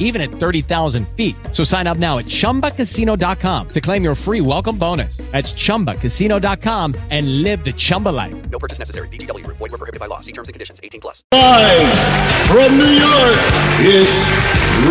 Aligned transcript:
even 0.00 0.20
at 0.20 0.30
30,000 0.30 1.06
feet. 1.10 1.36
So 1.52 1.62
sign 1.62 1.86
up 1.86 1.98
now 1.98 2.18
at 2.18 2.24
chumbacasino.com 2.24 3.68
to 3.68 3.80
claim 3.80 4.02
your 4.02 4.16
free 4.16 4.40
welcome 4.40 4.76
bonus. 4.76 5.18
That's 5.30 5.52
chumbacasino.com 5.52 6.94
and 7.10 7.42
live 7.42 7.62
the 7.64 7.72
Chumba 7.72 8.08
life. 8.08 8.34
No 8.50 8.58
purchase 8.58 8.80
necessary. 8.80 9.06
VGW 9.08 9.44
Group. 9.44 9.58
Void 9.58 9.70
were 9.70 9.78
prohibited 9.78 10.00
by 10.00 10.06
law. 10.06 10.18
See 10.20 10.32
terms 10.32 10.48
and 10.48 10.54
conditions. 10.54 10.80
18 10.82 11.00
plus. 11.00 11.22
Live 11.32 11.94
from 12.50 12.76
New 12.76 12.90
York, 12.98 13.38
it's 13.86 14.26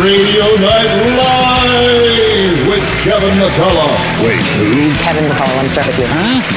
Radio 0.00 0.46
Night 0.56 0.88
Live 1.18 2.68
with 2.70 2.84
Kevin 3.04 3.34
McCullough. 3.36 4.24
Wait, 4.24 4.40
who? 4.56 4.94
Kevin 5.04 5.24
McCullough. 5.28 5.56
Let 5.56 5.62
me 5.64 5.68
start 5.68 5.86
with 5.88 5.98
you. 5.98 6.06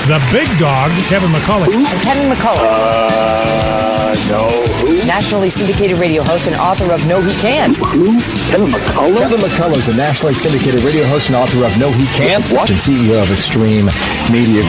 The 0.07 0.21
big 0.31 0.47
dog, 0.59 0.91
Kevin 1.09 1.29
McCullough. 1.31 1.67
I'm 1.73 1.99
Kevin 2.01 2.29
McCullough, 2.31 2.63
Uh, 2.63 4.15
no, 4.29 4.49
who? 4.85 5.05
nationally 5.07 5.49
syndicated 5.49 5.97
radio 5.97 6.23
host 6.23 6.47
and 6.47 6.55
author 6.55 6.93
of 6.93 7.05
No 7.07 7.19
He 7.21 7.31
Can't. 7.41 7.75
Who? 7.77 8.13
Kevin 8.49 8.67
McCullough? 8.69 9.17
Kevin 9.17 9.39
McCullough 9.39 9.75
is 9.75 9.87
a 9.87 9.97
nationally 9.97 10.33
syndicated 10.33 10.83
radio 10.83 11.05
host 11.05 11.27
and 11.27 11.35
author 11.35 11.65
of 11.65 11.77
No 11.77 11.91
He 11.91 12.05
Can't, 12.17 12.43
and 12.69 12.79
CEO 12.79 13.21
of 13.21 13.31
Extreme 13.31 13.85
Media. 14.31 14.63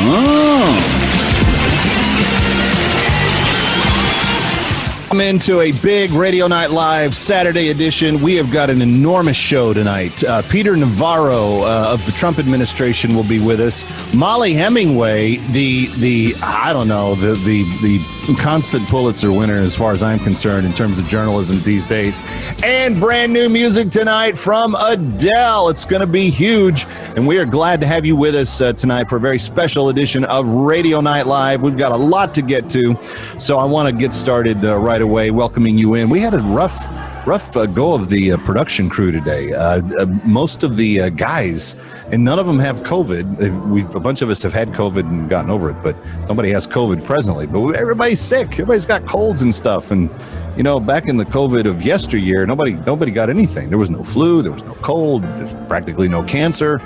Come 5.14 5.20
into 5.20 5.60
a 5.60 5.70
big 5.70 6.10
Radio 6.10 6.48
Night 6.48 6.73
Live 6.73 7.14
Saturday 7.14 7.68
edition. 7.68 8.20
We 8.20 8.34
have 8.34 8.50
got 8.50 8.68
an 8.68 8.83
enormous 8.83 9.36
show 9.36 9.72
tonight. 9.72 10.25
Uh, 10.25 10.42
Peter 10.50 10.77
Navarro 10.77 11.62
uh, 11.62 11.92
of 11.92 12.05
the 12.05 12.11
Trump 12.11 12.41
administration 12.41 13.14
will 13.14 13.22
be 13.22 13.39
with 13.39 13.61
us. 13.61 13.84
Mollie 14.12 14.55
Hemingway, 14.55 15.36
the 15.36 15.86
the 15.98 16.34
I 16.42 16.72
don't 16.72 16.89
know 16.89 17.14
the 17.14 17.34
the 17.44 17.62
the 17.86 18.34
constant 18.41 18.89
Pulitzer 18.89 19.30
winner 19.30 19.58
as 19.58 19.77
far 19.77 19.92
as 19.92 20.02
I'm 20.02 20.19
concerned 20.19 20.66
in 20.66 20.72
terms 20.72 20.98
of 20.98 21.06
journalism 21.06 21.61
these 21.61 21.86
days, 21.86 22.20
and 22.64 22.98
brand 22.98 23.33
new 23.33 23.48
music 23.48 23.91
tonight 23.91 24.36
from 24.36 24.74
Adele. 24.74 25.69
It's 25.69 25.84
going 25.84 26.00
to 26.00 26.08
be 26.08 26.28
huge, 26.28 26.86
and 27.14 27.24
we 27.24 27.39
are 27.39 27.44
glad 27.44 27.80
to 27.83 27.86
have 27.86 28.05
you 28.05 28.17
with 28.17 28.34
us 28.34 28.61
uh, 28.61 28.72
tonight 28.72 29.08
for 29.08 29.19
a 29.19 29.20
very 29.20 29.39
special 29.39 29.91
edition 29.91 30.24
of 30.24 30.48
Radio 30.48 31.00
Night 31.00 31.28
Live. 31.28 31.62
We've 31.62 31.77
got 31.77 31.92
a 31.92 31.96
lot 31.96 32.34
to 32.34 32.42
get 32.42 32.69
to, 32.70 33.00
so 33.39 33.58
I 33.58 33.64
want 33.64 33.89
to 33.91 33.94
get 33.94 34.12
started 34.12 34.64
uh, 34.64 34.77
right 34.78 35.02
away, 35.02 35.03
welcoming 35.06 35.78
you 35.78 35.94
in. 35.94 36.08
We 36.08 36.20
had 36.20 36.34
a 36.34 36.38
rough 36.38 36.86
rough 37.27 37.56
uh, 37.56 37.66
go 37.66 37.94
of 37.94 38.08
the 38.08 38.33
uh, 38.33 38.36
production 38.38 38.88
crew 38.88 39.11
today. 39.11 39.52
Uh, 39.52 39.80
uh, 39.98 40.06
most 40.24 40.62
of 40.62 40.77
the 40.77 41.00
uh, 41.00 41.08
guys, 41.11 41.74
and 42.12 42.24
none 42.24 42.38
of 42.38 42.46
them 42.46 42.58
have 42.58 42.80
COVID. 42.80 43.69
We've 43.70 43.94
a 43.94 44.00
bunch 44.00 44.22
of 44.22 44.30
us 44.30 44.42
have 44.42 44.52
had 44.52 44.69
COVID 44.69 45.00
and 45.00 45.28
gotten 45.28 45.50
over 45.50 45.70
it, 45.70 45.77
but 45.83 45.96
nobody 46.28 46.50
has 46.50 46.66
COVID 46.66 47.05
presently. 47.05 47.46
But 47.46 47.77
everybody's 47.77 48.20
sick. 48.20 48.52
Everybody's 48.52 48.86
got 48.86 49.06
colds 49.06 49.42
and 49.42 49.55
stuff. 49.55 49.91
And 49.91 50.11
you 50.56 50.62
know, 50.62 50.78
back 50.78 51.08
in 51.08 51.16
the 51.16 51.24
COVID 51.24 51.66
of 51.66 51.83
yesteryear, 51.83 52.46
nobody 52.46 52.72
nobody 52.72 53.11
got 53.11 53.30
anything. 53.30 53.68
There 53.70 53.78
was 53.78 53.91
no 53.91 54.02
flu. 54.02 54.42
There 54.42 54.52
was 54.52 54.64
no 54.64 54.74
cold. 54.74 55.22
There's 55.22 55.55
practically 55.66 56.08
no 56.08 56.22
cancer. 56.22 56.80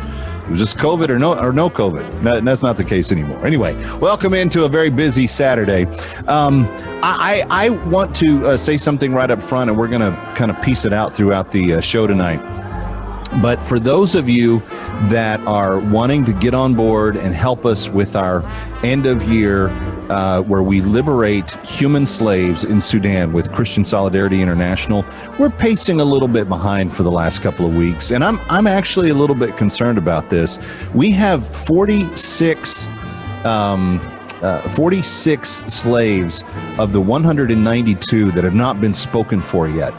It 0.48 0.52
was 0.52 0.60
just 0.60 0.78
COVID 0.78 1.10
or 1.10 1.18
no 1.18 1.38
or 1.38 1.52
no 1.52 1.68
COVID. 1.68 2.22
That- 2.22 2.42
that's 2.42 2.62
not 2.62 2.78
the 2.78 2.84
case 2.84 3.12
anymore. 3.12 3.44
Anyway, 3.46 3.74
welcome 3.98 4.32
into 4.32 4.64
a 4.64 4.68
very 4.68 4.88
busy 4.88 5.26
Saturday. 5.26 5.84
Um, 6.26 6.66
I, 7.02 7.44
I 7.50 7.66
I 7.66 7.68
want 7.68 8.16
to 8.16 8.46
uh, 8.46 8.56
say 8.56 8.78
something 8.78 9.12
right 9.12 9.30
up 9.30 9.42
front, 9.42 9.68
and 9.68 9.78
we're 9.78 9.88
going 9.88 10.00
to 10.00 10.12
kind 10.36 10.50
of 10.50 10.60
piece 10.62 10.86
it 10.86 10.94
out 10.94 11.12
throughout 11.12 11.50
the 11.52 11.74
uh, 11.74 11.80
show 11.82 12.06
tonight. 12.06 12.40
But 13.42 13.62
for 13.62 13.78
those 13.78 14.14
of 14.14 14.26
you 14.30 14.60
that 15.10 15.38
are 15.40 15.80
wanting 15.80 16.24
to 16.24 16.32
get 16.32 16.54
on 16.54 16.72
board 16.74 17.16
and 17.16 17.34
help 17.34 17.66
us 17.66 17.90
with 17.90 18.16
our 18.16 18.42
end 18.82 19.04
of 19.04 19.22
year, 19.24 19.68
uh, 20.08 20.42
where 20.42 20.62
we 20.62 20.80
liberate 20.80 21.50
human 21.64 22.06
slaves 22.06 22.64
in 22.64 22.80
Sudan 22.80 23.32
with 23.32 23.52
Christian 23.52 23.84
Solidarity 23.84 24.42
International, 24.42 25.04
we're 25.38 25.50
pacing 25.50 26.00
a 26.00 26.04
little 26.04 26.28
bit 26.28 26.48
behind 26.48 26.92
for 26.92 27.02
the 27.02 27.10
last 27.10 27.42
couple 27.42 27.66
of 27.66 27.74
weeks, 27.74 28.10
and 28.10 28.24
I'm 28.24 28.38
I'm 28.48 28.66
actually 28.66 29.10
a 29.10 29.14
little 29.14 29.36
bit 29.36 29.56
concerned 29.56 29.98
about 29.98 30.30
this. 30.30 30.58
We 30.94 31.10
have 31.12 31.46
46. 31.54 32.88
Um, 33.44 34.00
uh, 34.42 34.60
46 34.68 35.64
slaves 35.66 36.44
of 36.78 36.92
the 36.92 37.00
192 37.00 38.30
that 38.30 38.44
have 38.44 38.54
not 38.54 38.80
been 38.80 38.94
spoken 38.94 39.40
for 39.40 39.68
yet. 39.68 39.92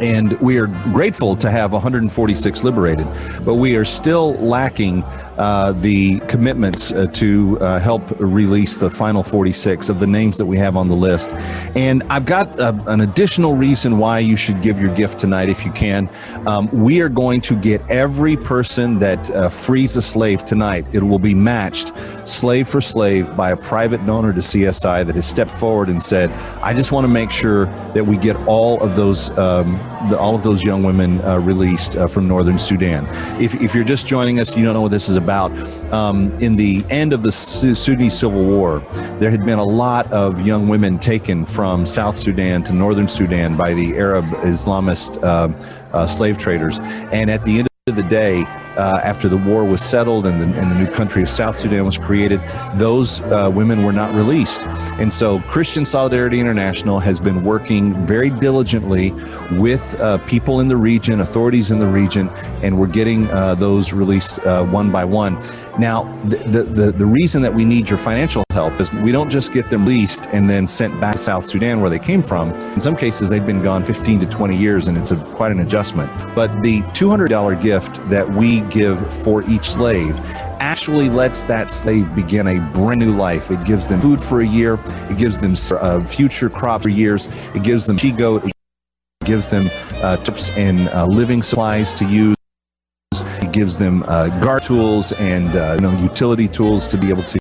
And 0.00 0.32
we 0.40 0.58
are 0.58 0.66
grateful 0.66 1.36
to 1.36 1.50
have 1.50 1.72
146 1.72 2.64
liberated, 2.64 3.06
but 3.44 3.54
we 3.54 3.76
are 3.76 3.84
still 3.84 4.34
lacking 4.36 5.04
uh, 5.38 5.72
the 5.72 6.20
commitments 6.20 6.92
uh, 6.92 7.06
to 7.06 7.58
uh, 7.60 7.78
help 7.78 8.02
release 8.18 8.76
the 8.76 8.90
final 8.90 9.22
46 9.22 9.88
of 9.88 10.00
the 10.00 10.06
names 10.06 10.38
that 10.38 10.46
we 10.46 10.56
have 10.58 10.76
on 10.76 10.88
the 10.88 10.94
list. 10.94 11.34
And 11.74 12.02
I've 12.10 12.26
got 12.26 12.58
uh, 12.60 12.74
an 12.86 13.00
additional 13.00 13.56
reason 13.56 13.98
why 13.98 14.18
you 14.20 14.36
should 14.36 14.62
give 14.62 14.80
your 14.80 14.94
gift 14.94 15.18
tonight 15.18 15.48
if 15.48 15.64
you 15.64 15.72
can. 15.72 16.08
Um, 16.46 16.68
we 16.72 17.00
are 17.00 17.08
going 17.08 17.40
to 17.42 17.56
get 17.56 17.82
every 17.90 18.36
person 18.36 18.98
that 18.98 19.30
uh, 19.30 19.48
frees 19.48 19.96
a 19.96 20.02
slave 20.02 20.44
tonight, 20.44 20.86
it 20.92 21.02
will 21.02 21.18
be 21.18 21.34
matched 21.34 21.92
slave 22.26 22.68
for 22.68 22.80
slave 22.80 23.34
by 23.36 23.50
a 23.50 23.56
private 23.56 24.04
donor 24.06 24.32
to 24.32 24.40
CSI 24.40 25.04
that 25.06 25.14
has 25.14 25.26
stepped 25.26 25.54
forward 25.54 25.88
and 25.88 26.02
said, 26.02 26.30
I 26.62 26.72
just 26.72 26.92
want 26.92 27.04
to 27.04 27.12
make 27.12 27.30
sure 27.30 27.66
that 27.94 28.04
we 28.04 28.16
get 28.16 28.36
all 28.46 28.80
of 28.82 28.96
those 28.96 29.36
um, 29.38 29.78
the, 30.10 30.18
all 30.18 30.34
of 30.34 30.42
those 30.42 30.62
young 30.62 30.82
women 30.82 31.20
uh, 31.22 31.38
released 31.38 31.96
uh, 31.96 32.06
from 32.06 32.28
northern 32.28 32.58
Sudan. 32.58 33.06
If, 33.40 33.54
if 33.54 33.74
you're 33.74 33.84
just 33.84 34.06
joining 34.06 34.40
us, 34.40 34.56
you 34.56 34.64
don't 34.64 34.74
know 34.74 34.82
what 34.82 34.90
this 34.90 35.08
is 35.08 35.16
about. 35.16 35.52
Um, 35.92 36.32
in 36.38 36.56
the 36.56 36.84
end 36.90 37.12
of 37.12 37.22
the 37.22 37.32
Su- 37.32 37.74
Sudanese 37.74 38.18
civil 38.18 38.44
war, 38.44 38.80
there 39.18 39.30
had 39.30 39.44
been 39.44 39.58
a 39.58 39.64
lot 39.64 40.10
of 40.12 40.46
young 40.46 40.68
women 40.68 40.98
taken 40.98 41.44
from 41.44 41.86
South 41.86 42.16
Sudan 42.16 42.62
to 42.64 42.72
northern 42.72 43.08
Sudan 43.08 43.56
by 43.56 43.74
the 43.74 43.96
Arab 43.96 44.24
Islamist 44.42 45.22
uh, 45.22 45.52
uh, 45.92 46.06
slave 46.06 46.38
traders, 46.38 46.80
and 47.12 47.30
at 47.30 47.44
the 47.44 47.60
end 47.60 47.68
of 47.86 47.96
the 47.96 48.02
day, 48.04 48.44
uh, 48.76 49.00
after 49.02 49.28
the 49.28 49.36
war 49.36 49.64
was 49.64 49.82
settled 49.82 50.26
and 50.26 50.40
the, 50.40 50.58
and 50.58 50.70
the 50.70 50.74
new 50.74 50.86
country 50.86 51.22
of 51.22 51.30
South 51.30 51.56
Sudan 51.56 51.84
was 51.84 51.96
created, 51.96 52.40
those 52.74 53.22
uh, 53.22 53.50
women 53.54 53.84
were 53.84 53.92
not 53.92 54.14
released. 54.14 54.66
And 54.98 55.12
so 55.12 55.40
Christian 55.40 55.84
Solidarity 55.84 56.40
International 56.40 56.98
has 56.98 57.20
been 57.20 57.44
working 57.44 58.06
very 58.06 58.30
diligently 58.30 59.12
with 59.52 59.98
uh, 60.00 60.18
people 60.26 60.60
in 60.60 60.68
the 60.68 60.76
region, 60.76 61.20
authorities 61.20 61.70
in 61.70 61.78
the 61.78 61.86
region, 61.86 62.28
and 62.62 62.78
we're 62.78 62.86
getting 62.86 63.30
uh, 63.30 63.54
those 63.54 63.92
released 63.92 64.40
uh, 64.40 64.64
one 64.64 64.90
by 64.90 65.04
one. 65.04 65.34
Now, 65.78 66.04
the, 66.24 66.62
the, 66.62 66.92
the, 66.92 67.04
reason 67.04 67.42
that 67.42 67.52
we 67.52 67.64
need 67.64 67.88
your 67.88 67.98
financial 67.98 68.44
help 68.50 68.80
is 68.80 68.92
we 68.92 69.12
don't 69.12 69.28
just 69.28 69.52
get 69.52 69.68
them 69.70 69.84
released 69.84 70.26
and 70.32 70.48
then 70.48 70.66
sent 70.66 70.98
back 71.00 71.14
to 71.14 71.18
South 71.18 71.44
Sudan 71.44 71.80
where 71.80 71.90
they 71.90 71.98
came 71.98 72.22
from. 72.22 72.50
In 72.72 72.80
some 72.80 72.96
cases, 72.96 73.28
they've 73.28 73.44
been 73.44 73.62
gone 73.62 73.84
15 73.84 74.20
to 74.20 74.26
20 74.26 74.56
years, 74.56 74.88
and 74.88 74.96
it's 74.96 75.10
a, 75.10 75.16
quite 75.36 75.52
an 75.52 75.60
adjustment. 75.60 76.10
But 76.34 76.62
the 76.62 76.80
$200 76.92 77.60
gift 77.60 78.08
that 78.08 78.28
we 78.28 78.62
give 78.70 79.12
for 79.22 79.42
each 79.48 79.70
slave 79.70 80.18
actually 80.64 81.08
lets 81.08 81.42
that 81.44 81.70
slave 81.70 82.12
begin 82.14 82.46
a 82.46 82.60
brand 82.72 82.98
new 82.98 83.14
life. 83.14 83.50
It 83.50 83.64
gives 83.64 83.86
them 83.86 84.00
food 84.00 84.20
for 84.20 84.40
a 84.40 84.46
year, 84.46 84.78
it 85.10 85.18
gives 85.18 85.38
them 85.38 85.54
uh, 85.78 86.04
future 86.04 86.48
crop 86.48 86.82
for 86.82 86.88
years, 86.88 87.28
it 87.54 87.62
gives 87.62 87.86
them 87.86 87.96
she 87.96 88.12
goat, 88.12 88.44
it 88.46 88.52
gives 89.24 89.48
them 89.48 89.70
uh, 90.02 90.16
tips 90.18 90.50
and 90.50 90.88
uh, 90.88 91.06
living 91.06 91.42
supplies 91.42 91.94
to 91.94 92.04
use. 92.06 92.36
It 93.12 93.52
gives 93.52 93.78
them 93.78 94.04
uh, 94.08 94.28
guard 94.40 94.62
tools 94.62 95.12
and 95.12 95.54
uh, 95.54 95.74
you 95.76 95.82
know 95.82 95.96
utility 96.00 96.48
tools 96.48 96.86
to 96.88 96.98
be 96.98 97.10
able 97.10 97.24
to 97.24 97.38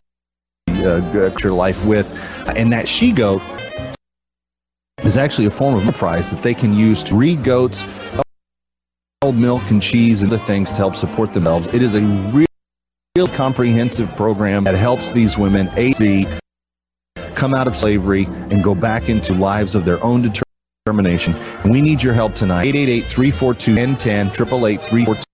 uh, 0.69 0.99
get 1.11 1.43
your 1.43 1.53
life 1.53 1.83
with, 1.85 2.11
and 2.55 2.71
that 2.73 2.87
she 2.87 3.11
goat 3.11 3.41
is 5.03 5.17
actually 5.17 5.47
a 5.47 5.51
form 5.51 5.75
of 5.75 5.83
enterprise 5.83 6.29
that 6.31 6.43
they 6.43 6.53
can 6.53 6.73
use 6.73 7.03
to 7.03 7.13
breed 7.13 7.43
goats, 7.43 7.83
milk 9.31 9.71
and 9.71 9.81
cheese 9.81 10.23
and 10.23 10.31
the 10.31 10.39
things 10.39 10.71
to 10.71 10.77
help 10.77 10.95
support 10.95 11.33
themselves. 11.33 11.67
It 11.67 11.81
is 11.81 11.95
a 11.95 12.01
real, 12.01 12.47
real 13.15 13.27
comprehensive 13.27 14.15
program 14.15 14.63
that 14.65 14.75
helps 14.75 15.11
these 15.11 15.37
women 15.37 15.69
AC 15.75 16.27
come 17.35 17.53
out 17.53 17.67
of 17.67 17.75
slavery 17.75 18.25
and 18.51 18.63
go 18.63 18.75
back 18.75 19.09
into 19.09 19.33
lives 19.33 19.75
of 19.75 19.85
their 19.85 20.03
own 20.03 20.31
determination. 20.85 21.35
We 21.65 21.81
need 21.81 22.03
your 22.03 22.13
help 22.13 22.35
tonight. 22.35 22.73
888-342-1010, 22.73 25.25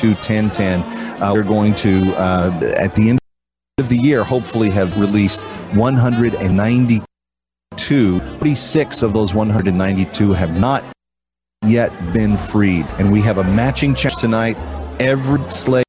888-342-1010. 0.00 1.20
Uh, 1.20 1.32
we're 1.32 1.42
going 1.42 1.74
to, 1.76 2.12
uh, 2.14 2.74
at 2.76 2.94
the 2.94 3.10
end 3.10 3.18
of 3.78 3.88
the 3.88 3.98
year, 3.98 4.22
hopefully 4.22 4.70
have 4.70 4.98
released 4.98 5.42
192. 5.74 8.20
46 8.20 9.02
of 9.02 9.12
those 9.12 9.34
192 9.34 10.32
have 10.32 10.58
not 10.58 10.84
yet 11.66 11.90
been 12.12 12.36
freed. 12.36 12.86
And 12.98 13.12
we 13.12 13.20
have 13.22 13.38
a 13.38 13.44
matching 13.44 13.94
challenge 13.94 14.20
tonight. 14.20 14.56
Every 15.00 15.40
slave 15.50 15.84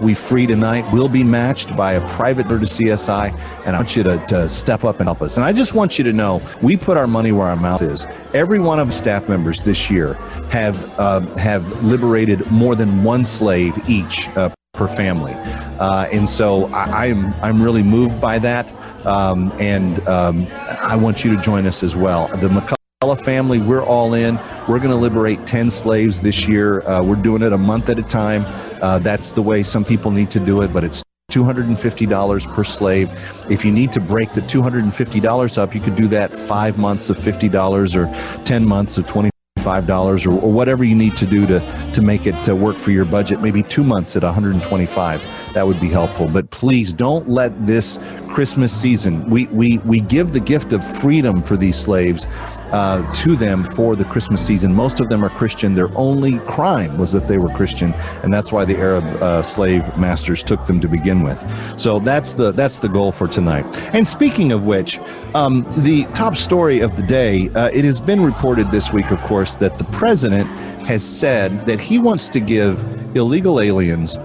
we 0.00 0.14
free 0.14 0.46
tonight 0.46 0.88
will 0.92 1.08
be 1.08 1.24
matched 1.24 1.76
by 1.76 1.94
a 1.94 2.08
private 2.10 2.44
to 2.44 2.54
CSI, 2.54 3.36
and 3.66 3.74
I 3.74 3.80
want 3.80 3.96
you 3.96 4.04
to, 4.04 4.24
to 4.28 4.48
step 4.48 4.84
up 4.84 5.00
and 5.00 5.08
help 5.08 5.20
us. 5.20 5.36
And 5.36 5.44
I 5.44 5.52
just 5.52 5.74
want 5.74 5.98
you 5.98 6.04
to 6.04 6.12
know 6.12 6.40
we 6.62 6.76
put 6.76 6.96
our 6.96 7.08
money 7.08 7.32
where 7.32 7.48
our 7.48 7.56
mouth 7.56 7.82
is. 7.82 8.06
Every 8.34 8.60
one 8.60 8.78
of 8.78 8.86
the 8.86 8.92
staff 8.92 9.28
members 9.28 9.64
this 9.64 9.90
year 9.90 10.14
have 10.50 10.98
uh, 10.98 11.20
have 11.38 11.84
liberated 11.84 12.48
more 12.52 12.76
than 12.76 13.02
one 13.02 13.24
slave 13.24 13.76
each. 13.88 14.28
Uh, 14.36 14.50
per 14.74 14.88
family, 14.88 15.32
uh, 15.78 16.08
and 16.12 16.28
so 16.28 16.66
I, 16.72 17.06
I'm 17.06 17.32
I'm 17.34 17.62
really 17.62 17.84
moved 17.84 18.20
by 18.20 18.40
that, 18.40 18.72
um, 19.06 19.52
and 19.60 20.04
um, 20.08 20.46
I 20.82 20.96
want 20.96 21.24
you 21.24 21.34
to 21.36 21.40
join 21.40 21.64
us 21.64 21.84
as 21.84 21.94
well. 21.94 22.26
The 22.26 22.48
McCullough 22.48 23.24
family, 23.24 23.60
we're 23.60 23.84
all 23.84 24.14
in. 24.14 24.36
We're 24.66 24.78
going 24.78 24.90
to 24.90 24.96
liberate 24.96 25.46
10 25.46 25.68
slaves 25.68 26.22
this 26.22 26.48
year. 26.48 26.80
Uh, 26.88 27.02
we're 27.02 27.16
doing 27.16 27.42
it 27.42 27.52
a 27.52 27.58
month 27.58 27.90
at 27.90 27.98
a 27.98 28.02
time. 28.02 28.46
Uh, 28.80 28.98
that's 28.98 29.32
the 29.32 29.42
way 29.42 29.62
some 29.62 29.84
people 29.84 30.10
need 30.10 30.30
to 30.30 30.40
do 30.40 30.62
it, 30.62 30.72
but 30.72 30.82
it's 30.82 31.02
$250 31.30 32.54
per 32.54 32.64
slave. 32.64 33.10
If 33.50 33.62
you 33.62 33.70
need 33.70 33.92
to 33.92 34.00
break 34.00 34.32
the 34.32 34.40
$250 34.40 35.58
up, 35.58 35.74
you 35.74 35.82
could 35.82 35.96
do 35.96 36.08
that 36.08 36.34
five 36.34 36.78
months 36.78 37.10
of 37.10 37.18
$50 37.18 37.94
or 37.94 38.44
10 38.44 38.66
months 38.66 38.96
of 38.96 39.06
20 39.06 39.28
five 39.64 39.86
dollars 39.86 40.26
or, 40.26 40.32
or 40.32 40.52
whatever 40.52 40.84
you 40.84 40.94
need 40.94 41.16
to 41.16 41.24
do 41.24 41.46
to 41.46 41.58
to 41.94 42.02
make 42.02 42.26
it 42.26 42.48
uh, 42.50 42.54
work 42.54 42.76
for 42.76 42.90
your 42.90 43.06
budget 43.06 43.40
maybe 43.40 43.62
two 43.62 43.82
months 43.82 44.14
at 44.14 44.22
125 44.22 45.54
that 45.54 45.66
would 45.66 45.80
be 45.80 45.88
helpful 45.88 46.28
but 46.28 46.50
please 46.50 46.92
don't 46.92 47.30
let 47.30 47.66
this 47.66 47.98
christmas 48.34 48.72
season 48.72 49.24
we 49.30 49.46
we 49.60 49.78
we 49.78 50.00
give 50.00 50.32
the 50.32 50.40
gift 50.40 50.72
of 50.72 50.82
freedom 51.00 51.40
for 51.40 51.56
these 51.56 51.76
slaves 51.76 52.26
uh, 52.74 53.12
to 53.12 53.36
them 53.36 53.62
for 53.62 53.94
the 53.94 54.04
Christmas 54.04 54.44
season. 54.44 54.74
Most 54.74 54.98
of 54.98 55.08
them 55.08 55.24
are 55.24 55.30
Christian. 55.30 55.76
Their 55.76 55.96
only 55.96 56.40
crime 56.40 56.98
was 56.98 57.12
that 57.12 57.28
they 57.28 57.38
were 57.38 57.48
Christian, 57.50 57.94
and 58.24 58.34
that's 58.34 58.50
why 58.50 58.64
the 58.64 58.76
Arab 58.76 59.04
uh, 59.22 59.42
slave 59.42 59.82
masters 59.96 60.42
took 60.42 60.66
them 60.66 60.80
to 60.80 60.88
begin 60.88 61.22
with. 61.22 61.38
So 61.78 62.00
that's 62.00 62.32
the 62.32 62.50
that's 62.50 62.80
the 62.80 62.88
goal 62.88 63.12
for 63.12 63.28
tonight. 63.28 63.64
And 63.94 64.04
speaking 64.04 64.50
of 64.50 64.66
which, 64.66 64.98
um, 65.34 65.64
the 65.84 66.04
top 66.14 66.36
story 66.36 66.80
of 66.80 66.96
the 66.96 67.02
day. 67.02 67.48
Uh, 67.54 67.70
it 67.72 67.84
has 67.84 68.00
been 68.00 68.20
reported 68.20 68.70
this 68.70 68.92
week, 68.92 69.10
of 69.10 69.20
course, 69.22 69.54
that 69.56 69.78
the 69.78 69.84
president 69.84 70.48
has 70.86 71.04
said 71.04 71.66
that 71.66 71.78
he 71.78 71.98
wants 71.98 72.28
to 72.30 72.40
give 72.40 72.82
illegal 73.16 73.60
aliens. 73.60 74.18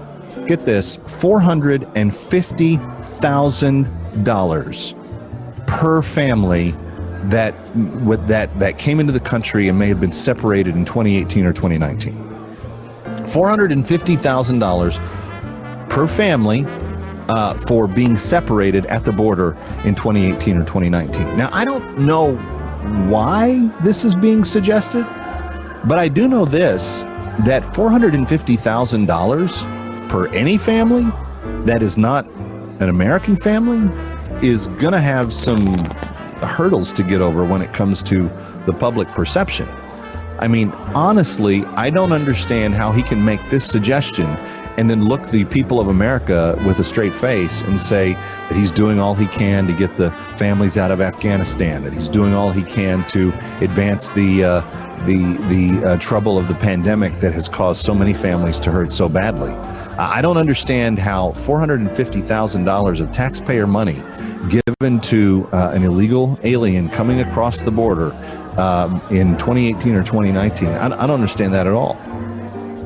Get 0.50 0.66
this, 0.66 0.98
four 1.06 1.38
hundred 1.38 1.86
and 1.94 2.12
fifty 2.12 2.78
thousand 3.20 3.86
dollars 4.24 4.96
per 5.68 6.02
family 6.02 6.74
that 7.26 7.54
with 7.76 8.26
that 8.26 8.58
that 8.58 8.76
came 8.76 8.98
into 8.98 9.12
the 9.12 9.20
country 9.20 9.68
and 9.68 9.78
may 9.78 9.86
have 9.86 10.00
been 10.00 10.10
separated 10.10 10.74
in 10.74 10.84
2018 10.84 11.46
or 11.46 11.52
2019. 11.52 12.16
$450,000 13.18 15.88
per 15.88 16.08
family 16.08 16.64
uh, 17.28 17.54
for 17.54 17.86
being 17.86 18.18
separated 18.18 18.86
at 18.86 19.04
the 19.04 19.12
border 19.12 19.56
in 19.84 19.94
2018 19.94 20.56
or 20.56 20.64
2019. 20.64 21.36
Now, 21.36 21.48
I 21.52 21.64
don't 21.64 21.96
know 21.96 22.34
why 23.08 23.70
this 23.84 24.04
is 24.04 24.16
being 24.16 24.42
suggested, 24.42 25.04
but 25.84 26.00
I 26.00 26.08
do 26.08 26.26
know 26.26 26.44
this 26.44 27.02
that 27.44 27.62
$450,000 27.62 29.79
per 30.10 30.26
any 30.30 30.56
family 30.56 31.04
that 31.64 31.84
is 31.84 31.96
not 31.96 32.26
an 32.80 32.88
American 32.88 33.36
family 33.36 33.88
is 34.44 34.66
going 34.66 34.92
to 34.92 35.00
have 35.00 35.32
some 35.32 35.64
hurdles 36.42 36.92
to 36.92 37.04
get 37.04 37.20
over 37.20 37.44
when 37.44 37.62
it 37.62 37.72
comes 37.72 38.02
to 38.02 38.28
the 38.66 38.72
public 38.72 39.06
perception. 39.10 39.68
I 40.40 40.48
mean, 40.48 40.72
honestly, 40.96 41.64
I 41.76 41.90
don't 41.90 42.10
understand 42.10 42.74
how 42.74 42.90
he 42.90 43.04
can 43.04 43.24
make 43.24 43.40
this 43.50 43.64
suggestion 43.70 44.26
and 44.78 44.90
then 44.90 45.04
look 45.04 45.28
the 45.28 45.44
people 45.44 45.78
of 45.78 45.86
America 45.86 46.60
with 46.66 46.80
a 46.80 46.84
straight 46.84 47.14
face 47.14 47.62
and 47.62 47.80
say 47.80 48.14
that 48.14 48.56
he's 48.56 48.72
doing 48.72 48.98
all 48.98 49.14
he 49.14 49.28
can 49.28 49.68
to 49.68 49.72
get 49.72 49.94
the 49.94 50.10
families 50.36 50.76
out 50.76 50.90
of 50.90 51.00
Afghanistan, 51.00 51.84
that 51.84 51.92
he's 51.92 52.08
doing 52.08 52.34
all 52.34 52.50
he 52.50 52.64
can 52.64 53.06
to 53.08 53.28
advance 53.60 54.10
the 54.10 54.42
uh, 54.42 54.60
the 55.04 55.36
the 55.48 55.86
uh, 55.86 55.96
trouble 55.98 56.36
of 56.36 56.48
the 56.48 56.54
pandemic 56.54 57.16
that 57.20 57.32
has 57.32 57.48
caused 57.48 57.84
so 57.84 57.94
many 57.94 58.12
families 58.12 58.58
to 58.58 58.72
hurt 58.72 58.90
so 58.90 59.08
badly. 59.08 59.54
I 60.00 60.22
don't 60.22 60.38
understand 60.38 60.98
how 60.98 61.32
$450,000 61.32 63.00
of 63.00 63.12
taxpayer 63.12 63.66
money 63.66 64.02
given 64.48 64.98
to 65.00 65.46
uh, 65.52 65.72
an 65.74 65.82
illegal 65.82 66.38
alien 66.42 66.88
coming 66.88 67.20
across 67.20 67.60
the 67.60 67.70
border 67.70 68.12
um, 68.58 69.02
in 69.10 69.36
2018 69.36 69.94
or 69.94 70.02
2019. 70.02 70.68
I, 70.68 70.86
I 70.86 70.88
don't 70.88 71.10
understand 71.10 71.52
that 71.52 71.66
at 71.66 71.74
all. 71.74 71.96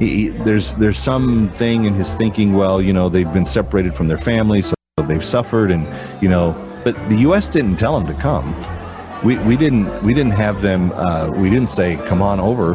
He, 0.00 0.08
he, 0.08 0.28
there's 0.30 0.74
there's 0.74 0.98
something 0.98 1.84
in 1.84 1.94
his 1.94 2.16
thinking. 2.16 2.54
Well, 2.54 2.82
you 2.82 2.92
know, 2.92 3.08
they've 3.08 3.32
been 3.32 3.44
separated 3.44 3.94
from 3.94 4.08
their 4.08 4.18
families, 4.18 4.66
so 4.66 4.74
they've 5.06 5.24
suffered, 5.24 5.70
and 5.70 5.86
you 6.20 6.28
know, 6.28 6.52
but 6.82 6.96
the 7.08 7.18
U.S. 7.18 7.48
didn't 7.48 7.76
tell 7.76 7.96
him 7.96 8.08
to 8.08 8.20
come. 8.20 8.52
We, 9.24 9.38
we 9.38 9.56
didn't 9.56 10.02
we 10.02 10.12
didn't 10.12 10.34
have 10.34 10.60
them. 10.60 10.92
Uh, 10.94 11.30
we 11.34 11.48
didn't 11.48 11.70
say, 11.70 11.96
"Come 12.04 12.20
on 12.20 12.38
over. 12.38 12.74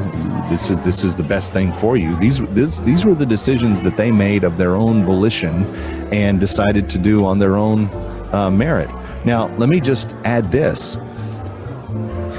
This 0.50 0.72
is 0.72 0.80
this 0.80 1.04
is 1.04 1.16
the 1.16 1.24
best 1.24 1.54
thing 1.54 1.72
for 1.72 1.96
you." 1.96 2.16
These 2.16 2.40
this, 2.54 2.80
these 2.80 3.06
were 3.06 3.14
the 3.14 3.26
decisions 3.26 3.84
that 3.84 3.98
they 3.98 4.12
made 4.12 4.44
of 4.44 4.58
their 4.58 4.76
own 4.76 5.06
volition, 5.06 5.68
and 6.12 6.40
decided 6.40 6.90
to 6.90 6.98
do 6.98 7.24
on 7.24 7.38
their 7.38 7.56
own 7.56 7.86
uh, 8.34 8.50
merit. 8.50 8.90
Now, 9.26 9.56
let 9.58 9.70
me 9.70 9.80
just 9.80 10.16
add 10.24 10.52
this. 10.52 10.98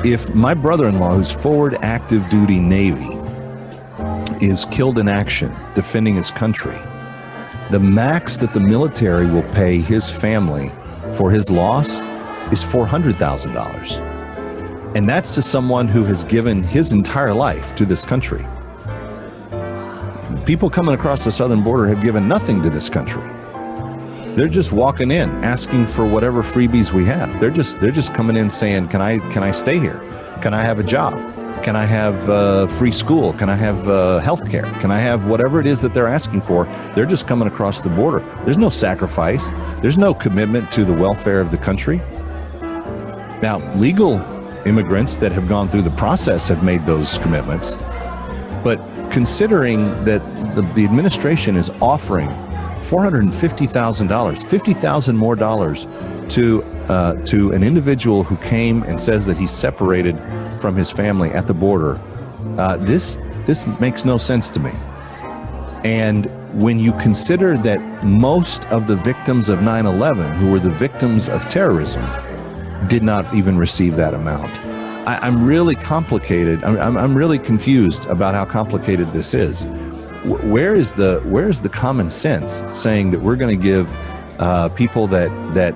If 0.05 0.35
my 0.35 0.55
brother 0.55 0.89
in 0.89 0.99
law, 0.99 1.15
who's 1.15 1.31
forward 1.31 1.77
active 1.81 2.29
duty 2.29 2.59
Navy, 2.59 3.17
is 4.45 4.65
killed 4.73 4.99
in 4.99 5.07
action 5.07 5.55
defending 5.77 6.17
his 6.17 6.33
country, 6.33 6.79
the 7.71 7.79
max 7.79 8.39
that 8.39 8.55
the 8.55 8.61
military 8.61 9.27
will 9.27 9.49
pay 9.53 9.79
his 9.79 10.11
family 10.11 10.73
for 11.13 11.31
his 11.31 11.49
loss 11.49 12.03
is 12.53 12.65
$400,000. 12.65 14.97
And 14.97 15.09
that's 15.09 15.35
to 15.37 15.43
someone 15.43 15.87
who 15.87 16.05
has 16.05 16.25
given 16.25 16.63
his 16.63 16.93
entire 16.93 17.33
life 17.33 17.75
to 17.77 17.85
this 17.85 18.05
country. 18.05 18.45
People 20.47 20.69
coming 20.69 20.95
across 20.95 21.25
the 21.25 21.31
southern 21.31 21.63
border 21.63 21.87
have 21.87 22.03
given 22.03 22.27
nothing 22.27 22.63
to 22.63 22.71
this 22.71 22.91
country. 22.91 23.23
They're 24.35 24.49
just 24.49 24.73
walking 24.73 25.11
in 25.11 25.29
asking 25.45 25.87
for 25.87 26.07
whatever 26.07 26.43
freebies 26.43 26.93
we 26.93 27.05
have. 27.05 27.41
They're 27.41 27.51
just 27.51 27.81
they're 27.81 27.91
just 27.91 28.15
coming 28.15 28.37
in 28.37 28.49
saying, 28.49 28.89
"Can 28.89 29.01
I 29.01 29.19
can 29.31 29.43
I 29.43 29.51
stay 29.51 29.79
here? 29.79 30.01
Can 30.41 30.55
I 30.55 30.63
have 30.63 30.79
a 30.79 30.85
job? 30.85 31.15
Can 31.63 31.77
I 31.77 31.85
have 31.85 32.29
uh, 32.31 32.67
free 32.67 32.93
school? 32.93 33.35
Can 33.35 33.51
I 33.51 33.55
have 33.55 33.87
uh, 33.89 34.21
health 34.21 34.51
care? 34.51 34.65
Can 34.81 34.91
I 34.91 34.99
have 34.99 35.27
whatever 35.27 35.61
it 35.61 35.67
is 35.67 35.83
that 35.83 35.93
they're 35.93 36.09
asking 36.09 36.41
for? 36.41 36.65
They're 36.95 37.05
just 37.05 37.29
coming 37.29 37.49
across 37.49 37.83
the 37.83 37.91
border. 37.91 38.21
There's 38.45 38.57
no 38.57 38.71
sacrifice. 38.71 39.51
There's 39.83 39.99
no 39.99 40.15
commitment 40.15 40.71
to 40.73 40.87
the 40.87 40.93
welfare 40.93 41.39
of 41.39 41.51
the 41.51 41.59
country. 41.59 42.01
Now, 43.43 43.59
legal 43.77 44.21
immigrants 44.67 45.17
that 45.19 45.33
have 45.33 45.49
gone 45.49 45.69
through 45.69 45.83
the 45.83 45.91
process 45.91 46.49
have 46.49 46.63
made 46.63 46.85
those 46.85 47.19
commitments. 47.19 47.75
But 48.63 48.79
considering 49.11 50.05
that 50.05 50.21
the, 50.55 50.63
the 50.75 50.85
administration 50.85 51.57
is 51.57 51.71
offering 51.81 52.29
$450,000, 52.81 54.43
50,000 54.43 55.17
more 55.17 55.37
dollars 55.37 55.87
to 56.31 56.63
uh, 56.89 57.15
to 57.25 57.53
an 57.53 57.63
individual 57.63 58.25
who 58.25 58.37
came 58.39 58.83
and 58.83 59.01
says 59.01 59.25
that 59.27 59.39
he's 59.39 59.51
separated 59.51 60.19
from 60.61 60.75
his 60.75 60.91
family 60.91 61.31
at 61.31 61.47
the 61.47 61.55
border. 61.55 62.01
Uh, 62.59 62.77
this 62.79 63.19
this 63.47 63.67
makes 63.79 64.05
no 64.05 64.17
sense 64.17 64.51
to 64.51 64.61
me. 64.61 64.73
And 65.85 66.27
when 66.61 66.81
you 66.81 66.93
consider 66.95 67.57
that 67.59 67.79
most 68.03 68.67
of 68.73 68.87
the 68.87 68.97
victims 68.97 69.49
of 69.49 69.61
9/11, 69.61 70.35
who 70.35 70.51
were 70.51 70.59
the 70.59 70.75
victims 70.75 71.29
of 71.29 71.49
terrorism, 71.49 72.03
did 72.89 73.03
not 73.03 73.33
even 73.35 73.59
receive 73.59 73.97
that 73.97 74.15
amount. 74.15 74.59
I, 75.07 75.27
am 75.27 75.45
really 75.45 75.75
complicated. 75.75 76.63
I'm, 76.63 76.97
I'm 76.97 77.17
really 77.17 77.39
confused 77.39 78.07
about 78.07 78.35
how 78.35 78.45
complicated 78.45 79.13
this 79.13 79.35
is 79.35 79.67
where 80.25 80.75
is 80.75 80.95
the 80.95 81.21
where 81.25 81.49
is 81.49 81.63
the 81.63 81.69
common 81.69 82.11
sense 82.11 82.63
saying 82.75 83.11
that 83.11 83.21
we're 83.21 83.37
going 83.37 83.59
to 83.59 83.63
give 83.63 83.91
uh, 84.39 84.69
people 84.71 85.07
that 85.07 85.31
that 85.55 85.75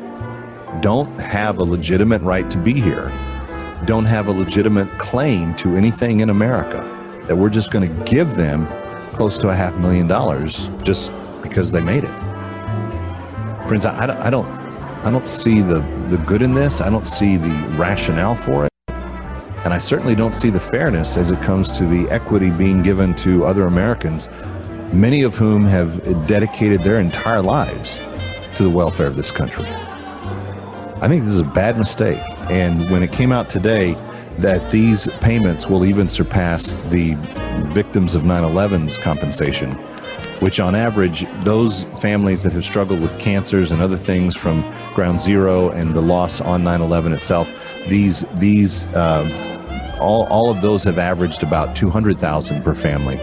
don't 0.82 1.18
have 1.18 1.58
a 1.58 1.64
legitimate 1.64 2.20
right 2.22 2.50
to 2.50 2.58
be 2.58 2.74
here, 2.74 3.10
don't 3.86 4.04
have 4.04 4.28
a 4.28 4.32
legitimate 4.32 4.90
claim 4.98 5.54
to 5.54 5.76
anything 5.76 6.20
in 6.20 6.30
America, 6.30 6.82
that 7.26 7.36
we're 7.36 7.48
just 7.48 7.70
going 7.70 7.88
to 7.88 8.04
give 8.04 8.34
them 8.34 8.66
close 9.14 9.38
to 9.38 9.48
a 9.48 9.54
half 9.54 9.76
million 9.78 10.06
dollars 10.06 10.68
just 10.82 11.12
because 11.42 11.72
they 11.72 11.80
made 11.80 12.04
it. 12.04 12.18
Friends, 13.66 13.86
I, 13.86 14.26
I 14.26 14.30
don't 14.30 14.63
I 15.04 15.10
don't 15.10 15.28
see 15.28 15.60
the 15.60 15.80
the 16.08 16.16
good 16.16 16.40
in 16.40 16.54
this. 16.54 16.80
I 16.80 16.88
don't 16.88 17.06
see 17.06 17.36
the 17.36 17.50
rationale 17.76 18.34
for 18.34 18.64
it. 18.64 18.72
And 19.64 19.74
I 19.74 19.78
certainly 19.78 20.14
don't 20.14 20.34
see 20.34 20.48
the 20.48 20.60
fairness 20.60 21.18
as 21.18 21.30
it 21.30 21.42
comes 21.42 21.76
to 21.76 21.84
the 21.84 22.08
equity 22.10 22.50
being 22.50 22.82
given 22.82 23.14
to 23.16 23.44
other 23.44 23.64
Americans, 23.64 24.30
many 24.94 25.22
of 25.22 25.36
whom 25.36 25.66
have 25.66 26.02
dedicated 26.26 26.82
their 26.82 27.00
entire 27.00 27.42
lives 27.42 27.98
to 28.56 28.62
the 28.62 28.70
welfare 28.70 29.06
of 29.06 29.16
this 29.16 29.30
country. 29.30 29.66
I 29.66 31.08
think 31.08 31.22
this 31.22 31.32
is 31.32 31.40
a 31.40 31.44
bad 31.44 31.76
mistake. 31.76 32.22
And 32.50 32.90
when 32.90 33.02
it 33.02 33.12
came 33.12 33.30
out 33.30 33.50
today 33.50 33.98
that 34.38 34.70
these 34.70 35.08
payments 35.20 35.66
will 35.66 35.84
even 35.84 36.08
surpass 36.08 36.76
the 36.88 37.14
victims 37.74 38.14
of 38.14 38.24
9 38.24 38.42
11's 38.42 38.96
compensation, 38.96 39.78
which 40.40 40.60
on 40.60 40.74
average, 40.74 41.24
those 41.44 41.84
families 42.00 42.42
that 42.42 42.52
have 42.52 42.64
struggled 42.64 43.00
with 43.00 43.18
cancers 43.18 43.70
and 43.70 43.80
other 43.80 43.96
things 43.96 44.36
from 44.36 44.62
ground 44.94 45.20
zero 45.20 45.70
and 45.70 45.94
the 45.94 46.00
loss 46.00 46.40
on 46.40 46.64
9 46.64 46.80
11 46.80 47.12
itself, 47.12 47.50
these, 47.88 48.24
these, 48.34 48.86
um, 48.94 49.32
all, 50.00 50.24
all 50.24 50.50
of 50.50 50.60
those 50.60 50.84
have 50.84 50.98
averaged 50.98 51.42
about 51.42 51.74
200,000 51.74 52.62
per 52.62 52.74
family. 52.74 53.16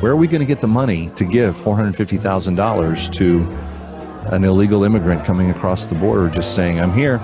Where 0.00 0.12
are 0.12 0.16
we 0.16 0.28
going 0.28 0.40
to 0.40 0.46
get 0.46 0.60
the 0.60 0.68
money 0.68 1.10
to 1.16 1.24
give 1.24 1.56
$450,000 1.56 3.12
to 3.14 3.40
an 4.32 4.44
illegal 4.44 4.84
immigrant 4.84 5.24
coming 5.24 5.50
across 5.50 5.86
the 5.86 5.94
border 5.94 6.28
just 6.28 6.54
saying, 6.54 6.80
"I'm 6.80 6.92
here, 6.92 7.18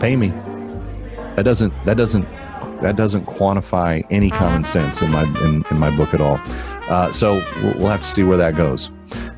pay 0.00 0.16
me"? 0.16 0.28
That 1.36 1.44
doesn't 1.44 1.72
that 1.84 1.96
doesn't 1.96 2.26
that 2.82 2.96
doesn't 2.96 3.26
quantify 3.26 4.04
any 4.10 4.30
common 4.30 4.64
sense 4.64 5.02
in 5.02 5.10
my 5.10 5.22
in, 5.44 5.64
in 5.70 5.78
my 5.78 5.94
book 5.96 6.14
at 6.14 6.20
all. 6.20 6.40
Uh, 6.88 7.12
so 7.12 7.34
we'll 7.76 7.88
have 7.88 8.00
to 8.00 8.06
see 8.06 8.22
where 8.22 8.38
that 8.38 8.56
goes. 8.56 8.90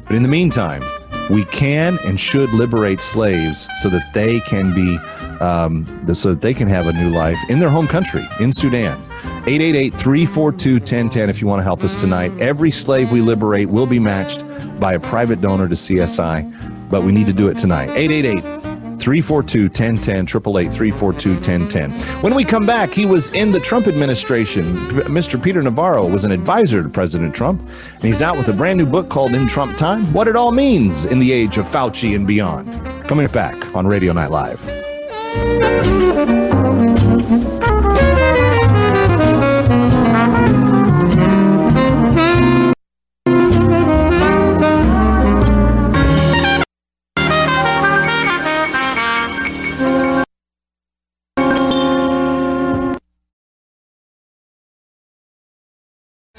But 0.07 0.17
in 0.17 0.23
the 0.23 0.29
meantime, 0.29 0.83
we 1.31 1.45
can 1.47 1.99
and 2.05 2.19
should 2.19 2.51
liberate 2.51 3.01
slaves 3.01 3.69
so 3.81 3.89
that 3.89 4.13
they 4.15 4.41
can 4.41 4.75
be 4.75 4.99
um, 5.41 5.87
so 6.15 6.31
that 6.31 6.41
they 6.41 6.55
can 6.55 6.69
have 6.69 6.87
a 6.87 6.93
new 6.93 7.11
life 7.11 7.39
in 7.49 7.59
their 7.59 7.71
home 7.71 7.87
country 7.87 8.27
in 8.41 8.53
Sudan. 8.53 9.01
888-342-1010 9.43 11.29
if 11.29 11.41
you 11.41 11.49
want 11.49 11.59
to 11.59 11.65
help 11.65 11.83
us 11.83 11.97
tonight. 11.97 12.33
Every 12.41 12.71
slave 12.71 13.11
we 13.11 13.21
liberate 13.21 13.69
will 13.69 13.87
be 13.87 13.99
matched 13.99 14.45
by 14.79 14.95
a 14.95 15.01
private 15.01 15.41
donor 15.41 15.69
to 15.69 15.75
CSI, 15.75 16.89
but 16.89 17.03
we 17.03 17.11
need 17.11 17.27
to 17.27 17.33
do 17.33 17.49
it 17.49 17.59
tonight. 17.59 17.91
888 17.91 18.62
342 19.03 19.65
1010, 19.65 20.17
888 20.17 20.73
342 20.73 21.31
1010. 21.35 21.91
When 22.23 22.37
we 22.37 22.45
come 22.45 22.65
back, 22.65 22.91
he 22.91 23.05
was 23.05 23.31
in 23.31 23.51
the 23.51 23.59
Trump 23.59 23.89
administration. 23.89 24.77
Mr. 25.11 25.43
Peter 25.43 25.61
Navarro 25.61 26.09
was 26.09 26.23
an 26.23 26.31
advisor 26.31 26.85
to 26.85 26.89
President 26.89 27.35
Trump, 27.35 27.61
and 27.61 28.05
he's 28.05 28.23
out 28.23 28.37
with 28.37 28.49
a 28.49 28.53
brand 28.53 28.79
new 28.79 28.87
book 28.87 29.09
called 29.09 29.33
In 29.33 29.49
Trump 29.49 29.77
Time 29.77 30.05
What 30.13 30.29
It 30.29 30.37
All 30.37 30.53
Means 30.53 31.05
in 31.05 31.19
the 31.19 31.33
Age 31.33 31.59
of 31.59 31.67
Fauci 31.67 32.15
and 32.15 32.27
Beyond. 32.27 32.73
Coming 33.05 33.27
back 33.27 33.75
on 33.75 33.87
Radio 33.87 34.13
Night 34.13 34.31
Live. 34.31 34.61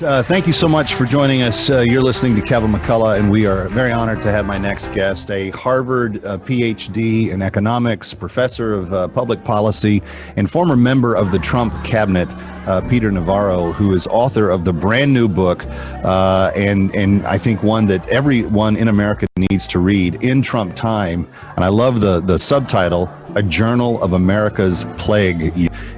Uh, 0.04 0.22
thank 0.22 0.46
you 0.46 0.52
so 0.52 0.68
much 0.68 0.96
for 0.96 1.06
joining 1.06 1.44
us. 1.44 1.70
Uh, 1.70 1.80
you're 1.80 2.02
listening 2.02 2.36
to 2.36 2.42
Kevin 2.42 2.74
McCullough, 2.74 3.18
and 3.18 3.32
we 3.32 3.46
are 3.46 3.70
very 3.70 3.94
honored 3.94 4.20
to 4.20 4.32
have 4.32 4.46
my 4.46 4.58
next 4.58 4.92
guest, 4.92 5.32
a 5.32 5.50
Harvard 5.52 6.24
uh, 6.26 6.38
PhD 6.40 7.32
in 7.32 7.42
economics, 7.42 8.14
professor 8.14 8.74
of 8.74 8.94
uh, 8.94 9.08
public 9.08 9.46
policy, 9.46 10.04
and 10.36 10.52
former 10.52 10.76
member 10.76 11.16
of 11.16 11.32
the 11.32 11.40
Trump 11.40 11.74
cabinet, 11.86 12.28
uh, 12.68 12.82
Peter 12.90 13.14
Navarro, 13.14 13.72
who 13.72 13.94
is 13.94 14.06
author 14.08 14.50
of 14.50 14.66
the 14.66 14.74
brand 14.74 15.14
new 15.14 15.30
book, 15.30 15.66
uh, 16.04 16.52
and 16.54 16.94
and 16.94 17.26
I 17.26 17.38
think 17.38 17.64
one 17.64 17.86
that 17.86 18.06
everyone 18.10 18.76
in 18.76 18.90
America 18.90 19.26
needs 19.38 19.70
to 19.70 19.80
read, 19.80 20.22
"In 20.22 20.42
Trump 20.42 20.76
Time." 20.76 21.30
And 21.56 21.64
I 21.64 21.70
love 21.70 22.02
the 22.02 22.20
the 22.20 22.38
subtitle 22.38 23.10
a 23.36 23.44
journal 23.44 24.02
of 24.02 24.14
America's 24.14 24.86
plague. 24.98 25.52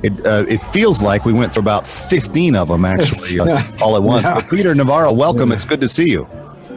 It 0.03 0.25
uh, 0.25 0.45
it 0.47 0.63
feels 0.73 1.01
like 1.01 1.25
we 1.25 1.33
went 1.33 1.53
through 1.53 1.63
about 1.63 1.85
fifteen 1.87 2.55
of 2.55 2.67
them 2.67 2.85
actually 2.85 3.39
uh, 3.39 3.63
all 3.81 3.95
at 3.95 4.03
once. 4.03 4.25
Yeah. 4.25 4.35
But 4.35 4.49
Peter 4.49 4.73
Navarro, 4.75 5.11
welcome. 5.11 5.51
It's 5.51 5.65
good 5.65 5.81
to 5.81 5.87
see 5.87 6.09
you. 6.09 6.27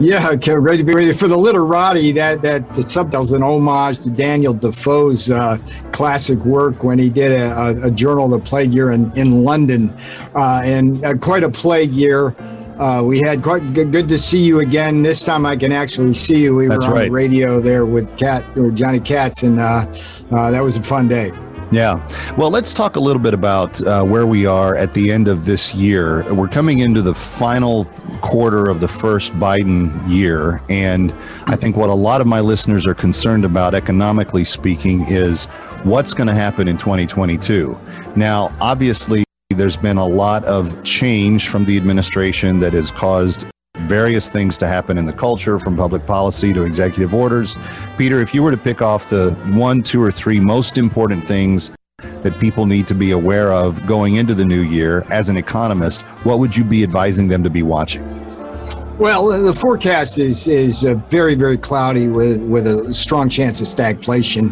Yeah, 0.01 0.31
okay, 0.31 0.55
ready 0.55 0.79
to 0.79 0.85
be 0.85 0.95
ready 0.95 1.13
for 1.13 1.27
the 1.27 1.37
literati. 1.37 2.13
That 2.13 2.41
that 2.43 2.73
the 2.73 2.83
subtitle's 2.83 3.33
an 3.33 3.43
homage 3.43 3.99
to 4.01 4.11
Daniel 4.11 4.55
Defoe's 4.55 5.29
uh, 5.29 5.59
classic 5.91 6.39
work 6.41 6.85
when 6.85 7.01
he 7.01 7.11
did 7.11 7.33
a, 7.33 7.51
a, 7.59 7.89
a 7.89 7.91
journal 7.91 8.33
of 8.33 8.41
the 8.41 8.49
plague 8.49 8.73
year 8.73 8.93
in 8.93 9.11
in 9.17 9.43
London, 9.43 9.91
uh, 10.37 10.63
and 10.65 11.05
uh, 11.05 11.17
quite 11.17 11.43
a 11.43 11.51
plague 11.51 11.91
year. 11.91 12.37
Uh, 12.79 13.03
we 13.05 13.19
had 13.21 13.43
quite 13.43 13.73
good, 13.75 13.91
good 13.91 14.09
to 14.09 14.17
see 14.17 14.39
you 14.39 14.61
again. 14.61 15.03
This 15.03 15.25
time 15.25 15.45
I 15.45 15.57
can 15.57 15.73
actually 15.73 16.15
see 16.15 16.43
you. 16.43 16.55
We 16.55 16.69
That's 16.69 16.85
were 16.85 16.93
on 16.93 16.97
right. 16.97 17.05
the 17.07 17.13
radio 17.13 17.61
there 17.61 17.87
with 17.87 18.17
Cat 18.17 18.45
or 18.57 18.71
Johnny 18.71 19.01
Katz, 19.01 19.43
and 19.43 19.59
uh, 19.59 19.87
uh, 20.31 20.51
that 20.53 20.63
was 20.63 20.77
a 20.77 20.83
fun 20.83 21.09
day. 21.09 21.33
Yeah. 21.71 22.07
Well, 22.39 22.51
let's 22.51 22.73
talk 22.73 22.97
a 22.97 23.01
little 23.01 23.21
bit 23.21 23.35
about 23.35 23.83
uh, 23.83 24.03
where 24.03 24.27
we 24.27 24.47
are 24.47 24.75
at 24.75 24.95
the 24.95 25.13
end 25.13 25.29
of 25.29 25.45
this 25.45 25.75
year. 25.75 26.33
We're 26.33 26.49
coming 26.49 26.79
into 26.79 27.03
the 27.03 27.15
final 27.15 27.85
quarter 28.23 28.71
of 28.71 28.81
the 28.81 28.89
first 28.89 29.35
Biden 29.35 29.93
year. 30.09 30.63
And 30.71 31.13
I 31.47 31.57
think 31.57 31.77
what 31.77 31.91
a 31.91 31.95
lot 31.95 32.23
of 32.23 32.27
my 32.27 32.41
listeners 32.41 32.87
are 32.87 32.95
concerned 32.95 33.45
about, 33.45 33.75
economically 33.75 34.45
speaking, 34.45 35.05
is 35.09 35.45
what's 35.83 36.15
going 36.15 36.29
to 36.29 36.35
happen 36.35 36.69
in 36.69 36.79
2022. 36.79 37.79
Now, 38.17 38.57
obviously, 38.61 39.25
there's 39.59 39.77
been 39.77 39.99
a 39.99 40.07
lot 40.07 40.45
of 40.45 40.83
change 40.85 41.49
from 41.49 41.65
the 41.65 41.77
administration 41.77 42.61
that 42.61 42.73
has 42.73 42.91
caused 42.91 43.47
various 43.87 44.31
things 44.31 44.57
to 44.59 44.67
happen 44.67 44.99
in 44.99 45.07
the 45.07 45.13
culture 45.13 45.59
from 45.59 45.77
public 45.77 46.07
policy 46.07 46.53
to 46.53 46.63
executive 46.63 47.15
orders. 47.15 47.57
Peter, 47.97 48.21
if 48.21 48.35
you 48.35 48.43
were 48.43 48.51
to 48.51 48.57
pick 48.57 48.83
off 48.83 49.09
the 49.09 49.33
one, 49.53 49.83
two, 49.83 50.03
or 50.03 50.11
three 50.11 50.39
most 50.39 50.79
important 50.79 51.27
things 51.27 51.73
that 52.23 52.39
people 52.39 52.67
need 52.67 52.87
to 52.87 52.95
be 52.95 53.11
aware 53.11 53.53
of 53.53 53.85
going 53.87 54.17
into 54.17 54.35
the 54.35 54.45
new 54.45 54.63
year 54.63 55.05
as 55.11 55.29
an 55.29 55.37
economist, 55.37 56.03
what 56.23 56.39
would 56.39 56.57
you 56.57 56.65
be 56.65 56.83
advising 56.83 57.29
them 57.29 57.43
to 57.43 57.51
be 57.51 57.63
watching? 57.63 58.28
Well, 58.99 59.29
the 59.29 59.53
forecast 59.53 60.19
is 60.19 60.49
is 60.49 60.85
uh, 60.85 60.95
very 61.09 61.37
very 61.37 61.57
cloudy 61.57 62.09
with 62.09 62.43
with 62.43 62.67
a 62.67 62.93
strong 62.93 63.29
chance 63.29 63.61
of 63.61 63.69
stagflation. 63.69 64.51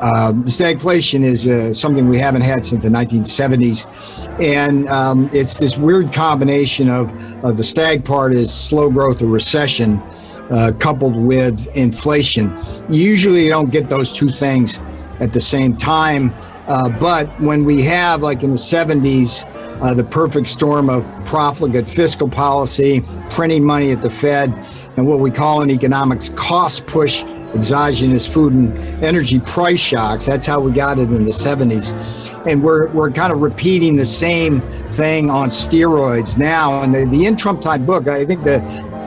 Um, 0.00 0.44
stagflation 0.44 1.24
is 1.24 1.48
uh, 1.48 1.72
something 1.74 2.08
we 2.08 2.18
haven't 2.18 2.42
had 2.42 2.64
since 2.64 2.84
the 2.84 2.90
1970s, 2.90 3.90
and 4.40 4.88
um, 4.88 5.28
it's 5.32 5.58
this 5.58 5.76
weird 5.76 6.12
combination 6.12 6.88
of, 6.88 7.10
of 7.44 7.56
the 7.56 7.64
stag 7.64 8.04
part 8.04 8.32
is 8.32 8.54
slow 8.54 8.88
growth 8.88 9.20
or 9.20 9.26
recession, 9.26 9.98
uh, 10.52 10.70
coupled 10.78 11.16
with 11.16 11.66
inflation. 11.76 12.56
Usually, 12.88 13.42
you 13.42 13.50
don't 13.50 13.70
get 13.70 13.88
those 13.88 14.12
two 14.12 14.30
things 14.30 14.78
at 15.18 15.32
the 15.32 15.40
same 15.40 15.74
time, 15.74 16.32
uh, 16.68 16.88
but 16.88 17.28
when 17.40 17.64
we 17.64 17.82
have 17.82 18.22
like 18.22 18.44
in 18.44 18.52
the 18.52 18.56
70s 18.56 19.44
uh, 19.80 19.94
the 19.94 20.04
perfect 20.04 20.48
storm 20.48 20.90
of 20.90 21.04
profligate 21.24 21.88
fiscal 21.88 22.28
policy, 22.28 23.02
printing 23.30 23.64
money 23.64 23.90
at 23.92 24.02
the 24.02 24.10
Fed, 24.10 24.52
and 24.96 25.06
what 25.06 25.20
we 25.20 25.30
call 25.30 25.62
in 25.62 25.70
economics 25.70 26.30
cost 26.30 26.86
push 26.86 27.22
exogenous 27.54 28.26
food 28.26 28.52
and 28.52 28.78
energy 29.02 29.40
price 29.40 29.80
shocks. 29.80 30.26
That's 30.26 30.46
how 30.46 30.60
we 30.60 30.72
got 30.72 30.98
it 30.98 31.10
in 31.10 31.24
the 31.24 31.30
70s. 31.30 31.96
And 32.46 32.62
we're, 32.62 32.88
we're 32.88 33.10
kind 33.10 33.32
of 33.32 33.40
repeating 33.40 33.96
the 33.96 34.04
same 34.04 34.60
thing 34.90 35.30
on 35.30 35.48
steroids 35.48 36.38
now. 36.38 36.82
And 36.82 36.94
the, 36.94 37.06
the 37.06 37.26
In 37.26 37.36
Trump 37.36 37.62
Time 37.62 37.86
book, 37.86 38.06
I 38.06 38.24
think 38.24 38.44
the 38.44 38.60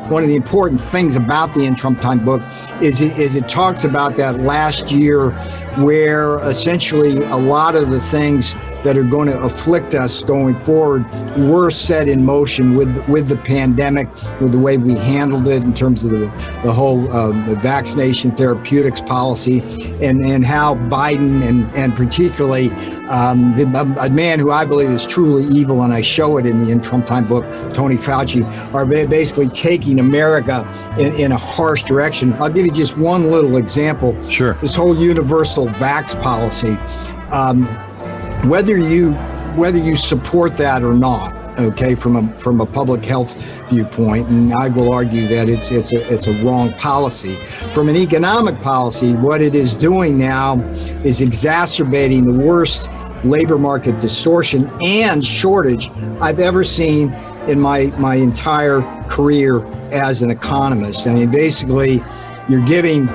one 0.10 0.24
of 0.24 0.30
the 0.30 0.36
important 0.36 0.82
things 0.82 1.16
about 1.16 1.54
the 1.54 1.62
In 1.62 1.74
Trump 1.74 2.02
Time 2.02 2.26
book 2.26 2.42
is 2.82 3.00
it, 3.00 3.18
is 3.18 3.36
it 3.38 3.48
talks 3.48 3.86
about 3.86 4.18
that 4.18 4.42
last 4.42 4.92
year 4.92 5.32
where 5.78 6.38
essentially 6.40 7.24
a 7.24 7.38
lot 7.38 7.76
of 7.76 7.92
the 7.92 8.02
things 8.02 8.54
that 8.84 8.98
are 8.98 9.04
going 9.04 9.28
to 9.28 9.40
afflict 9.42 9.96
us 9.96 10.24
going 10.24 10.56
forward 10.62 11.06
were 11.38 11.70
set 11.70 12.08
in 12.08 12.26
motion 12.26 12.76
with 12.76 12.98
with 13.08 13.28
the 13.28 13.38
pandemic, 13.38 14.08
with 14.40 14.52
the 14.52 14.60
way 14.60 14.78
we 14.78 14.96
handled 14.96 15.48
it 15.48 15.64
in 15.64 15.74
terms 15.74 16.04
of 16.04 16.12
the, 16.12 16.26
the 16.64 16.72
whole 16.72 17.12
um, 17.12 17.46
the 17.48 17.56
vaccination 17.56 18.32
therapeutics 18.32 19.02
policy, 19.02 19.62
and, 20.02 20.26
and 20.26 20.46
how 20.46 20.76
Biden 20.76 21.48
and, 21.48 21.74
and 21.76 21.96
particularly 21.96 22.70
um, 23.10 23.56
the, 23.56 23.96
a 24.00 24.10
man 24.10 24.40
who 24.40 24.52
I 24.52 24.66
believe 24.66 24.90
is 24.90 25.06
truly 25.06 25.44
evil, 25.56 25.84
and 25.84 25.94
I 25.94 26.02
show 26.02 26.38
it 26.38 26.46
in 26.46 26.60
the 26.60 26.72
In 26.72 26.82
Trump 26.82 27.06
Time 27.06 27.28
book, 27.28 27.44
Tony 27.74 27.98
Fauci, 27.98 28.46
are 28.74 28.86
basically 28.86 29.50
taking 29.50 30.00
America 30.00 30.66
in, 30.98 31.14
in 31.16 31.32
a 31.32 31.38
harsh 31.38 31.84
direction. 31.84 32.34
I'll 32.34 32.50
give 32.50 32.66
you 32.66 32.72
just 32.72 32.98
one 32.98 33.30
little 33.30 33.58
example. 33.58 34.16
Sure. 34.30 34.54
This 34.56 34.76
whole 34.76 34.98
universal 34.98 35.68
vax 35.68 36.20
policy. 36.22 36.78
Um, 37.32 37.68
whether 38.46 38.78
you 38.78 39.14
whether 39.56 39.78
you 39.78 39.96
support 39.96 40.58
that 40.58 40.82
or 40.82 40.94
not 40.94 41.36
okay 41.60 41.94
from 41.94 42.16
a 42.16 42.40
from 42.40 42.60
a 42.60 42.66
public 42.66 43.06
health 43.06 43.36
viewpoint 43.70 44.28
and 44.30 44.52
I 44.52 44.68
will 44.68 44.92
argue 44.92 45.28
that 45.28 45.48
it's 45.48 45.70
it's 45.70 45.94
a 45.94 46.12
it's 46.12 46.26
a 46.26 46.44
wrong 46.44 46.74
policy. 46.74 47.36
From 47.74 47.88
an 47.88 47.96
economic 47.96 48.60
policy 48.62 49.14
what 49.14 49.42
it 49.42 49.54
is 49.54 49.76
doing 49.76 50.18
now 50.18 50.60
is 51.04 51.22
exacerbating 51.22 52.26
the 52.26 52.34
worst 52.34 52.90
labor 53.24 53.60
market 53.60 54.00
distortion 54.00 54.68
and 54.82 55.24
shortage 55.24 55.92
I've 56.20 56.40
ever 56.40 56.64
seen 56.64 57.14
in 57.48 57.60
my 57.60 57.88
my 57.98 58.16
entire 58.16 58.82
career 59.08 59.64
as 59.92 60.24
an 60.24 60.32
economist. 60.32 61.06
I 61.06 61.14
mean 61.14 61.30
basically 61.30 62.04
you're 62.50 62.66
giving 62.66 63.08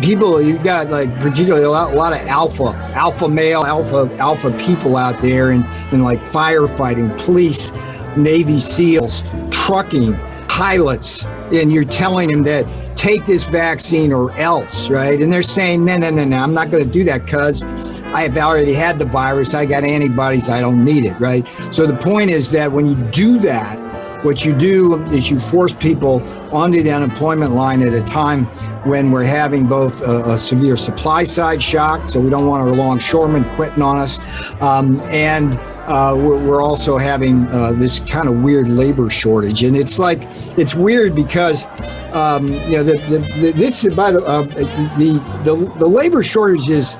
people 0.00 0.40
you 0.40 0.58
got 0.58 0.88
like 0.90 1.14
particularly 1.20 1.64
a 1.64 1.70
lot, 1.70 1.92
a 1.92 1.96
lot 1.96 2.12
of 2.12 2.26
alpha 2.26 2.64
alpha 2.94 3.28
male 3.28 3.64
alpha 3.64 4.10
alpha 4.18 4.50
people 4.58 4.96
out 4.96 5.20
there 5.20 5.50
and 5.50 5.64
in 5.92 6.02
like 6.02 6.18
firefighting 6.20 7.16
police 7.24 7.72
navy 8.16 8.58
seals 8.58 9.22
trucking 9.50 10.18
pilots 10.48 11.26
and 11.52 11.72
you're 11.72 11.84
telling 11.84 12.30
them 12.30 12.42
that 12.42 12.64
take 12.96 13.26
this 13.26 13.44
vaccine 13.44 14.12
or 14.12 14.32
else, 14.32 14.88
right? 14.88 15.20
And 15.20 15.32
they're 15.32 15.42
saying, 15.42 15.84
no, 15.84 15.96
no, 15.96 16.10
no, 16.10 16.24
no, 16.24 16.36
I'm 16.38 16.54
not 16.54 16.70
going 16.70 16.84
to 16.84 16.90
do 16.90 17.04
that 17.04 17.24
because 17.24 17.62
I 17.62 18.22
have 18.22 18.36
already 18.38 18.72
had 18.72 18.98
the 18.98 19.04
virus. 19.04 19.54
I 19.54 19.66
got 19.66 19.84
antibodies. 19.84 20.48
I 20.48 20.60
don't 20.60 20.84
need 20.84 21.04
it, 21.04 21.18
right? 21.20 21.46
So 21.70 21.86
the 21.86 21.96
point 21.96 22.30
is 22.30 22.50
that 22.52 22.72
when 22.72 22.86
you 22.88 22.94
do 23.10 23.38
that, 23.40 23.78
what 24.24 24.44
you 24.44 24.56
do 24.56 25.02
is 25.04 25.30
you 25.30 25.38
force 25.38 25.74
people 25.74 26.22
onto 26.52 26.82
the 26.82 26.90
unemployment 26.90 27.52
line 27.52 27.82
at 27.82 27.92
a 27.92 28.02
time 28.02 28.46
when 28.86 29.10
we're 29.10 29.24
having 29.24 29.66
both 29.66 30.00
a, 30.02 30.32
a 30.32 30.38
severe 30.38 30.76
supply 30.76 31.24
side 31.24 31.62
shock, 31.62 32.08
so 32.08 32.20
we 32.20 32.30
don't 32.30 32.46
want 32.46 32.66
our 32.66 32.74
longshoremen 32.74 33.44
quitting 33.50 33.82
on 33.82 33.96
us, 33.98 34.18
um, 34.60 35.00
and 35.02 35.58
uh, 35.86 36.14
we're, 36.16 36.62
also 36.62 36.98
having 36.98 37.46
uh, 37.46 37.72
this 37.72 38.00
kind 38.00 38.28
of 38.28 38.42
weird 38.42 38.68
labor 38.68 39.08
shortage. 39.08 39.62
And 39.62 39.76
it's 39.76 40.00
like, 40.00 40.20
it's 40.58 40.74
weird 40.74 41.14
because, 41.14 41.64
um, 42.12 42.48
you 42.48 42.72
know, 42.72 42.82
the, 42.82 42.98
the, 43.08 43.18
the, 43.40 43.52
this, 43.52 43.86
by 43.94 44.10
the, 44.10 44.20
uh, 44.24 44.42
the, 44.42 45.22
the, 45.44 45.72
the 45.78 45.86
labor 45.86 46.24
shortage 46.24 46.70
is, 46.70 46.96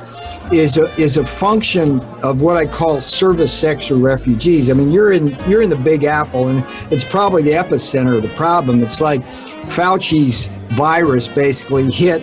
is 0.53 0.79
a, 0.79 0.93
is 1.01 1.17
a 1.17 1.25
function 1.25 2.01
of 2.23 2.43
what 2.43 2.57
I 2.57 2.67
call 2.67 3.01
service 3.01 3.53
sector 3.53 3.97
refugees. 3.97 4.71
I 4.71 4.75
mean, 4.75 4.93
you're 4.93 5.13
in 5.13 5.29
you're 5.49 5.63
in 5.63 5.71
the 5.71 5.77
Big 5.77 6.05
Apple, 6.05 6.49
and 6.49 6.65
it's 6.93 7.05
probably 7.05 7.43
the 7.43 7.53
epicenter 7.53 8.17
of 8.17 8.23
the 8.23 8.35
problem. 8.37 8.83
It's 8.83 9.01
like 9.01 9.25
Fauci's 9.69 10.49
virus 10.77 11.29
basically 11.29 11.91
hit 11.91 12.23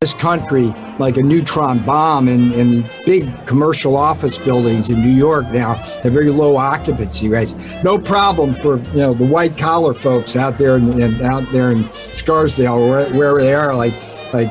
this 0.00 0.14
country 0.14 0.74
like 0.98 1.18
a 1.18 1.22
neutron 1.22 1.84
bomb 1.84 2.26
in, 2.26 2.54
in 2.54 2.88
big 3.04 3.28
commercial 3.46 3.96
office 3.96 4.38
buildings 4.38 4.88
in 4.88 4.98
New 5.02 5.10
York 5.10 5.44
now 5.48 5.74
have 5.74 6.12
very 6.14 6.30
low 6.30 6.56
occupancy 6.56 7.28
rates. 7.28 7.54
No 7.84 7.98
problem 7.98 8.54
for 8.62 8.78
you 8.78 8.94
know 8.94 9.12
the 9.12 9.26
white 9.26 9.58
collar 9.58 9.92
folks 9.92 10.36
out 10.36 10.56
there 10.56 10.76
and 10.76 11.20
out 11.20 11.52
there 11.52 11.70
in 11.70 11.86
Scarsdale 11.92 12.78
where, 12.88 13.12
where 13.12 13.42
they 13.42 13.52
are 13.52 13.74
like 13.74 13.92
like 14.32 14.50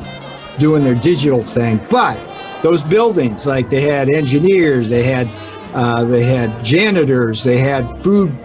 doing 0.60 0.84
their 0.84 0.94
digital 0.94 1.44
thing. 1.44 1.84
But 1.90 2.18
those 2.62 2.84
buildings, 2.84 3.46
like 3.46 3.70
they 3.70 3.82
had 3.82 4.10
engineers, 4.10 4.90
they 4.90 5.04
had 5.04 5.28
uh, 5.74 6.04
they 6.04 6.24
had 6.24 6.64
janitors, 6.64 7.44
they 7.44 7.58
had 7.58 8.04
food 8.04 8.36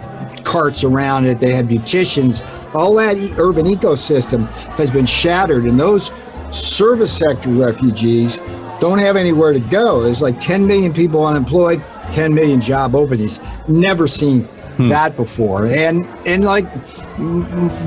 carts 0.43 0.83
around 0.83 1.25
it, 1.25 1.39
they 1.39 1.53
had 1.53 1.67
beauticians. 1.67 2.45
All 2.75 2.93
that 2.95 3.17
urban 3.39 3.65
ecosystem 3.65 4.47
has 4.77 4.91
been 4.91 5.05
shattered, 5.05 5.65
and 5.65 5.79
those 5.79 6.11
service 6.51 7.17
sector 7.17 7.49
refugees 7.49 8.37
don't 8.79 8.99
have 8.99 9.15
anywhere 9.15 9.53
to 9.53 9.59
go. 9.59 10.03
There's 10.03 10.21
like 10.21 10.39
10 10.39 10.67
million 10.67 10.93
people 10.93 11.25
unemployed, 11.25 11.83
10 12.11 12.33
million 12.33 12.61
job 12.61 12.95
openings. 12.95 13.39
Never 13.67 14.07
seen 14.07 14.43
hmm. 14.43 14.87
that 14.89 15.15
before. 15.15 15.67
And 15.67 16.05
and 16.27 16.43
like 16.43 16.71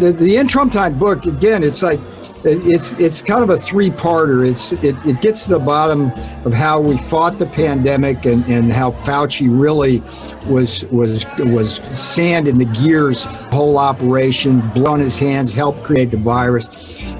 the 0.01 0.15
the 0.17 0.37
in 0.37 0.49
Trump 0.49 0.73
time 0.73 0.99
book 0.99 1.27
again, 1.27 1.63
it's 1.63 1.83
like 1.83 2.01
it's 2.45 2.93
it's 2.93 3.23
kind 3.23 3.43
of 3.43 3.51
a 3.51 3.59
three-parter. 3.61 4.49
It's 4.49 4.73
it, 4.73 4.97
it 5.07 5.21
gets 5.21 5.45
to 5.45 5.51
the 5.51 5.59
bottom 5.59 6.13
of 6.45 6.53
how 6.53 6.81
we 6.81 6.97
fought 6.97 7.39
the 7.39 7.47
pandemic 7.47 8.25
and, 8.27 8.45
and 8.47 8.73
how 8.73 8.91
Fauci 8.91 9.49
really 9.51 10.03
was 10.51 10.85
was 10.87 11.27
was 11.39 11.77
sand 11.97 12.49
in 12.49 12.59
the 12.59 12.65
gears 12.65 13.25
whole 13.25 13.79
operation, 13.79 14.61
blood 14.71 14.89
on 14.89 15.01
his 15.01 15.19
hands, 15.19 15.53
helped 15.53 15.85
create 15.85 16.11
the 16.11 16.17
virus. 16.17 16.67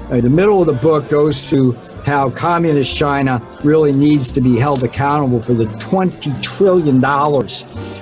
Uh, 0.09 0.19
the 0.21 0.29
middle 0.29 0.59
of 0.59 0.65
the 0.65 0.73
book 0.73 1.07
goes 1.09 1.47
to 1.49 1.77
how 2.05 2.29
communist 2.29 2.95
China 2.95 3.41
really 3.63 3.91
needs 3.91 4.31
to 4.31 4.41
be 4.41 4.57
held 4.57 4.83
accountable 4.83 5.39
for 5.39 5.53
the 5.53 5.65
$20 5.65 6.41
trillion 6.41 7.03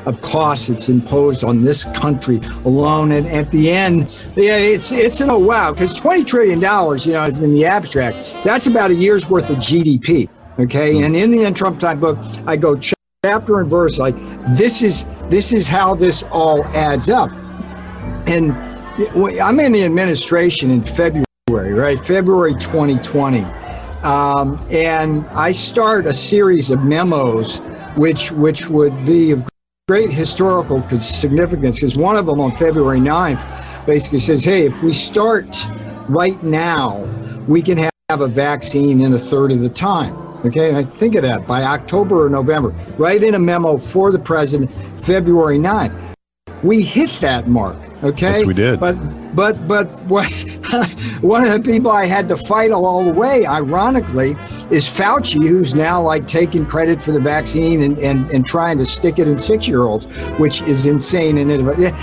of 0.08 0.22
costs 0.22 0.70
it's 0.70 0.90
imposed 0.90 1.44
on 1.44 1.64
this 1.64 1.86
country 1.86 2.40
alone. 2.66 3.12
And 3.12 3.28
at 3.28 3.52
the 3.52 3.72
end, 3.72 4.24
yeah, 4.36 4.58
it's 4.58 4.92
it's 4.92 5.22
an 5.22 5.30
oh 5.30 5.40
wow, 5.40 5.74
because 5.74 6.00
$20 6.00 6.26
trillion, 6.26 6.60
you 6.60 7.14
know, 7.14 7.26
in 7.26 7.54
the 7.54 7.66
abstract, 7.66 8.18
that's 8.44 8.68
about 8.68 8.92
a 8.92 8.96
year's 8.96 9.30
worth 9.30 9.50
of 9.50 9.58
GDP. 9.58 10.30
Okay. 10.60 11.04
And 11.04 11.16
in 11.16 11.30
the 11.30 11.44
in 11.44 11.54
Trump 11.54 11.80
time 11.80 12.00
book, 12.00 12.18
I 12.48 12.56
go 12.56 12.80
chapter 13.24 13.60
and 13.60 13.70
verse 13.70 14.00
like 14.00 14.16
this 14.58 14.82
is 14.82 15.06
this 15.30 15.52
is 15.52 15.68
how 15.68 15.94
this 15.94 16.24
all 16.32 16.64
adds 16.66 17.10
up. 17.10 17.32
And 18.28 18.52
I'm 19.42 19.60
in 19.60 19.72
the 19.72 19.84
administration 19.84 20.72
in 20.72 20.84
February, 20.84 21.74
right? 21.74 22.00
February 22.00 22.54
2020. 22.56 23.46
Um, 24.08 24.66
and 24.72 25.28
I 25.32 25.52
start 25.52 26.06
a 26.06 26.14
series 26.14 26.72
of 26.72 26.86
memos, 26.86 27.58
which 27.98 28.32
which 28.32 28.70
would 28.70 29.06
be 29.06 29.32
of 29.32 29.46
great 29.90 30.10
historical 30.10 30.82
significance, 30.98 31.82
because 31.82 31.98
one 31.98 32.16
of 32.16 32.26
them 32.26 32.40
on 32.40 32.56
February 32.56 33.02
9th 33.02 33.46
basically 33.86 34.20
says, 34.20 34.46
"Hey, 34.46 34.66
if 34.66 34.82
we 34.82 34.94
start 34.94 35.62
right 36.08 36.42
now, 36.42 37.06
we 37.50 37.62
can 37.62 37.78
have 38.10 38.22
a 38.22 38.28
vaccine 38.28 39.02
in 39.02 39.14
a 39.14 39.20
third 39.20 39.52
of 39.52 39.60
the 39.60 39.68
time." 39.68 40.16
Okay, 40.46 40.74
I 40.74 40.84
think 40.84 41.16
of 41.16 41.24
that 41.24 41.46
by 41.46 41.64
October 41.64 42.28
or 42.28 42.30
November. 42.30 42.74
Write 42.98 43.24
in 43.24 43.36
a 43.36 43.40
memo 43.40 43.78
for 43.78 44.14
the 44.14 44.20
president, 44.20 44.72
February 44.96 45.60
9th. 45.60 46.07
We 46.68 46.84
hit 46.84 47.10
that 47.22 47.48
mark. 47.48 47.78
Okay, 48.04 48.40
yes, 48.40 48.46
we 48.46 48.54
did. 48.54 48.78
But 48.78 48.96
but 49.34 49.70
but 49.70 49.88
what 50.04 50.30
one 51.22 51.48
of 51.48 51.54
the 51.54 51.62
people 51.64 51.92
I 51.92 52.06
had 52.06 52.28
to 52.28 52.36
fight 52.36 52.72
all 52.72 53.06
the 53.06 53.12
way, 53.14 53.46
ironically, 53.46 54.32
is 54.70 54.86
Fauci, 54.86 55.48
who's 55.48 55.74
now 55.74 56.02
like 56.02 56.28
taking 56.28 56.66
credit 56.66 57.02
for 57.02 57.14
the 57.14 57.22
vaccine 57.22 57.84
and 57.84 57.98
and, 58.00 58.30
and 58.32 58.46
trying 58.46 58.78
to 58.80 58.86
stick 58.86 59.18
it 59.18 59.30
in 59.30 59.38
six 59.38 59.66
year 59.66 59.84
olds, 59.84 60.08
which 60.40 60.62
is 60.64 60.86
insane 60.86 61.38
and 61.38 61.50
it. 61.50 61.94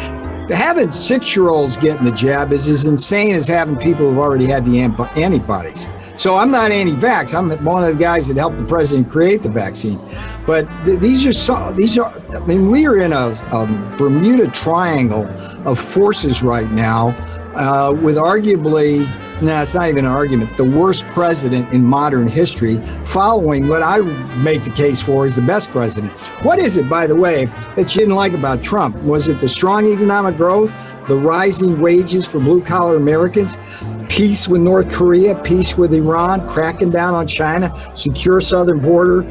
Having 0.51 0.93
six 0.93 1.37
year 1.37 1.49
olds 1.51 1.77
getting 1.77 2.05
the 2.05 2.13
jab 2.13 2.51
is 2.51 2.67
as 2.67 2.85
insane 2.85 3.35
as 3.35 3.47
having 3.47 3.77
people 3.77 4.09
who've 4.09 4.19
already 4.19 4.47
had 4.47 4.65
the 4.65 4.81
antibodies. 4.81 5.89
So 6.17 6.37
I'm 6.37 6.51
not 6.51 6.71
anti-vax. 6.71 7.35
I'm 7.35 7.51
one 7.65 7.83
of 7.83 7.97
the 7.97 8.01
guys 8.01 8.29
that 8.29 8.37
helped 8.37 8.57
the 8.57 8.65
president 8.65 9.11
create 9.11 9.43
the 9.43 9.49
vaccine. 9.49 10.01
But 10.47 10.69
th- 10.85 11.01
these 11.01 11.27
are 11.27 11.33
so, 11.33 11.73
these 11.73 11.99
are. 11.99 12.15
I 12.33 12.39
mean, 12.41 12.71
we 12.71 12.87
are 12.87 13.03
in 13.03 13.13
a, 13.13 13.31
a 13.53 13.97
Bermuda 13.99 14.49
Triangle 14.49 15.27
of 15.67 15.79
forces 15.79 16.43
right 16.43 16.71
now, 16.71 17.09
uh, 17.57 17.93
with 17.93 18.17
arguably. 18.17 19.09
No, 19.43 19.61
it's 19.61 19.75
not 19.75 19.89
even 19.89 20.05
an 20.05 20.13
argument. 20.13 20.57
The 20.57 20.65
worst 20.65 21.05
president 21.09 21.73
in 21.73 21.85
modern 21.85 22.29
history, 22.29 22.81
following 23.03 23.67
what 23.67 23.83
I 23.83 23.99
make 24.43 24.63
the 24.63 24.71
case 24.71 25.03
for 25.03 25.27
is 25.27 25.35
the 25.35 25.43
best 25.43 25.71
president. 25.71 26.13
What 26.45 26.61
is 26.61 26.77
it, 26.77 26.89
by 26.89 27.09
the 27.09 27.17
way, 27.17 27.47
that 27.75 27.95
you 27.95 28.03
didn't 28.03 28.15
like 28.15 28.33
about 28.33 28.63
Trump? 28.63 28.95
Was 29.03 29.27
it 29.27 29.41
the 29.41 29.49
strong 29.49 29.87
economic 29.93 30.37
growth? 30.37 30.71
the 31.09 31.15
rising 31.15 31.81
wages 31.81 32.27
for 32.27 32.39
blue 32.39 32.63
collar 32.63 32.97
Americans, 32.97 33.59
peace 34.15 34.47
with 34.47 34.61
North 34.61 34.93
Korea, 34.93 35.35
peace 35.35 35.77
with 35.77 35.93
Iran, 35.93 36.49
cracking 36.49 36.91
down 36.91 37.15
on 37.15 37.27
China, 37.27 37.75
secure 37.95 38.41
southern 38.41 38.79
border, 38.79 39.23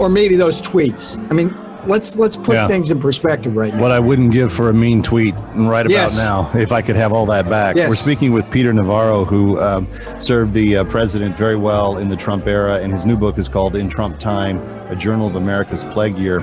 or 0.00 0.08
maybe 0.08 0.34
those 0.34 0.60
tweets. 0.60 1.16
I 1.30 1.34
mean, 1.34 1.56
let's 1.86 2.16
let's 2.16 2.36
put 2.36 2.54
yeah. 2.54 2.66
things 2.66 2.90
in 2.90 2.98
perspective 2.98 3.54
right 3.54 3.72
now. 3.72 3.80
What 3.80 3.92
I 3.92 4.00
wouldn't 4.00 4.32
give 4.32 4.52
for 4.52 4.68
a 4.68 4.74
mean 4.74 5.00
tweet 5.00 5.34
right 5.54 5.86
about 5.86 5.90
yes. 5.90 6.18
now, 6.18 6.50
if 6.54 6.72
I 6.72 6.82
could 6.82 6.96
have 6.96 7.12
all 7.12 7.24
that 7.26 7.48
back. 7.48 7.76
Yes. 7.76 7.88
We're 7.88 7.94
speaking 7.94 8.32
with 8.32 8.50
Peter 8.50 8.72
Navarro, 8.72 9.24
who 9.24 9.60
um, 9.60 9.86
served 10.18 10.54
the 10.54 10.78
uh, 10.78 10.84
president 10.84 11.36
very 11.36 11.56
well 11.56 11.98
in 11.98 12.08
the 12.08 12.16
Trump 12.16 12.48
era, 12.48 12.80
and 12.80 12.92
his 12.92 13.06
new 13.06 13.16
book 13.16 13.38
is 13.38 13.48
called 13.48 13.76
"In 13.76 13.88
Trump 13.88 14.18
Time: 14.18 14.58
A 14.90 14.96
Journal 14.96 15.28
of 15.28 15.36
America's 15.36 15.84
Plague 15.84 16.18
Year." 16.18 16.40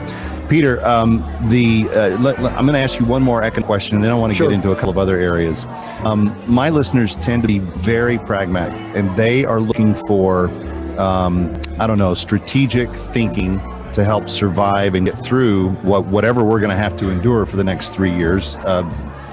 Peter, 0.49 0.85
um, 0.85 1.19
the 1.49 1.87
uh, 1.89 2.17
let, 2.19 2.41
let, 2.41 2.53
I'm 2.53 2.65
going 2.65 2.73
to 2.73 2.79
ask 2.79 2.99
you 2.99 3.05
one 3.05 3.21
more 3.21 3.41
econ 3.41 3.63
question, 3.63 3.95
and 3.95 4.03
then 4.03 4.11
I 4.11 4.15
want 4.15 4.31
to 4.31 4.37
sure. 4.37 4.47
get 4.47 4.55
into 4.55 4.71
a 4.71 4.75
couple 4.75 4.89
of 4.89 4.97
other 4.97 5.17
areas. 5.17 5.65
Um, 6.03 6.35
my 6.47 6.69
listeners 6.69 7.17
tend 7.17 7.41
to 7.41 7.47
be 7.47 7.59
very 7.59 8.17
pragmatic, 8.17 8.79
and 8.95 9.15
they 9.17 9.43
are 9.43 9.59
looking 9.59 9.93
for, 9.93 10.49
um, 10.97 11.53
I 11.79 11.87
don't 11.87 11.97
know, 11.97 12.13
strategic 12.13 12.89
thinking 12.93 13.59
to 13.93 14.03
help 14.03 14.29
survive 14.29 14.95
and 14.95 15.05
get 15.05 15.17
through 15.17 15.69
what 15.81 16.05
whatever 16.05 16.43
we're 16.43 16.59
going 16.59 16.69
to 16.69 16.77
have 16.77 16.95
to 16.97 17.09
endure 17.09 17.45
for 17.45 17.57
the 17.57 17.63
next 17.63 17.93
three 17.93 18.13
years. 18.13 18.55
Uh, 18.57 18.83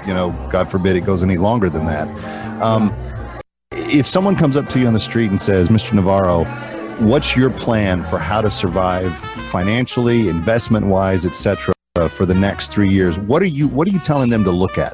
you 0.05 0.13
know, 0.13 0.31
God 0.51 0.69
forbid 0.69 0.95
it 0.95 1.05
goes 1.05 1.23
any 1.23 1.37
longer 1.37 1.69
than 1.69 1.85
that. 1.85 2.07
Um, 2.61 2.93
if 3.71 4.05
someone 4.05 4.35
comes 4.35 4.57
up 4.57 4.67
to 4.69 4.79
you 4.79 4.87
on 4.87 4.93
the 4.93 4.99
street 4.99 5.29
and 5.29 5.39
says, 5.39 5.69
"Mr. 5.69 5.93
Navarro," 5.93 6.45
what's 6.99 7.35
your 7.35 7.49
plan 7.49 8.03
for 8.03 8.17
how 8.17 8.41
to 8.41 8.49
survive 8.49 9.17
financially, 9.49 10.29
investment 10.29 10.85
wise, 10.87 11.25
etc., 11.25 11.73
for 12.09 12.25
the 12.25 12.33
next 12.33 12.69
three 12.69 12.89
years? 12.89 13.19
What 13.19 13.41
are 13.41 13.47
you 13.47 13.67
What 13.67 13.87
are 13.87 13.91
you 13.91 13.99
telling 13.99 14.29
them 14.29 14.43
to 14.43 14.51
look 14.51 14.77
at? 14.77 14.93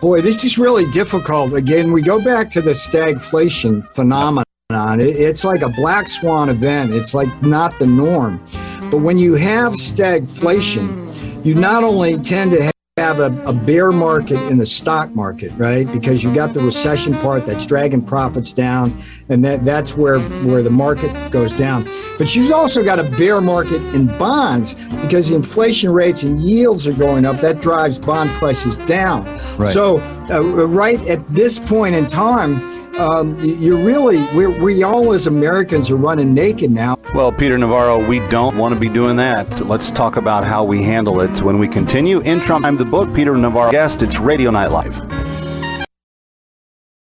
Boy, 0.00 0.20
this 0.20 0.44
is 0.44 0.58
really 0.58 0.90
difficult. 0.90 1.52
Again, 1.52 1.92
we 1.92 2.02
go 2.02 2.20
back 2.20 2.50
to 2.50 2.60
the 2.60 2.72
stagflation 2.72 3.86
phenomenon. 3.86 4.44
It's 4.70 5.44
like 5.44 5.62
a 5.62 5.68
black 5.68 6.08
swan 6.08 6.48
event. 6.48 6.92
It's 6.92 7.14
like 7.14 7.42
not 7.42 7.78
the 7.78 7.86
norm. 7.86 8.44
But 8.90 8.98
when 8.98 9.18
you 9.18 9.34
have 9.34 9.74
stagflation, 9.74 11.44
you 11.44 11.54
not 11.54 11.84
only 11.84 12.18
tend 12.18 12.50
to 12.52 12.71
have 12.98 13.20
a, 13.20 13.34
a 13.46 13.54
bear 13.54 13.90
market 13.90 14.38
in 14.50 14.58
the 14.58 14.66
stock 14.66 15.14
market, 15.14 15.50
right? 15.56 15.90
Because 15.90 16.22
you 16.22 16.34
got 16.34 16.52
the 16.52 16.60
recession 16.60 17.14
part 17.14 17.46
that's 17.46 17.64
dragging 17.64 18.02
profits 18.02 18.52
down, 18.52 18.94
and 19.30 19.42
that 19.46 19.64
that's 19.64 19.96
where 19.96 20.20
where 20.20 20.62
the 20.62 20.68
market 20.68 21.10
goes 21.32 21.56
down. 21.56 21.86
But 22.18 22.36
you've 22.36 22.52
also 22.52 22.84
got 22.84 22.98
a 22.98 23.04
bear 23.12 23.40
market 23.40 23.80
in 23.94 24.08
bonds 24.18 24.74
because 25.00 25.30
the 25.30 25.36
inflation 25.36 25.90
rates 25.90 26.22
and 26.22 26.42
yields 26.42 26.86
are 26.86 26.92
going 26.92 27.24
up. 27.24 27.36
That 27.36 27.62
drives 27.62 27.98
bond 27.98 28.28
prices 28.32 28.76
down. 28.76 29.24
Right. 29.56 29.72
So, 29.72 29.96
uh, 30.28 30.42
right 30.66 31.00
at 31.08 31.26
this 31.28 31.58
point 31.58 31.94
in 31.94 32.06
time. 32.08 32.71
Um, 32.98 33.38
you're 33.40 33.84
really, 33.84 34.18
we're, 34.36 34.50
we 34.62 34.82
all 34.82 35.12
as 35.12 35.26
Americans 35.26 35.90
are 35.90 35.96
running 35.96 36.34
naked 36.34 36.70
now. 36.70 36.98
Well, 37.14 37.32
Peter 37.32 37.56
Navarro, 37.56 38.06
we 38.06 38.18
don't 38.28 38.56
want 38.56 38.74
to 38.74 38.80
be 38.80 38.88
doing 38.88 39.16
that. 39.16 39.60
Let's 39.62 39.90
talk 39.90 40.16
about 40.16 40.44
how 40.44 40.62
we 40.64 40.82
handle 40.82 41.20
it 41.20 41.42
when 41.42 41.58
we 41.58 41.68
continue. 41.68 42.20
In 42.20 42.38
Trump, 42.40 42.64
I'm 42.64 42.76
the 42.76 42.84
book. 42.84 43.12
Peter 43.14 43.36
Navarro 43.36 43.70
guest. 43.70 44.02
It's 44.02 44.18
Radio 44.18 44.50
Night 44.50 44.68
Live. 44.70 44.94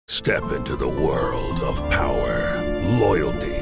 Step 0.09 0.53
into 0.53 0.77
the 0.77 0.88
world 0.88 1.61
of 1.61 1.79
power, 1.90 2.62
loyalty, 3.01 3.62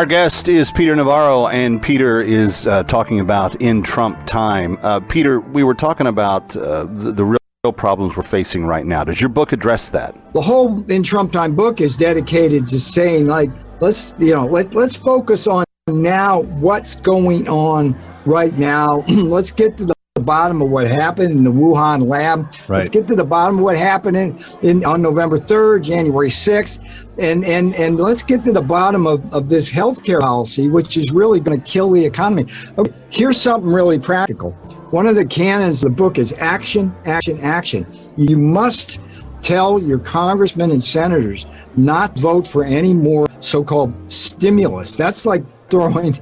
Our 0.00 0.06
guest 0.06 0.48
is 0.48 0.70
Peter 0.70 0.96
Navarro, 0.96 1.48
and 1.48 1.82
Peter 1.82 2.22
is 2.22 2.66
uh, 2.66 2.84
talking 2.84 3.20
about 3.20 3.60
in 3.60 3.82
Trump 3.82 4.24
time. 4.24 4.78
Uh, 4.80 5.00
Peter, 5.00 5.40
we 5.40 5.62
were 5.62 5.74
talking 5.74 6.06
about 6.06 6.56
uh, 6.56 6.84
the, 6.84 7.12
the 7.12 7.22
real 7.22 7.72
problems 7.76 8.16
we're 8.16 8.22
facing 8.22 8.64
right 8.64 8.86
now. 8.86 9.04
Does 9.04 9.20
your 9.20 9.28
book 9.28 9.52
address 9.52 9.90
that? 9.90 10.32
The 10.32 10.40
whole 10.40 10.90
in 10.90 11.02
Trump 11.02 11.32
time 11.32 11.54
book 11.54 11.82
is 11.82 11.98
dedicated 11.98 12.66
to 12.68 12.80
saying, 12.80 13.26
like, 13.26 13.50
let's 13.82 14.14
you 14.18 14.32
know, 14.32 14.46
let 14.46 14.74
let's 14.74 14.96
focus 14.96 15.46
on 15.46 15.66
now 15.88 16.40
what's 16.40 16.94
going 16.94 17.46
on 17.46 17.94
right 18.24 18.56
now. 18.56 19.00
let's 19.06 19.50
get 19.50 19.76
to 19.76 19.84
the 19.84 19.94
bottom 20.30 20.62
of 20.62 20.70
what 20.70 20.86
happened 20.86 21.32
in 21.32 21.42
the 21.42 21.50
Wuhan 21.50 22.06
lab. 22.06 22.46
Right. 22.68 22.78
Let's 22.78 22.88
get 22.88 23.08
to 23.08 23.16
the 23.16 23.24
bottom 23.24 23.58
of 23.58 23.64
what 23.64 23.76
happened 23.76 24.16
in, 24.16 24.38
in 24.62 24.84
on 24.84 25.02
November 25.02 25.38
3rd, 25.38 25.82
January 25.82 26.28
6th, 26.28 26.78
and 27.18 27.44
and 27.44 27.74
and 27.74 27.98
let's 27.98 28.22
get 28.22 28.44
to 28.44 28.52
the 28.52 28.62
bottom 28.62 29.08
of, 29.08 29.18
of 29.34 29.48
this 29.48 29.72
healthcare 29.72 30.20
policy, 30.20 30.68
which 30.68 30.96
is 30.96 31.10
really 31.10 31.40
going 31.40 31.60
to 31.60 31.66
kill 31.68 31.90
the 31.90 32.04
economy. 32.04 32.46
Okay, 32.78 32.94
Here's 33.10 33.40
something 33.40 33.68
really 33.68 33.98
practical. 33.98 34.52
One 34.92 35.06
of 35.08 35.16
the 35.16 35.26
canons 35.26 35.82
of 35.82 35.90
the 35.90 35.96
book 35.96 36.16
is 36.16 36.32
action, 36.38 36.94
action, 37.06 37.40
action. 37.40 37.84
You 38.16 38.38
must 38.38 39.00
tell 39.42 39.82
your 39.82 39.98
congressmen 39.98 40.70
and 40.70 40.82
senators 40.82 41.46
not 41.76 42.16
vote 42.16 42.46
for 42.46 42.62
any 42.62 42.94
more 42.94 43.26
so-called 43.40 43.92
stimulus. 44.12 44.94
That's 44.94 45.26
like 45.26 45.42
throwing 45.70 46.14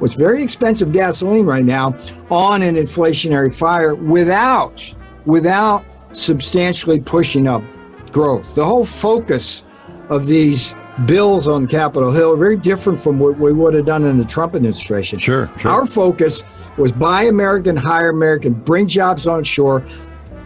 what's 0.00 0.14
very 0.14 0.42
expensive 0.42 0.92
gasoline 0.92 1.46
right 1.46 1.64
now 1.64 1.96
on 2.30 2.62
an 2.62 2.74
inflationary 2.74 3.56
fire 3.56 3.94
without 3.94 4.82
without 5.26 5.84
substantially 6.12 7.00
pushing 7.00 7.46
up 7.46 7.62
growth. 8.10 8.54
The 8.54 8.64
whole 8.64 8.84
focus 8.84 9.62
of 10.08 10.26
these 10.26 10.74
bills 11.06 11.46
on 11.46 11.66
Capitol 11.66 12.10
Hill 12.10 12.32
are 12.32 12.36
very 12.36 12.56
different 12.56 13.02
from 13.02 13.18
what 13.18 13.38
we 13.38 13.52
would 13.52 13.74
have 13.74 13.86
done 13.86 14.04
in 14.04 14.18
the 14.18 14.24
Trump 14.24 14.54
administration. 14.54 15.18
Sure, 15.18 15.50
sure. 15.56 15.70
Our 15.70 15.86
focus 15.86 16.42
was 16.76 16.90
buy 16.90 17.24
American, 17.24 17.76
hire 17.76 18.10
American, 18.10 18.54
bring 18.54 18.88
jobs 18.88 19.26
on 19.26 19.44
shore, 19.44 19.86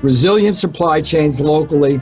resilient 0.03 0.57
supply 0.57 1.01
chains 1.01 1.41
locally. 1.41 2.01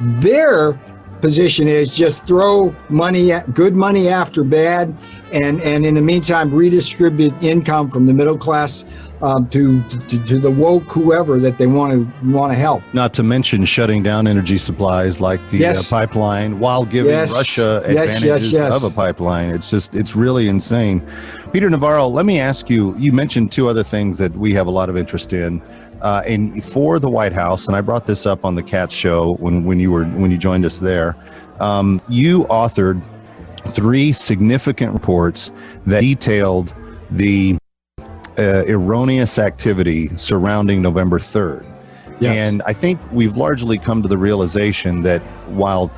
Their 0.00 0.78
position 1.24 1.66
is 1.68 1.96
just 1.96 2.26
throw 2.26 2.74
money, 2.90 3.32
good 3.54 3.74
money 3.74 4.08
after 4.08 4.44
bad, 4.44 4.94
and 5.32 5.58
and 5.62 5.86
in 5.86 5.94
the 5.94 6.02
meantime 6.02 6.54
redistribute 6.54 7.32
income 7.42 7.88
from 7.88 8.04
the 8.04 8.12
middle 8.12 8.36
class 8.36 8.84
um, 9.22 9.48
to, 9.48 9.82
to 10.10 10.22
to 10.26 10.38
the 10.38 10.50
woke 10.50 10.82
whoever 10.84 11.38
that 11.38 11.56
they 11.56 11.66
want 11.66 11.92
to 11.94 12.30
want 12.30 12.52
to 12.52 12.58
help. 12.58 12.82
Not 12.92 13.14
to 13.14 13.22
mention 13.22 13.64
shutting 13.64 14.02
down 14.02 14.26
energy 14.26 14.58
supplies 14.58 15.18
like 15.18 15.40
the 15.48 15.56
Yes. 15.58 15.86
uh, 15.86 15.96
pipeline 15.96 16.58
while 16.58 16.84
giving 16.84 17.12
Yes. 17.12 17.32
Russia 17.32 17.82
Yes, 17.88 18.22
yes, 18.22 18.22
advantages 18.22 18.74
of 18.76 18.84
a 18.84 18.90
pipeline. 18.94 19.48
It's 19.48 19.70
just, 19.70 19.94
it's 19.94 20.14
really 20.14 20.48
insane. 20.48 21.00
Peter 21.54 21.70
Navarro, 21.70 22.06
let 22.06 22.26
me 22.26 22.38
ask 22.38 22.68
you 22.68 22.94
you 22.98 23.12
mentioned 23.12 23.50
two 23.50 23.66
other 23.68 23.82
things 23.82 24.18
that 24.18 24.32
we 24.36 24.52
have 24.52 24.66
a 24.66 24.70
lot 24.70 24.90
of 24.90 24.96
interest 24.98 25.32
in. 25.32 25.62
Uh, 26.04 26.22
and 26.26 26.62
for 26.62 26.98
the 26.98 27.08
White 27.08 27.32
House, 27.32 27.66
and 27.66 27.74
I 27.74 27.80
brought 27.80 28.06
this 28.06 28.26
up 28.26 28.44
on 28.44 28.54
the 28.54 28.62
Cat 28.62 28.92
Show 28.92 29.36
when, 29.36 29.64
when 29.64 29.80
you 29.80 29.90
were 29.90 30.04
when 30.04 30.30
you 30.30 30.36
joined 30.36 30.66
us 30.66 30.78
there. 30.78 31.16
Um, 31.60 31.98
you 32.10 32.44
authored 32.44 33.02
three 33.68 34.12
significant 34.12 34.92
reports 34.92 35.50
that 35.86 36.00
detailed 36.00 36.74
the 37.10 37.56
uh, 38.36 38.64
erroneous 38.68 39.38
activity 39.38 40.14
surrounding 40.18 40.82
November 40.82 41.18
3rd. 41.18 41.64
And 42.20 42.62
I 42.66 42.74
think 42.74 43.00
we've 43.10 43.36
largely 43.36 43.78
come 43.78 44.02
to 44.02 44.08
the 44.08 44.18
realization 44.18 45.02
that 45.02 45.22
while 45.48 45.90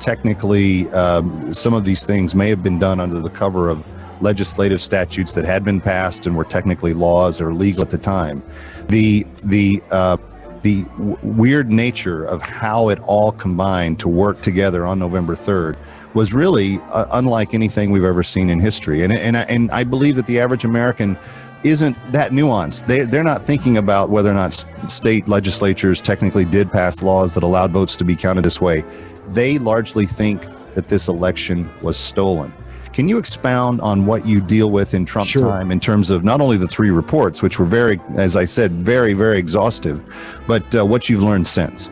technically 0.00 0.88
um, 0.90 1.54
some 1.54 1.74
of 1.74 1.84
these 1.84 2.04
things 2.04 2.34
may 2.34 2.48
have 2.48 2.62
been 2.62 2.78
done 2.78 3.00
under 3.00 3.20
the 3.20 3.30
cover 3.30 3.68
of 3.68 3.84
legislative 4.20 4.80
statutes 4.80 5.34
that 5.34 5.44
had 5.44 5.64
been 5.64 5.80
passed 5.80 6.26
and 6.26 6.36
were 6.36 6.44
technically 6.44 6.92
laws 6.92 7.40
or 7.40 7.52
legal 7.54 7.82
at 7.82 7.90
the 7.90 7.98
time, 7.98 8.42
the 8.88 9.26
the 9.44 9.82
uh, 9.90 10.16
the 10.62 10.82
w- 10.98 11.16
weird 11.22 11.70
nature 11.70 12.24
of 12.24 12.40
how 12.42 12.88
it 12.88 12.98
all 13.00 13.32
combined 13.32 14.00
to 14.00 14.08
work 14.08 14.40
together 14.40 14.86
on 14.86 14.98
November 14.98 15.34
3rd 15.34 15.76
was 16.14 16.32
really 16.32 16.78
uh, 16.90 17.06
unlike 17.12 17.52
anything 17.52 17.90
we've 17.90 18.04
ever 18.04 18.22
seen 18.22 18.48
in 18.48 18.58
history. 18.60 19.02
And, 19.02 19.12
and, 19.12 19.36
I- 19.36 19.42
and 19.42 19.70
I 19.72 19.84
believe 19.84 20.16
that 20.16 20.24
the 20.26 20.40
average 20.40 20.64
American 20.64 21.18
isn't 21.64 21.96
that 22.12 22.30
nuanced. 22.32 22.86
They, 22.86 23.00
they're 23.04 23.22
not 23.24 23.44
thinking 23.44 23.76
about 23.76 24.08
whether 24.10 24.30
or 24.30 24.34
not 24.34 24.52
state 24.88 25.28
legislatures 25.28 26.00
technically 26.00 26.44
did 26.46 26.70
pass 26.70 27.02
laws 27.02 27.34
that 27.34 27.42
allowed 27.42 27.70
votes 27.72 27.96
to 27.98 28.04
be 28.04 28.16
counted 28.16 28.44
this 28.44 28.60
way. 28.60 28.84
They 29.30 29.58
largely 29.58 30.06
think 30.06 30.46
that 30.74 30.88
this 30.88 31.08
election 31.08 31.70
was 31.82 31.96
stolen. 31.96 32.52
Can 32.94 33.08
you 33.08 33.18
expound 33.18 33.80
on 33.80 34.06
what 34.06 34.24
you 34.24 34.40
deal 34.40 34.70
with 34.70 34.94
in 34.94 35.04
Trump 35.04 35.28
Sure. 35.28 35.48
time 35.48 35.72
in 35.72 35.80
terms 35.80 36.10
of 36.12 36.22
not 36.22 36.40
only 36.40 36.56
the 36.56 36.68
three 36.68 36.90
reports, 36.90 37.42
which 37.42 37.58
were 37.58 37.66
very, 37.66 38.00
as 38.14 38.36
I 38.36 38.44
said, 38.44 38.70
very, 38.74 39.14
very 39.14 39.36
exhaustive, 39.36 40.00
but 40.46 40.76
uh, 40.76 40.86
what 40.86 41.08
you've 41.08 41.24
learned 41.24 41.48
since? 41.48 41.90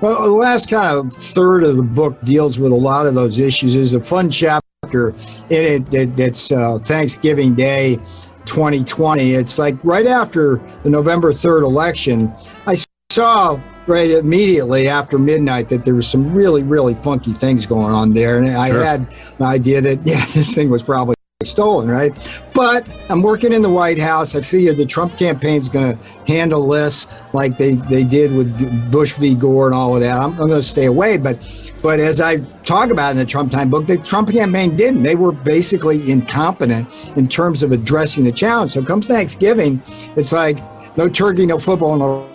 Well, 0.00 0.20
the 0.20 0.30
last 0.30 0.68
kind 0.68 0.98
of 0.98 1.12
third 1.12 1.62
of 1.62 1.76
the 1.76 1.84
book 1.84 2.20
deals 2.22 2.58
with 2.58 2.72
a 2.72 2.74
lot 2.74 3.06
of 3.06 3.14
those 3.14 3.38
issues. 3.38 3.74
There's 3.74 3.94
a 3.94 4.00
fun 4.00 4.30
chapter 4.30 5.10
in 5.48 5.62
it 5.62 5.90
that, 5.92 6.16
that's 6.16 6.50
uh, 6.50 6.78
Thanksgiving 6.78 7.54
Day 7.54 8.00
2020. 8.44 9.34
It's 9.34 9.60
like 9.60 9.76
right 9.84 10.08
after 10.08 10.60
the 10.82 10.90
November 10.90 11.32
3rd 11.32 11.62
election, 11.62 12.34
I 12.66 12.74
saw 13.12 13.60
right 13.86 14.10
immediately 14.10 14.88
after 14.88 15.18
midnight 15.18 15.68
that 15.68 15.84
there 15.84 15.94
was 15.94 16.06
some 16.06 16.32
really, 16.32 16.62
really 16.62 16.94
funky 16.94 17.32
things 17.32 17.66
going 17.66 17.92
on 17.92 18.12
there. 18.12 18.38
And 18.38 18.48
I 18.48 18.70
Sure. 18.70 18.84
had 18.84 19.00
an 19.38 19.44
idea 19.44 19.80
that, 19.80 20.00
yeah, 20.06 20.24
this 20.26 20.54
thing 20.54 20.70
was 20.70 20.82
probably 20.82 21.14
stolen, 21.44 21.88
right? 21.88 22.12
But 22.54 22.86
I'm 23.08 23.20
working 23.20 23.52
in 23.52 23.62
the 23.62 23.68
White 23.68 23.98
House. 23.98 24.36
I 24.36 24.40
figured 24.40 24.76
the 24.76 24.86
Trump 24.86 25.18
campaign's 25.18 25.68
going 25.68 25.96
to 25.96 26.04
handle 26.26 26.68
this 26.68 27.08
like 27.32 27.58
they, 27.58 27.74
they 27.74 28.04
did 28.04 28.32
with 28.32 28.90
Bush 28.92 29.14
v. 29.14 29.34
Gore 29.34 29.66
and 29.66 29.74
all 29.74 29.96
of 29.96 30.02
that. 30.02 30.16
I'm, 30.16 30.30
I'm 30.32 30.48
going 30.48 30.50
to 30.50 30.62
stay 30.62 30.86
away. 30.86 31.16
But 31.16 31.36
but 31.82 31.98
as 31.98 32.20
I 32.20 32.36
talk 32.64 32.90
about 32.90 33.10
in 33.10 33.16
the 33.16 33.26
Trump 33.26 33.50
Time 33.50 33.70
book, 33.70 33.88
the 33.88 33.98
Trump 33.98 34.30
campaign 34.30 34.76
didn't. 34.76 35.02
They 35.02 35.16
were 35.16 35.32
basically 35.32 36.08
incompetent 36.08 36.88
in 37.16 37.26
terms 37.26 37.64
of 37.64 37.72
addressing 37.72 38.22
the 38.22 38.30
challenge. 38.30 38.70
So 38.70 38.84
comes 38.84 39.08
Thanksgiving, 39.08 39.82
it's 40.14 40.30
like 40.30 40.58
no 40.96 41.08
turkey, 41.08 41.44
no 41.44 41.58
football, 41.58 41.96
no 41.96 42.31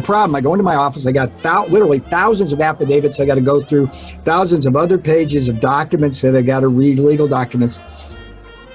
problem. 0.00 0.34
I 0.34 0.40
go 0.40 0.54
into 0.54 0.62
my 0.62 0.74
office. 0.74 1.06
I 1.06 1.12
got 1.12 1.30
literally 1.70 1.98
thousands 1.98 2.52
of 2.52 2.60
affidavits 2.60 3.20
I 3.20 3.26
got 3.26 3.34
to 3.34 3.40
go 3.40 3.62
through, 3.62 3.88
thousands 4.24 4.66
of 4.66 4.76
other 4.76 4.98
pages 4.98 5.48
of 5.48 5.60
documents 5.60 6.20
that 6.22 6.34
I 6.34 6.42
got 6.42 6.60
to 6.60 6.68
read, 6.68 6.98
legal 6.98 7.28
documents. 7.28 7.78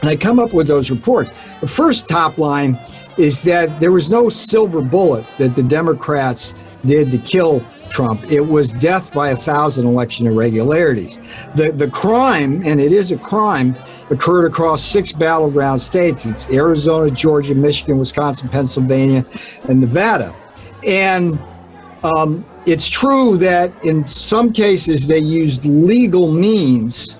And 0.01 0.09
I 0.09 0.15
come 0.15 0.37
up 0.37 0.53
with 0.53 0.67
those 0.67 0.91
reports. 0.91 1.31
The 1.59 1.67
first 1.67 2.07
top 2.07 2.37
line 2.37 2.79
is 3.17 3.41
that 3.43 3.79
there 3.79 3.91
was 3.91 4.11
no 4.11 4.29
silver 4.29 4.81
bullet 4.81 5.25
that 5.39 5.55
the 5.55 5.63
Democrats 5.63 6.53
did 6.85 7.09
to 7.11 7.17
kill 7.17 7.65
Trump. 7.89 8.31
It 8.31 8.41
was 8.41 8.73
death 8.73 9.11
by 9.11 9.29
a 9.29 9.35
thousand 9.35 9.87
election 9.87 10.27
irregularities. 10.27 11.19
The 11.55 11.71
the 11.71 11.89
crime, 11.89 12.61
and 12.65 12.79
it 12.79 12.91
is 12.91 13.11
a 13.11 13.17
crime, 13.17 13.75
occurred 14.09 14.45
across 14.45 14.83
six 14.83 15.11
battleground 15.11 15.81
states. 15.81 16.25
It's 16.25 16.49
Arizona, 16.51 17.09
Georgia, 17.09 17.55
Michigan, 17.55 17.97
Wisconsin, 17.97 18.49
Pennsylvania, 18.49 19.25
and 19.67 19.81
Nevada. 19.81 20.35
And 20.87 21.39
um, 22.03 22.45
it's 22.65 22.89
true 22.89 23.37
that 23.37 23.71
in 23.83 24.07
some 24.07 24.51
cases 24.51 25.07
they 25.07 25.19
used 25.19 25.65
legal 25.65 26.31
means 26.31 27.19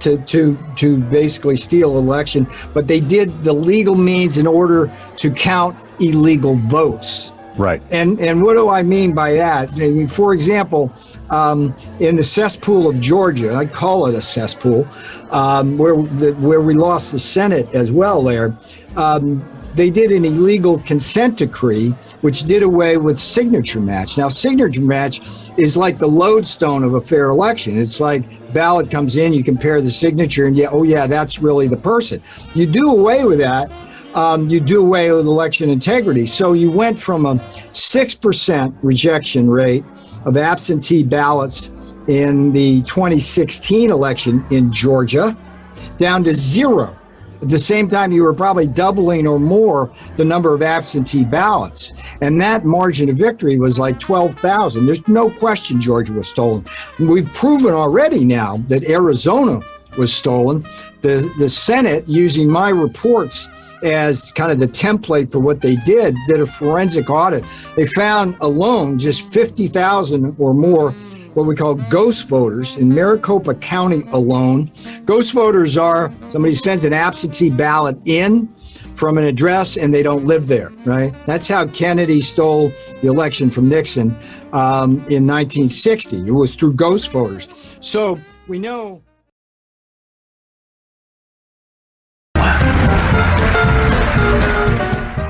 to, 0.00 0.18
to, 0.24 0.58
to 0.76 0.98
basically 0.98 1.56
steal 1.56 1.98
election, 1.98 2.46
but 2.74 2.86
they 2.86 3.00
did 3.00 3.44
the 3.44 3.52
legal 3.52 3.94
means 3.94 4.38
in 4.38 4.46
order 4.46 4.90
to 5.16 5.30
count 5.30 5.76
illegal 6.00 6.54
votes. 6.54 7.32
Right. 7.56 7.82
And 7.90 8.20
and 8.20 8.42
what 8.42 8.54
do 8.54 8.68
I 8.68 8.82
mean 8.82 9.14
by 9.14 9.32
that? 9.34 9.72
I 9.72 9.76
mean, 9.76 10.06
for 10.06 10.34
example, 10.34 10.92
um, 11.30 11.74
in 12.00 12.14
the 12.14 12.22
cesspool 12.22 12.86
of 12.86 13.00
Georgia, 13.00 13.54
I 13.54 13.64
call 13.64 14.06
it 14.06 14.14
a 14.14 14.20
cesspool, 14.20 14.86
um, 15.30 15.78
where 15.78 15.94
where 15.94 16.60
we 16.60 16.74
lost 16.74 17.12
the 17.12 17.18
Senate 17.18 17.66
as 17.74 17.90
well. 17.90 18.22
There, 18.22 18.54
um, 18.96 19.42
they 19.76 19.90
did 19.90 20.10
an 20.10 20.24
illegal 20.24 20.78
consent 20.80 21.38
decree, 21.38 21.90
which 22.22 22.42
did 22.42 22.62
away 22.62 22.96
with 22.96 23.20
signature 23.20 23.80
match. 23.80 24.18
Now, 24.18 24.28
signature 24.28 24.80
match 24.80 25.20
is 25.56 25.76
like 25.76 25.98
the 25.98 26.08
lodestone 26.08 26.82
of 26.82 26.94
a 26.94 27.00
fair 27.00 27.28
election. 27.28 27.78
It's 27.78 28.00
like 28.00 28.52
ballot 28.52 28.90
comes 28.90 29.16
in, 29.16 29.32
you 29.32 29.44
compare 29.44 29.80
the 29.82 29.90
signature, 29.90 30.46
and 30.46 30.56
yeah, 30.56 30.68
oh 30.70 30.82
yeah, 30.82 31.06
that's 31.06 31.40
really 31.40 31.68
the 31.68 31.76
person. 31.76 32.22
You 32.54 32.66
do 32.66 32.90
away 32.90 33.24
with 33.24 33.38
that 33.38 33.70
um, 34.16 34.48
you 34.48 34.60
do 34.60 34.80
away 34.80 35.12
with 35.12 35.26
election 35.26 35.68
integrity. 35.68 36.24
So 36.24 36.54
you 36.54 36.70
went 36.70 36.98
from 36.98 37.26
a 37.26 37.34
6% 37.36 38.76
rejection 38.82 39.48
rate 39.48 39.84
of 40.24 40.38
absentee 40.38 41.02
ballots 41.02 41.70
in 42.08 42.50
the 42.52 42.82
2016 42.84 43.90
election 43.90 44.44
in 44.50 44.72
Georgia 44.72 45.36
down 45.98 46.24
to 46.24 46.32
zero. 46.32 46.96
At 47.42 47.48
the 47.48 47.58
same 47.58 47.88
time, 47.88 48.12
you 48.12 48.22
were 48.22 48.32
probably 48.32 48.66
doubling 48.66 49.26
or 49.26 49.38
more 49.38 49.92
the 50.16 50.24
number 50.24 50.54
of 50.54 50.62
absentee 50.62 51.24
ballots. 51.24 51.92
And 52.20 52.40
that 52.40 52.64
margin 52.64 53.10
of 53.10 53.16
victory 53.16 53.58
was 53.58 53.78
like 53.78 54.00
12,000. 54.00 54.86
There's 54.86 55.06
no 55.06 55.30
question 55.30 55.80
Georgia 55.80 56.12
was 56.12 56.28
stolen. 56.28 56.64
We've 56.98 57.30
proven 57.34 57.74
already 57.74 58.24
now 58.24 58.58
that 58.68 58.84
Arizona 58.84 59.60
was 59.98 60.12
stolen. 60.12 60.64
The, 61.02 61.32
the 61.38 61.48
Senate, 61.48 62.08
using 62.08 62.50
my 62.50 62.70
reports, 62.70 63.48
as 63.82 64.32
kind 64.32 64.50
of 64.50 64.58
the 64.58 64.66
template 64.66 65.30
for 65.30 65.38
what 65.38 65.60
they 65.60 65.76
did, 65.76 66.16
did 66.28 66.40
a 66.40 66.46
forensic 66.46 67.10
audit. 67.10 67.44
They 67.76 67.86
found 67.86 68.36
alone 68.40 68.98
just 68.98 69.32
50,000 69.32 70.34
or 70.38 70.54
more 70.54 70.94
what 71.36 71.44
we 71.44 71.54
call 71.54 71.74
ghost 71.74 72.28
voters 72.28 72.76
in 72.76 72.88
Maricopa 72.88 73.54
County 73.56 74.02
alone. 74.12 74.72
Ghost 75.04 75.34
voters 75.34 75.76
are 75.76 76.10
somebody 76.30 76.54
sends 76.54 76.86
an 76.86 76.94
absentee 76.94 77.50
ballot 77.50 77.98
in 78.06 78.48
from 78.94 79.18
an 79.18 79.24
address 79.24 79.76
and 79.76 79.92
they 79.92 80.02
don't 80.02 80.24
live 80.24 80.46
there, 80.46 80.70
right? 80.86 81.12
That's 81.26 81.46
how 81.46 81.66
Kennedy 81.66 82.22
stole 82.22 82.72
the 83.02 83.08
election 83.08 83.50
from 83.50 83.68
Nixon 83.68 84.12
um, 84.54 84.92
in 85.10 85.26
1960. 85.26 86.26
It 86.26 86.30
was 86.30 86.54
through 86.54 86.72
ghost 86.72 87.12
voters. 87.12 87.48
So 87.80 88.18
we 88.48 88.58
know. 88.58 89.02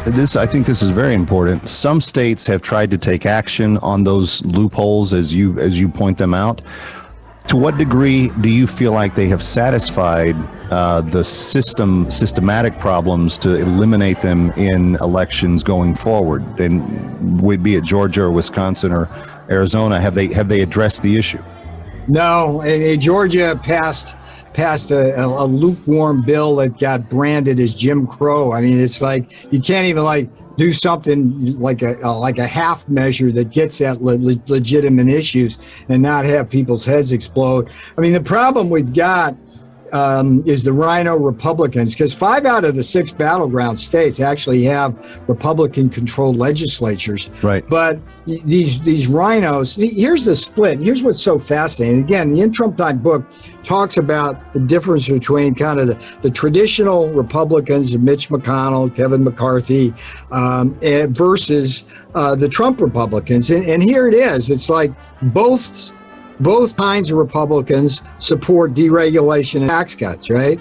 This, 0.07 0.37
I 0.37 0.47
think, 0.47 0.67
this 0.67 0.83
is 0.83 0.91
very 0.91 1.15
important. 1.15 1.69
Some 1.69 2.01
states 2.01 2.47
have 2.47 2.63
tried 2.63 2.93
to 2.93 2.99
take 2.99 3.27
action 3.27 3.77
on 3.79 4.05
those 4.05 4.45
loopholes 4.45 5.13
as 5.13 5.35
you 5.35 5.59
as 5.59 5.81
you 5.81 5.89
point 5.89 6.17
them 6.17 6.33
out. 6.33 6.63
To 7.49 7.57
what 7.57 7.77
degree 7.77 8.29
do 8.41 8.49
you 8.49 8.69
feel 8.69 8.93
like 8.93 9.17
they 9.17 9.27
have 9.27 9.43
satisfied 9.43 10.37
uh, 10.71 11.01
the 11.01 11.25
system 11.25 12.09
systematic 12.09 12.79
problems 12.79 13.37
to 13.39 13.57
eliminate 13.57 14.23
them 14.23 14.53
in 14.53 14.95
elections 15.01 15.65
going 15.65 15.97
forward? 15.97 16.61
And 16.61 17.43
would 17.43 17.65
be 17.65 17.75
it 17.75 17.83
Georgia 17.83 18.23
or 18.23 18.31
Wisconsin 18.31 18.93
or 18.93 19.09
Arizona, 19.51 20.01
have 20.01 20.15
they 20.15 20.29
have 20.29 20.47
they 20.47 20.61
addressed 20.61 21.03
the 21.03 21.17
issue? 21.17 21.43
No, 22.07 22.63
Georgia 22.97 23.59
passed 23.61 24.15
passed 24.57 24.91
a, 24.91 25.15
a, 25.21 25.45
a, 25.45 25.47
lukewarm 25.47 26.23
bill 26.23 26.57
that 26.57 26.79
got 26.79 27.11
branded 27.11 27.61
as 27.61 27.75
Jim 27.75 28.07
Crow. 28.07 28.53
I 28.53 28.63
mean, 28.63 28.81
it's 28.81 29.03
like 29.03 29.53
you 29.53 29.61
can't 29.61 29.87
even 29.87 30.03
like 30.03 30.31
do 30.57 30.73
something 30.73 31.61
like 31.61 31.83
a, 31.83 31.99
a 32.03 32.09
like 32.09 32.39
a 32.39 32.47
half 32.47 32.89
measure 32.89 33.31
that 33.33 33.51
gets 33.51 33.83
at 33.83 34.03
le- 34.03 34.41
legitimate 34.49 35.09
issues 35.09 35.59
and 35.91 36.03
not 36.03 36.25
have 36.25 36.49
people's 36.49 36.87
heads 36.87 37.13
explode. 37.13 37.71
I 37.99 38.01
mean, 38.01 38.15
the 38.15 38.21
problem 38.23 38.71
we've 38.71 38.95
got 38.95 39.37
um, 39.93 40.43
is 40.47 40.65
the 40.65 40.73
RINO 40.73 41.17
Republicans, 41.17 41.95
because 41.95 42.15
five 42.15 42.47
out 42.47 42.65
of 42.65 42.75
the 42.75 42.83
six 42.83 43.13
battleground 43.13 43.79
states 43.79 44.21
actually 44.21 44.65
have 44.65 44.95
Republican-controlled 45.29 46.37
legislatures. 46.37 47.31
Right. 47.43 47.69
But 47.69 47.99
these 48.27 48.81
these 48.81 49.07
RINOs. 49.07 49.77
here's 49.77 50.25
the 50.25 50.37
split. 50.37 50.81
Here's 50.81 51.03
what's 51.03 51.23
so 51.23 51.39
fascinating. 51.39 52.01
Again, 52.03 52.33
the 52.33 52.41
In 52.41 52.53
Trump 52.53 52.77
Time 52.77 52.99
book 52.99 53.25
talks 53.63 53.97
about 53.97 54.53
the 54.53 54.61
difference 54.61 55.09
between 55.09 55.55
kind 55.55 55.81
of 55.81 55.87
the, 55.87 55.99
the 56.23 56.31
traditional 56.31 57.09
Republicans, 57.13 57.97
Mitch 57.97 58.29
McConnell, 58.29 58.95
Kevin 58.95 59.25
McCarthy, 59.25 59.95
um, 60.33 60.77
versus 61.15 61.85
uh, 62.15 62.35
the 62.35 62.49
Trump 62.49 62.81
Republicans. 62.81 63.51
And, 63.51 63.65
and 63.67 63.83
here 63.83 64.09
it 64.09 64.15
is. 64.15 64.51
It's 64.51 64.69
like 64.69 64.93
both 65.23 65.93
both 66.41 66.77
kinds 66.77 67.11
of 67.11 67.19
Republicans 67.19 68.03
support 68.19 68.75
deregulation 68.75 69.61
and 69.61 69.71
tax 69.71 69.95
cuts, 69.95 70.31
right? 70.31 70.61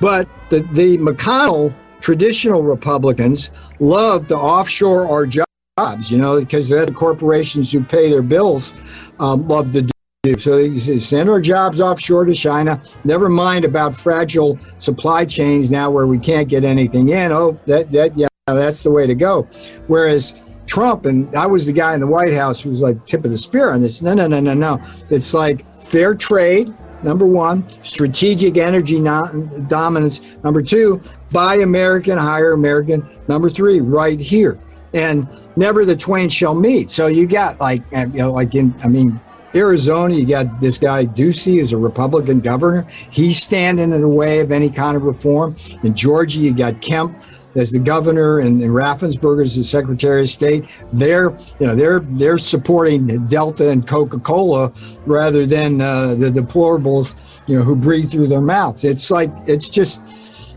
But 0.00 0.28
the, 0.50 0.60
the 0.72 0.98
McConnell 0.98 1.74
traditional 2.00 2.62
Republicans 2.62 3.50
love 3.78 4.26
to 4.28 4.36
offshore 4.36 5.08
our 5.08 5.26
jobs, 5.26 6.10
you 6.10 6.18
know, 6.18 6.40
because 6.40 6.68
they're 6.68 6.86
the 6.86 6.92
corporations 6.92 7.70
who 7.72 7.82
pay 7.82 8.10
their 8.10 8.22
bills 8.22 8.74
um, 9.20 9.46
love 9.48 9.72
to 9.72 9.82
do. 9.82 10.38
So 10.38 10.68
they 10.68 10.78
send 10.98 11.30
our 11.30 11.40
jobs 11.40 11.80
offshore 11.80 12.24
to 12.26 12.34
China. 12.34 12.80
Never 13.04 13.28
mind 13.28 13.64
about 13.64 13.94
fragile 13.94 14.58
supply 14.78 15.24
chains 15.24 15.70
now 15.70 15.90
where 15.90 16.06
we 16.06 16.18
can't 16.18 16.48
get 16.48 16.64
anything 16.64 17.08
in. 17.08 17.32
Oh, 17.32 17.58
that, 17.66 17.90
that 17.92 18.16
yeah, 18.16 18.28
that's 18.46 18.82
the 18.82 18.90
way 18.90 19.06
to 19.06 19.14
go. 19.14 19.48
Whereas 19.86 20.41
Trump, 20.66 21.06
and 21.06 21.34
I 21.36 21.46
was 21.46 21.66
the 21.66 21.72
guy 21.72 21.94
in 21.94 22.00
the 22.00 22.06
White 22.06 22.32
House 22.32 22.60
who 22.60 22.70
was 22.70 22.80
like 22.80 23.04
tip 23.06 23.24
of 23.24 23.30
the 23.30 23.38
spear 23.38 23.70
on 23.70 23.82
this. 23.82 24.02
No, 24.02 24.14
no, 24.14 24.26
no, 24.26 24.40
no, 24.40 24.54
no. 24.54 24.80
It's 25.10 25.34
like 25.34 25.64
fair 25.82 26.14
trade, 26.14 26.72
number 27.02 27.26
one, 27.26 27.66
strategic 27.82 28.56
energy 28.56 29.02
dominance, 29.02 30.20
number 30.44 30.62
two, 30.62 31.02
buy 31.30 31.56
American, 31.56 32.16
hire 32.18 32.52
American, 32.52 33.06
number 33.28 33.50
three, 33.50 33.80
right 33.80 34.20
here. 34.20 34.58
And 34.94 35.26
never 35.56 35.84
the 35.84 35.96
twain 35.96 36.28
shall 36.28 36.54
meet. 36.54 36.90
So 36.90 37.06
you 37.06 37.26
got 37.26 37.58
like, 37.60 37.82
you 37.92 38.06
know, 38.06 38.32
like 38.32 38.54
in, 38.54 38.74
I 38.84 38.88
mean, 38.88 39.20
Arizona, 39.54 40.14
you 40.14 40.26
got 40.26 40.60
this 40.60 40.78
guy 40.78 41.04
Ducey, 41.04 41.58
who's 41.58 41.72
a 41.72 41.76
Republican 41.76 42.40
governor. 42.40 42.86
He's 43.10 43.42
standing 43.42 43.92
in 43.92 44.00
the 44.00 44.08
way 44.08 44.40
of 44.40 44.50
any 44.50 44.70
kind 44.70 44.96
of 44.96 45.04
reform. 45.04 45.56
In 45.82 45.94
Georgia, 45.94 46.40
you 46.40 46.54
got 46.54 46.80
Kemp, 46.80 47.14
as 47.54 47.70
the 47.70 47.78
governor 47.78 48.38
and, 48.38 48.62
and 48.62 48.72
Raffensperger 48.72 49.44
as 49.44 49.56
the 49.56 49.64
Secretary 49.64 50.22
of 50.22 50.28
State, 50.28 50.64
they're 50.92 51.30
you 51.58 51.66
know 51.66 51.74
they're 51.74 52.00
they're 52.00 52.38
supporting 52.38 53.26
Delta 53.26 53.68
and 53.68 53.86
Coca 53.86 54.18
Cola 54.18 54.72
rather 55.06 55.46
than 55.46 55.80
uh, 55.80 56.14
the 56.14 56.30
deplorables 56.30 57.14
you 57.46 57.56
know 57.56 57.62
who 57.62 57.76
breathe 57.76 58.10
through 58.10 58.28
their 58.28 58.40
mouths. 58.40 58.84
It's 58.84 59.10
like 59.10 59.30
it's 59.46 59.68
just 59.68 60.00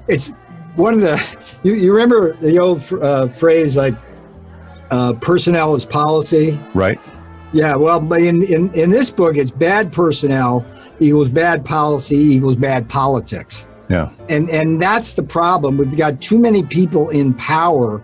it's 0.08 0.30
one 0.76 0.94
of 0.94 1.02
the 1.02 1.56
you, 1.64 1.74
you 1.74 1.92
remember 1.92 2.34
the 2.34 2.60
old 2.60 2.82
uh, 3.02 3.28
phrase 3.28 3.78
like 3.78 3.96
uh, 4.92 5.14
personnel 5.14 5.76
is 5.76 5.86
policy, 5.86 6.60
right? 6.74 7.00
Yeah, 7.54 7.76
well, 7.76 8.14
in, 8.14 8.44
in 8.44 8.74
in 8.74 8.90
this 8.90 9.10
book, 9.10 9.38
it's 9.38 9.52
bad 9.52 9.92
personnel 9.92 10.66
equals 11.00 11.30
bad 11.30 11.66
policy 11.66 12.16
equals 12.16 12.56
bad 12.56 12.88
politics 12.88 13.68
Yeah. 13.90 14.10
And 14.30 14.50
and 14.50 14.82
that's 14.82 15.14
the 15.14 15.24
problem. 15.24 15.78
We've 15.78 15.96
got 15.96 16.22
too 16.22 16.40
many 16.40 16.64
people 16.64 17.10
in 17.10 17.34
power, 17.34 18.02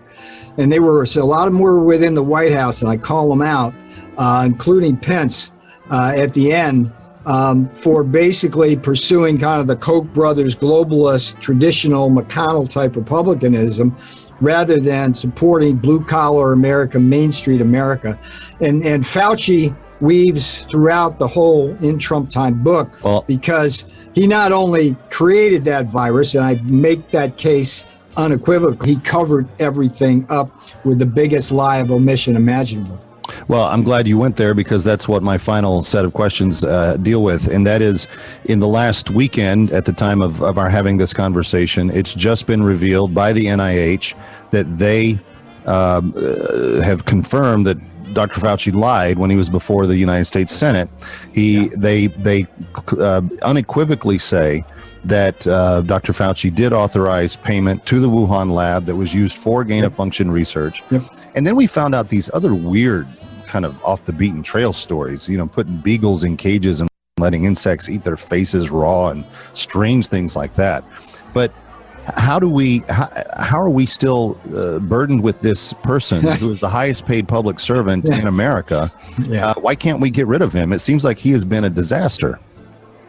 and 0.56 0.70
they 0.70 0.78
were 0.78 1.04
so 1.06 1.22
a 1.22 1.24
lot 1.24 1.46
of 1.46 1.54
them 1.54 1.62
were 1.62 1.82
within 1.82 2.14
the 2.14 2.22
White 2.22 2.52
House, 2.52 2.82
and 2.82 2.90
I 2.90 2.96
call 2.96 3.28
them 3.28 3.42
out, 3.42 3.74
uh, 4.16 4.44
including 4.46 4.96
Pence 4.96 5.52
uh, 5.90 6.12
at 6.16 6.34
the 6.34 6.52
end. 6.52 6.92
Um, 7.24 7.68
for 7.68 8.02
basically 8.02 8.76
pursuing 8.76 9.38
kind 9.38 9.60
of 9.60 9.68
the 9.68 9.76
Koch 9.76 10.12
brothers 10.12 10.56
globalist 10.56 11.38
traditional 11.38 12.10
McConnell 12.10 12.68
type 12.68 12.96
republicanism 12.96 13.96
rather 14.40 14.80
than 14.80 15.14
supporting 15.14 15.76
blue 15.76 16.04
collar 16.04 16.52
America, 16.52 16.98
Main 16.98 17.30
Street 17.30 17.60
America. 17.60 18.18
And, 18.60 18.84
and 18.84 19.04
Fauci 19.04 19.74
weaves 20.02 20.58
throughout 20.70 21.18
the 21.18 21.28
whole 21.28 21.70
in 21.82 21.98
Trump 21.98 22.30
time 22.30 22.62
book 22.62 22.90
because 23.26 23.86
he 24.14 24.26
not 24.26 24.52
only 24.52 24.96
created 25.10 25.64
that 25.64 25.86
virus, 25.86 26.34
and 26.34 26.44
I 26.44 26.54
make 26.64 27.10
that 27.12 27.38
case 27.38 27.86
unequivocally, 28.16 28.94
he 28.94 29.00
covered 29.00 29.48
everything 29.58 30.26
up 30.28 30.50
with 30.84 30.98
the 30.98 31.06
biggest 31.06 31.52
lie 31.52 31.78
of 31.78 31.90
omission 31.90 32.36
imaginable. 32.36 33.00
Well, 33.48 33.62
I'm 33.62 33.82
glad 33.82 34.06
you 34.06 34.18
went 34.18 34.36
there 34.36 34.52
because 34.52 34.84
that's 34.84 35.08
what 35.08 35.22
my 35.22 35.38
final 35.38 35.82
set 35.82 36.04
of 36.04 36.12
questions 36.12 36.64
uh, 36.64 36.96
deal 36.98 37.22
with. 37.22 37.48
And 37.48 37.66
that 37.66 37.80
is 37.80 38.06
in 38.44 38.60
the 38.60 38.68
last 38.68 39.10
weekend, 39.10 39.72
at 39.72 39.84
the 39.84 39.92
time 39.92 40.20
of, 40.20 40.42
of 40.42 40.58
our 40.58 40.68
having 40.68 40.98
this 40.98 41.14
conversation, 41.14 41.90
it's 41.90 42.14
just 42.14 42.46
been 42.46 42.62
revealed 42.62 43.14
by 43.14 43.32
the 43.32 43.46
NIH 43.46 44.14
that 44.50 44.78
they 44.78 45.18
um, 45.66 46.12
uh, 46.16 46.82
have 46.82 47.04
confirmed 47.04 47.66
that 47.66 47.78
Dr. 48.12 48.40
Fauci 48.40 48.74
lied 48.74 49.18
when 49.18 49.30
he 49.30 49.36
was 49.36 49.48
before 49.48 49.86
the 49.86 49.96
United 49.96 50.24
States 50.24 50.52
Senate. 50.52 50.88
He 51.32 51.68
they 51.76 52.08
they 52.08 52.46
uh, 52.98 53.22
unequivocally 53.42 54.18
say 54.18 54.64
that 55.04 55.46
uh, 55.46 55.80
Dr. 55.82 56.12
Fauci 56.12 56.54
did 56.54 56.72
authorize 56.72 57.36
payment 57.36 57.84
to 57.86 57.98
the 57.98 58.08
Wuhan 58.08 58.52
lab 58.52 58.84
that 58.86 58.96
was 58.96 59.12
used 59.14 59.36
for 59.36 59.64
gain 59.64 59.84
of 59.84 59.94
function 59.94 60.30
research. 60.30 60.82
Yep. 60.90 61.02
And 61.34 61.46
then 61.46 61.56
we 61.56 61.66
found 61.66 61.94
out 61.94 62.08
these 62.08 62.30
other 62.34 62.54
weird, 62.54 63.08
kind 63.46 63.64
of 63.64 63.82
off 63.84 64.04
the 64.04 64.12
beaten 64.12 64.42
trail 64.42 64.72
stories. 64.72 65.28
You 65.28 65.38
know, 65.38 65.46
putting 65.46 65.78
beagles 65.78 66.24
in 66.24 66.36
cages 66.36 66.80
and 66.80 66.88
letting 67.18 67.44
insects 67.44 67.88
eat 67.88 68.04
their 68.04 68.16
faces 68.16 68.70
raw 68.70 69.08
and 69.08 69.24
strange 69.54 70.08
things 70.08 70.36
like 70.36 70.54
that. 70.54 70.84
But 71.34 71.52
how 72.16 72.38
do 72.38 72.48
we 72.48 72.78
how, 72.88 73.10
how 73.38 73.58
are 73.60 73.70
we 73.70 73.86
still 73.86 74.38
uh, 74.56 74.78
burdened 74.80 75.22
with 75.22 75.40
this 75.40 75.72
person 75.72 76.22
who 76.38 76.50
is 76.50 76.60
the 76.60 76.68
highest 76.68 77.06
paid 77.06 77.28
public 77.28 77.60
servant 77.60 78.08
in 78.08 78.26
america 78.26 78.90
Yeah. 79.28 79.48
uh, 79.48 79.54
why 79.60 79.74
can't 79.74 80.00
we 80.00 80.10
get 80.10 80.26
rid 80.26 80.42
of 80.42 80.52
him 80.52 80.72
it 80.72 80.80
seems 80.80 81.04
like 81.04 81.18
he 81.18 81.30
has 81.32 81.44
been 81.44 81.64
a 81.64 81.70
disaster 81.70 82.38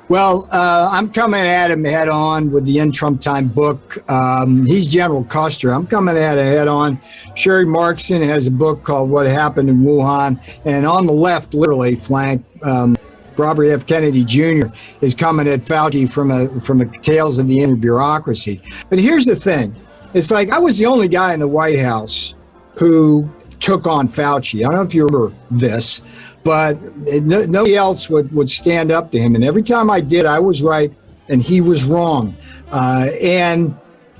Well, 0.10 0.48
uh, 0.52 0.90
I'm 0.92 1.12
coming 1.12 1.40
at 1.42 1.72
him 1.72 1.84
head 1.86 2.10
on 2.10 2.52
with 2.52 2.66
the 2.66 2.78
In 2.80 2.92
Trump 2.92 3.22
Time 3.22 3.48
book. 3.48 3.98
Um, 4.12 4.66
he's 4.66 4.86
General 4.86 5.24
Custer. 5.24 5.74
I'm 5.74 5.88
coming 5.88 6.18
at 6.18 6.38
it 6.38 6.44
head 6.44 6.68
on. 6.68 7.00
Sharri 7.36 7.66
Markson 7.66 8.22
has 8.24 8.46
a 8.46 8.52
book 8.52 8.84
called 8.84 9.10
What 9.10 9.26
Happened 9.28 9.70
in 9.70 9.82
Wuhan. 9.82 10.38
And 10.66 10.86
on 10.86 11.08
the 11.08 11.14
left, 11.14 11.54
literally 11.54 11.96
flank, 11.96 12.44
um, 12.64 12.98
Robert 13.38 13.65
F. 13.65 13.86
Kennedy 13.86 14.24
Jr. 14.24 14.67
is 15.02 15.15
coming 15.15 15.48
at 15.48 15.62
Fauci 15.62 16.10
from 16.10 16.32
a 16.32 16.60
from 16.60 16.82
a 16.82 17.00
tales 17.00 17.38
of 17.38 17.48
the 17.48 17.60
inner 17.60 17.76
bureaucracy. 17.76 18.62
But 18.89 19.00
here's 19.00 19.26
the 19.26 19.36
thing: 19.36 19.76
it's 20.13 20.32
like 20.32 20.50
I 20.50 20.60
was 20.60 20.78
the 20.78 20.86
only 20.86 21.08
guy 21.08 21.34
in 21.34 21.39
the 21.39 21.48
White 21.48 21.80
House 21.80 22.36
who 22.76 23.30
took 23.60 23.88
on 23.88 24.08
Fauci. 24.08 24.60
I 24.60 24.63
don't 24.63 24.76
know 24.76 24.82
if 24.82 24.93
you 24.93 25.06
remember 25.06 25.34
this, 25.50 26.02
but 26.43 26.82
no, 27.08 27.46
nobody 27.46 27.76
else 27.76 28.10
would, 28.10 28.32
would 28.34 28.50
stand 28.50 28.91
up 28.91 29.12
to 29.12 29.19
him. 29.19 29.36
And 29.36 29.43
every 29.43 29.63
time 29.63 29.89
I 29.89 30.02
did, 30.02 30.26
I 30.26 30.39
was 30.39 30.62
right 30.62 30.91
and 31.30 31.41
he 31.41 31.62
was 31.62 31.84
wrong. 31.84 32.36
Uh, 32.72 33.10
and 33.22 33.76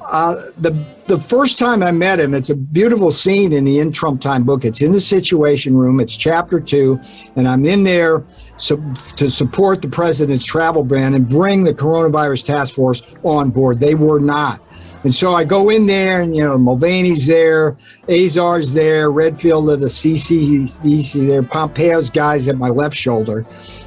uh, 0.06 0.50
the 0.58 0.86
the 1.08 1.20
first 1.20 1.60
time 1.60 1.84
I 1.84 1.92
met 1.92 2.20
him, 2.20 2.34
it's 2.34 2.50
a 2.50 2.56
beautiful 2.56 3.12
scene 3.12 3.52
in 3.52 3.66
the 3.66 3.80
In 3.80 3.92
Trump 3.92 4.22
Time 4.22 4.44
book. 4.44 4.64
It's 4.64 4.82
in 4.82 4.92
the 4.92 5.02
Situation 5.02 5.76
Room. 5.76 6.00
It's 6.00 6.16
chapter 6.16 6.60
two, 6.60 7.00
and 7.36 7.48
I'm 7.48 7.66
in 7.66 7.84
there 7.84 8.24
so, 8.58 8.82
to 9.18 9.30
support 9.30 9.82
the 9.82 9.90
president's 9.90 10.46
travel 10.46 10.84
ban 10.84 11.14
and 11.14 11.28
bring 11.28 11.64
the 11.64 11.74
coronavirus 11.74 12.46
task 12.46 12.76
force 12.76 13.02
on 13.24 13.50
board. 13.50 13.80
They 13.80 13.96
were 13.96 14.20
not. 14.20 14.62
And 15.04 15.14
so 15.14 15.36
I 15.36 15.44
go 15.44 15.70
in 15.70 15.86
there, 15.86 16.22
and 16.22 16.34
you 16.34 16.44
know, 16.44 16.58
Mulvaney's 16.58 17.28
there, 17.28 17.78
Azar's 18.08 18.74
there, 18.74 19.12
Redfield 19.12 19.70
of 19.70 19.82
the 19.82 19.88
CCDC 19.88 21.28
there, 21.28 21.44
Pompeo's 21.44 22.10
guys 22.10 22.48
at 22.48 22.58
my 22.58 22.70
left 22.70 22.96
shoulder. 22.96 23.46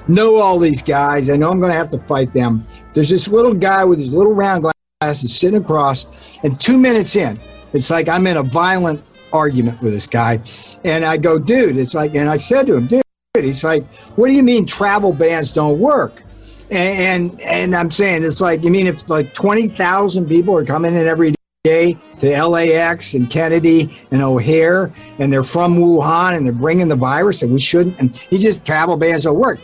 Know 0.09 0.37
all 0.37 0.59
these 0.59 0.83
guys. 0.83 1.31
I 1.31 1.37
know 1.37 1.50
I'm 1.50 1.59
going 1.59 1.72
to 1.72 1.79
have 1.79 1.88
to 1.90 1.98
fight 2.00 2.35
them. 2.35 2.66
There's 2.92 3.09
this 3.09 3.29
little 3.29 3.55
guy 3.55 3.85
with 3.85 3.98
his 3.98 4.12
little 4.12 4.35
round 4.35 4.66
glasses 5.02 5.37
sitting 5.37 5.61
across, 5.61 6.06
and 6.42 6.59
two 6.59 6.78
minutes 6.78 7.16
in, 7.16 7.38
it's 7.74 7.90
like 7.90 8.09
I'm 8.09 8.26
in 8.26 8.38
a 8.38 8.42
violent 8.42 9.04
argument 9.30 9.82
with 9.82 9.92
this 9.92 10.06
guy. 10.06 10.40
And 10.85 11.04
I 11.04 11.18
go, 11.18 11.38
dude, 11.38 11.76
it's 11.76 11.92
like, 11.92 12.14
and 12.14 12.30
I 12.30 12.38
said 12.38 12.66
to 12.68 12.76
him, 12.76 12.87
dude, 12.87 13.02
he's 13.35 13.62
like, 13.62 13.87
what 14.16 14.28
do 14.28 14.32
you 14.32 14.42
mean 14.42 14.64
travel 14.64 15.12
bans 15.12 15.52
don't 15.52 15.78
work? 15.78 16.22
And, 16.70 17.38
and 17.38 17.40
and 17.42 17.76
I'm 17.76 17.90
saying 17.90 18.24
it's 18.24 18.40
like 18.40 18.64
you 18.64 18.70
mean 18.70 18.88
if 18.88 19.09
like 19.09 19.35
twenty 19.35 19.68
thousand 19.68 20.26
people 20.28 20.56
are 20.56 20.64
coming 20.64 20.96
in 20.96 21.06
every 21.06 21.32
day 21.62 21.96
to 22.18 22.44
LAX 22.44 23.14
and 23.14 23.30
Kennedy 23.30 23.96
and 24.11 24.20
O'Hare 24.20 24.92
and 25.20 25.32
they're 25.32 25.44
from 25.44 25.76
Wuhan 25.76 26.37
and 26.37 26.44
they're 26.44 26.52
bringing 26.52 26.88
the 26.88 26.96
virus 26.96 27.42
and 27.42 27.52
we 27.52 27.61
shouldn't 27.61 28.00
and 28.00 28.16
he 28.16 28.37
just 28.37 28.64
travel 28.64 28.96
bans 28.96 29.24
don't 29.24 29.38
work. 29.38 29.61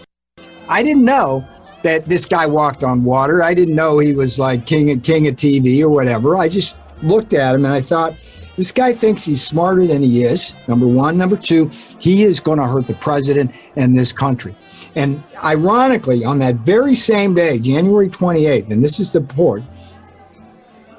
I 0.69 0.85
didn't 0.85 1.05
know 1.05 1.45
that 1.83 2.09
this 2.09 2.27
guy 2.27 2.47
walked 2.47 2.85
on 2.85 3.05
water. 3.05 3.43
I 3.43 3.55
didn't 3.55 3.75
know 3.75 3.99
he 3.99 4.15
was 4.15 4.39
like 4.39 4.67
king 4.67 4.91
of 4.91 5.03
king 5.03 5.27
of 5.27 5.37
TV 5.37 5.81
or 5.83 5.89
whatever. 5.89 6.37
I 6.37 6.49
just 6.49 6.79
looked 7.03 7.33
at 7.33 7.55
him 7.55 7.65
and 7.65 7.75
I 7.75 7.81
thought 7.81 8.15
this 8.57 8.71
guy 8.71 8.93
thinks 8.93 9.25
he's 9.25 9.43
smarter 9.43 9.87
than 9.87 10.03
he 10.03 10.25
is. 10.25 10.55
Number 10.69 10.87
one, 10.87 11.17
number 11.17 11.37
two, 11.37 11.71
he 11.99 12.23
is 12.23 12.39
going 12.39 12.59
to 12.59 12.67
hurt 12.67 12.87
the 12.87 12.95
president 12.95 13.51
and 13.77 13.97
this 13.97 14.13
country. 14.13 14.55
And 14.95 15.23
ironically, 15.43 16.25
on 16.25 16.39
that 16.41 16.57
very 16.57 16.95
same 16.95 17.35
day, 17.35 17.59
January 17.59 18.11
28th, 18.11 18.71
and 18.71 18.85
this 18.85 19.01
is 19.01 19.11
the 19.11 19.21
report, 19.21 19.63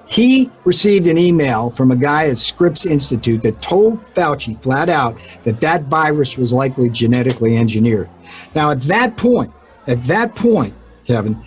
he 0.07 0.51
received 0.63 1.07
an 1.07 1.17
email 1.17 1.69
from 1.69 1.91
a 1.91 1.95
guy 1.95 2.27
at 2.27 2.37
Scripps 2.37 2.85
Institute 2.85 3.41
that 3.43 3.61
told 3.61 3.99
Fauci 4.13 4.59
flat 4.61 4.89
out 4.89 5.17
that 5.43 5.59
that 5.61 5.83
virus 5.83 6.37
was 6.37 6.51
likely 6.51 6.89
genetically 6.89 7.57
engineered. 7.57 8.09
Now, 8.53 8.71
at 8.71 8.81
that 8.83 9.15
point, 9.15 9.51
at 9.87 10.05
that 10.07 10.35
point, 10.35 10.73
Kevin, 11.05 11.41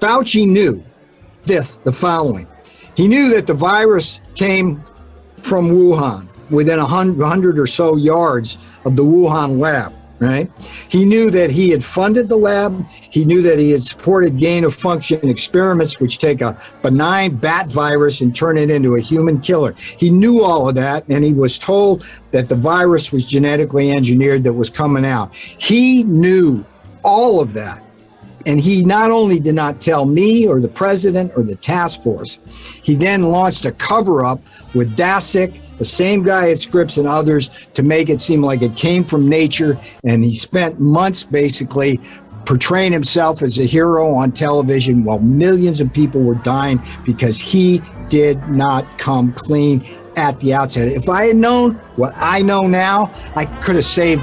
Fauci 0.00 0.46
knew 0.46 0.82
this, 1.44 1.76
the 1.84 1.92
following. 1.92 2.46
He 2.94 3.08
knew 3.08 3.28
that 3.34 3.46
the 3.46 3.54
virus 3.54 4.20
came 4.34 4.82
from 5.38 5.70
Wuhan, 5.70 6.28
within 6.50 6.78
a 6.78 6.86
hundred 6.86 7.58
or 7.58 7.66
so 7.66 7.96
yards 7.96 8.58
of 8.84 8.96
the 8.96 9.04
Wuhan 9.04 9.58
lab 9.58 9.92
right? 10.22 10.48
He 10.88 11.04
knew 11.04 11.30
that 11.32 11.50
he 11.50 11.70
had 11.70 11.84
funded 11.84 12.28
the 12.28 12.36
lab. 12.36 12.86
He 12.86 13.24
knew 13.24 13.42
that 13.42 13.58
he 13.58 13.72
had 13.72 13.82
supported 13.82 14.38
gain 14.38 14.64
of 14.64 14.72
function 14.72 15.28
experiments, 15.28 15.98
which 15.98 16.18
take 16.18 16.40
a 16.40 16.56
benign 16.80 17.36
bat 17.36 17.66
virus 17.66 18.20
and 18.20 18.34
turn 18.34 18.56
it 18.56 18.70
into 18.70 18.94
a 18.94 19.00
human 19.00 19.40
killer. 19.40 19.74
He 19.98 20.10
knew 20.10 20.44
all 20.44 20.68
of 20.68 20.76
that, 20.76 21.04
and 21.08 21.24
he 21.24 21.32
was 21.32 21.58
told 21.58 22.06
that 22.30 22.48
the 22.48 22.54
virus 22.54 23.10
was 23.10 23.26
genetically 23.26 23.90
engineered 23.90 24.44
that 24.44 24.52
was 24.52 24.70
coming 24.70 25.04
out. 25.04 25.34
He 25.34 26.04
knew 26.04 26.64
all 27.02 27.40
of 27.40 27.52
that. 27.54 27.82
And 28.44 28.60
he 28.60 28.84
not 28.84 29.10
only 29.10 29.38
did 29.38 29.54
not 29.54 29.80
tell 29.80 30.04
me 30.04 30.48
or 30.48 30.60
the 30.60 30.68
president 30.68 31.32
or 31.36 31.44
the 31.44 31.54
task 31.54 32.02
force, 32.02 32.40
he 32.82 32.96
then 32.96 33.24
launched 33.24 33.64
a 33.64 33.72
cover 33.72 34.24
up 34.24 34.40
with 34.74 34.96
Daszak 34.96 35.60
the 35.78 35.84
same 35.84 36.22
guy 36.22 36.50
at 36.50 36.60
Scripps 36.60 36.96
and 36.96 37.08
others 37.08 37.50
to 37.74 37.82
make 37.82 38.08
it 38.08 38.20
seem 38.20 38.42
like 38.42 38.62
it 38.62 38.76
came 38.76 39.02
from 39.04 39.28
nature. 39.28 39.80
And 40.04 40.22
he 40.22 40.32
spent 40.32 40.78
months 40.78 41.24
basically 41.24 42.00
portraying 42.46 42.92
himself 42.92 43.42
as 43.42 43.58
a 43.58 43.64
hero 43.64 44.12
on 44.14 44.32
television 44.32 45.04
while 45.04 45.18
millions 45.20 45.80
of 45.80 45.92
people 45.92 46.22
were 46.22 46.36
dying 46.36 46.80
because 47.04 47.40
he 47.40 47.82
did 48.08 48.38
not 48.48 48.98
come 48.98 49.32
clean 49.32 49.84
at 50.16 50.38
the 50.40 50.54
outset. 50.54 50.88
If 50.88 51.08
I 51.08 51.26
had 51.26 51.36
known 51.36 51.74
what 51.96 52.12
I 52.16 52.42
know 52.42 52.66
now, 52.66 53.12
I 53.34 53.44
could 53.44 53.76
have 53.76 53.84
saved 53.84 54.22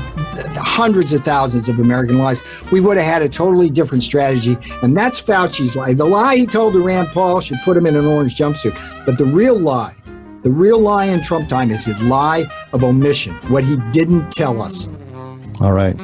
hundreds 0.56 1.14
of 1.14 1.24
thousands 1.24 1.70
of 1.70 1.80
American 1.80 2.18
lives. 2.18 2.42
We 2.72 2.80
would 2.82 2.98
have 2.98 3.06
had 3.06 3.22
a 3.22 3.30
totally 3.30 3.70
different 3.70 4.04
strategy. 4.04 4.58
And 4.82 4.96
that's 4.96 5.20
Fauci's 5.22 5.76
lie. 5.76 5.94
The 5.94 6.06
lie 6.06 6.36
he 6.38 6.46
told 6.46 6.74
to 6.74 6.84
Rand 6.84 7.10
Paul 7.10 7.42
should 7.42 7.60
put 7.64 7.76
him 7.78 7.86
in 7.86 7.96
an 7.96 8.06
orange 8.06 8.36
jumpsuit. 8.36 8.76
But 9.06 9.18
the 9.18 9.26
real 9.26 9.60
lie 9.60 9.96
the 10.42 10.50
real 10.50 10.80
lie 10.80 11.06
in 11.06 11.22
Trump 11.22 11.50
time 11.50 11.70
is 11.70 11.86
his 11.86 12.02
lie 12.02 12.46
of 12.72 12.86
omission, 12.86 13.36
what 13.50 13.62
he 13.64 13.76
didn't 13.92 14.32
tell 14.32 14.62
us. 14.62 14.88
all 15.62 15.74
right 15.74 15.98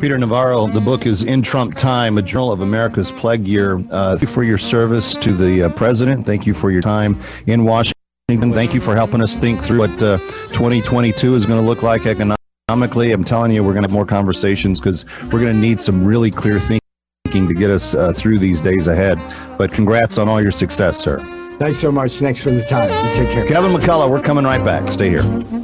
peter 0.00 0.16
navarro 0.16 0.68
the 0.68 0.80
book 0.80 1.04
is 1.04 1.24
in 1.24 1.42
trump 1.42 1.74
time 1.74 2.16
a 2.16 2.22
journal 2.22 2.52
of 2.52 2.60
america's 2.60 3.10
plague 3.10 3.46
year 3.46 3.78
uh, 3.90 4.12
thank 4.12 4.22
you 4.22 4.28
for 4.28 4.44
your 4.44 4.56
service 4.56 5.16
to 5.16 5.32
the 5.32 5.64
uh, 5.64 5.68
president 5.70 6.24
thank 6.24 6.46
you 6.46 6.54
for 6.54 6.70
your 6.70 6.80
time 6.80 7.18
in 7.48 7.64
washington 7.64 7.99
and 8.38 8.54
thank 8.54 8.74
you 8.74 8.80
for 8.80 8.94
helping 8.94 9.22
us 9.22 9.36
think 9.36 9.60
through 9.62 9.80
what 9.80 10.02
uh, 10.02 10.18
2022 10.52 11.34
is 11.34 11.46
going 11.46 11.60
to 11.60 11.66
look 11.66 11.82
like 11.82 12.06
economically. 12.06 13.12
I'm 13.12 13.24
telling 13.24 13.50
you, 13.50 13.62
we're 13.64 13.72
going 13.72 13.82
to 13.82 13.88
have 13.88 13.94
more 13.94 14.06
conversations 14.06 14.80
because 14.80 15.04
we're 15.32 15.40
going 15.40 15.54
to 15.54 15.58
need 15.60 15.80
some 15.80 16.04
really 16.04 16.30
clear 16.30 16.60
thinking 16.60 17.48
to 17.48 17.54
get 17.54 17.70
us 17.70 17.94
uh, 17.94 18.12
through 18.12 18.38
these 18.38 18.60
days 18.60 18.86
ahead. 18.86 19.18
But 19.58 19.72
congrats 19.72 20.18
on 20.18 20.28
all 20.28 20.40
your 20.40 20.52
success, 20.52 20.98
sir. 20.98 21.18
Thanks 21.58 21.78
so 21.78 21.92
much. 21.92 22.12
Thanks 22.12 22.42
for 22.42 22.50
the 22.50 22.62
time. 22.62 22.90
You 23.06 23.14
take 23.14 23.30
care. 23.30 23.46
Kevin 23.46 23.72
McCullough, 23.72 24.08
we're 24.08 24.22
coming 24.22 24.44
right 24.44 24.64
back. 24.64 24.90
Stay 24.92 25.10
here. 25.10 25.59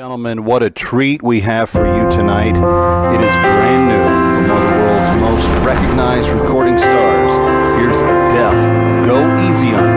Gentlemen, 0.00 0.46
what 0.46 0.62
a 0.62 0.70
treat 0.70 1.22
we 1.22 1.42
have 1.42 1.68
for 1.68 1.84
you 1.84 2.10
tonight. 2.10 2.56
It 2.56 3.20
is 3.20 3.34
brand 3.34 3.86
new 3.86 4.02
from 4.02 4.48
one 4.48 4.62
of 4.62 4.70
the 4.70 4.78
world's 4.78 5.20
most 5.20 5.46
recognized 5.62 6.28
recording 6.30 6.78
stars. 6.78 7.32
Here's 7.78 8.00
Adele. 8.00 9.04
Go 9.04 9.50
easy 9.50 9.74
on 9.74 9.89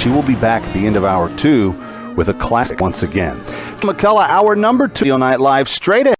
She 0.00 0.08
will 0.08 0.22
be 0.22 0.34
back 0.34 0.62
at 0.62 0.72
the 0.72 0.86
end 0.86 0.96
of 0.96 1.04
hour 1.04 1.28
two 1.36 1.72
with 2.16 2.30
a 2.30 2.34
classic 2.34 2.80
once 2.80 3.02
again. 3.02 3.38
McCullough, 3.80 4.26
hour 4.26 4.56
number 4.56 4.88
two 4.88 5.12
on 5.12 5.20
Night 5.20 5.40
Live, 5.40 5.68
straight 5.68 6.06
ahead. 6.06 6.19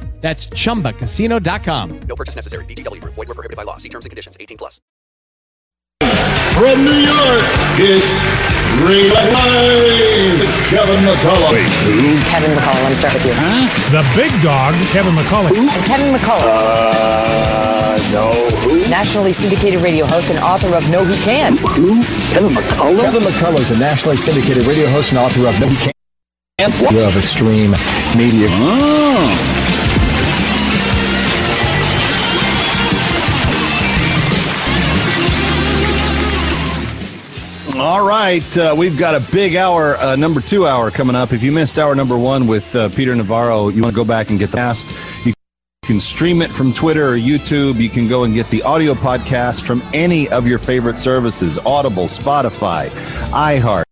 That's 0.21 0.47
ChumbaCasino.com. 0.47 1.99
No 2.07 2.15
purchase 2.15 2.35
necessary. 2.35 2.63
VGW. 2.65 3.01
Void 3.03 3.17
were 3.17 3.25
prohibited 3.25 3.57
by 3.57 3.63
law. 3.63 3.77
See 3.77 3.89
terms 3.89 4.05
and 4.05 4.11
conditions. 4.11 4.37
18 4.39 4.57
plus. 4.57 4.79
From 6.53 6.83
New 6.83 6.93
York, 6.93 7.41
it's 7.79 8.11
Real 8.83 9.15
Live. 9.33 10.41
Kevin 10.69 10.99
McCullough. 11.07 11.53
Wait, 11.53 11.71
who? 11.87 12.19
Kevin 12.29 12.51
McCullough. 12.51 12.83
Let 12.83 12.89
me 12.91 12.95
start 12.99 13.13
with 13.15 13.25
you. 13.25 13.33
Huh? 13.33 13.65
The 13.89 14.03
big 14.19 14.31
dog, 14.43 14.75
Kevin 14.91 15.15
McCullough. 15.15 15.55
Who? 15.55 15.65
Kevin 15.87 16.13
McCullough. 16.13 16.43
Uh, 16.43 17.97
no, 18.11 18.33
who? 18.67 18.77
Nationally 18.89 19.31
syndicated 19.33 19.81
radio 19.81 20.05
host 20.05 20.29
and 20.29 20.39
author 20.39 20.75
of 20.75 20.87
No 20.91 21.05
He 21.05 21.15
Can't. 21.23 21.57
Who? 21.61 22.03
Kevin 22.35 22.51
McCullough? 22.51 23.01
Kevin 23.01 23.23
McCullough 23.23 23.59
is 23.59 23.71
a 23.71 23.79
nationally 23.79 24.17
syndicated 24.17 24.67
radio 24.67 24.87
host 24.89 25.11
and 25.11 25.19
author 25.19 25.47
of 25.47 25.59
No 25.59 25.67
He 25.67 25.75
Can't. 26.59 26.91
You 26.91 26.99
have 26.99 27.15
extreme 27.17 27.71
media. 28.17 28.47
Oh. 28.51 29.60
All 37.81 38.07
right, 38.07 38.57
uh, 38.59 38.75
we've 38.77 38.95
got 38.95 39.15
a 39.15 39.31
big 39.31 39.55
hour, 39.55 39.97
uh, 39.97 40.15
number 40.15 40.39
two 40.39 40.67
hour 40.67 40.91
coming 40.91 41.15
up. 41.15 41.33
If 41.33 41.41
you 41.41 41.51
missed 41.51 41.79
hour 41.79 41.95
number 41.95 42.15
one 42.15 42.45
with 42.45 42.75
uh, 42.75 42.89
Peter 42.89 43.15
Navarro, 43.15 43.69
you 43.69 43.81
want 43.81 43.91
to 43.91 43.99
go 43.99 44.05
back 44.05 44.29
and 44.29 44.37
get 44.37 44.51
the 44.51 44.57
past. 44.57 44.93
You 45.25 45.33
can 45.83 45.99
stream 45.99 46.43
it 46.43 46.51
from 46.51 46.73
Twitter 46.73 47.03
or 47.03 47.17
YouTube. 47.17 47.77
You 47.79 47.89
can 47.89 48.07
go 48.07 48.23
and 48.23 48.35
get 48.35 48.47
the 48.51 48.61
audio 48.61 48.93
podcast 48.93 49.63
from 49.63 49.81
any 49.95 50.29
of 50.29 50.45
your 50.45 50.59
favorite 50.59 50.99
services 50.99 51.57
Audible, 51.65 52.05
Spotify, 52.05 52.89
iHeart, 53.31 53.85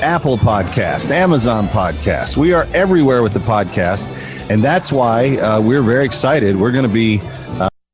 Apple 0.00 0.38
Podcast, 0.38 1.10
Amazon 1.10 1.66
Podcast. 1.66 2.38
We 2.38 2.54
are 2.54 2.66
everywhere 2.72 3.22
with 3.22 3.34
the 3.34 3.40
podcast. 3.40 4.10
And 4.48 4.64
that's 4.64 4.90
why 4.90 5.36
uh, 5.36 5.60
we're 5.60 5.82
very 5.82 6.06
excited. 6.06 6.56
We're 6.56 6.72
going 6.72 6.88
to 6.88 6.88
be 6.88 7.20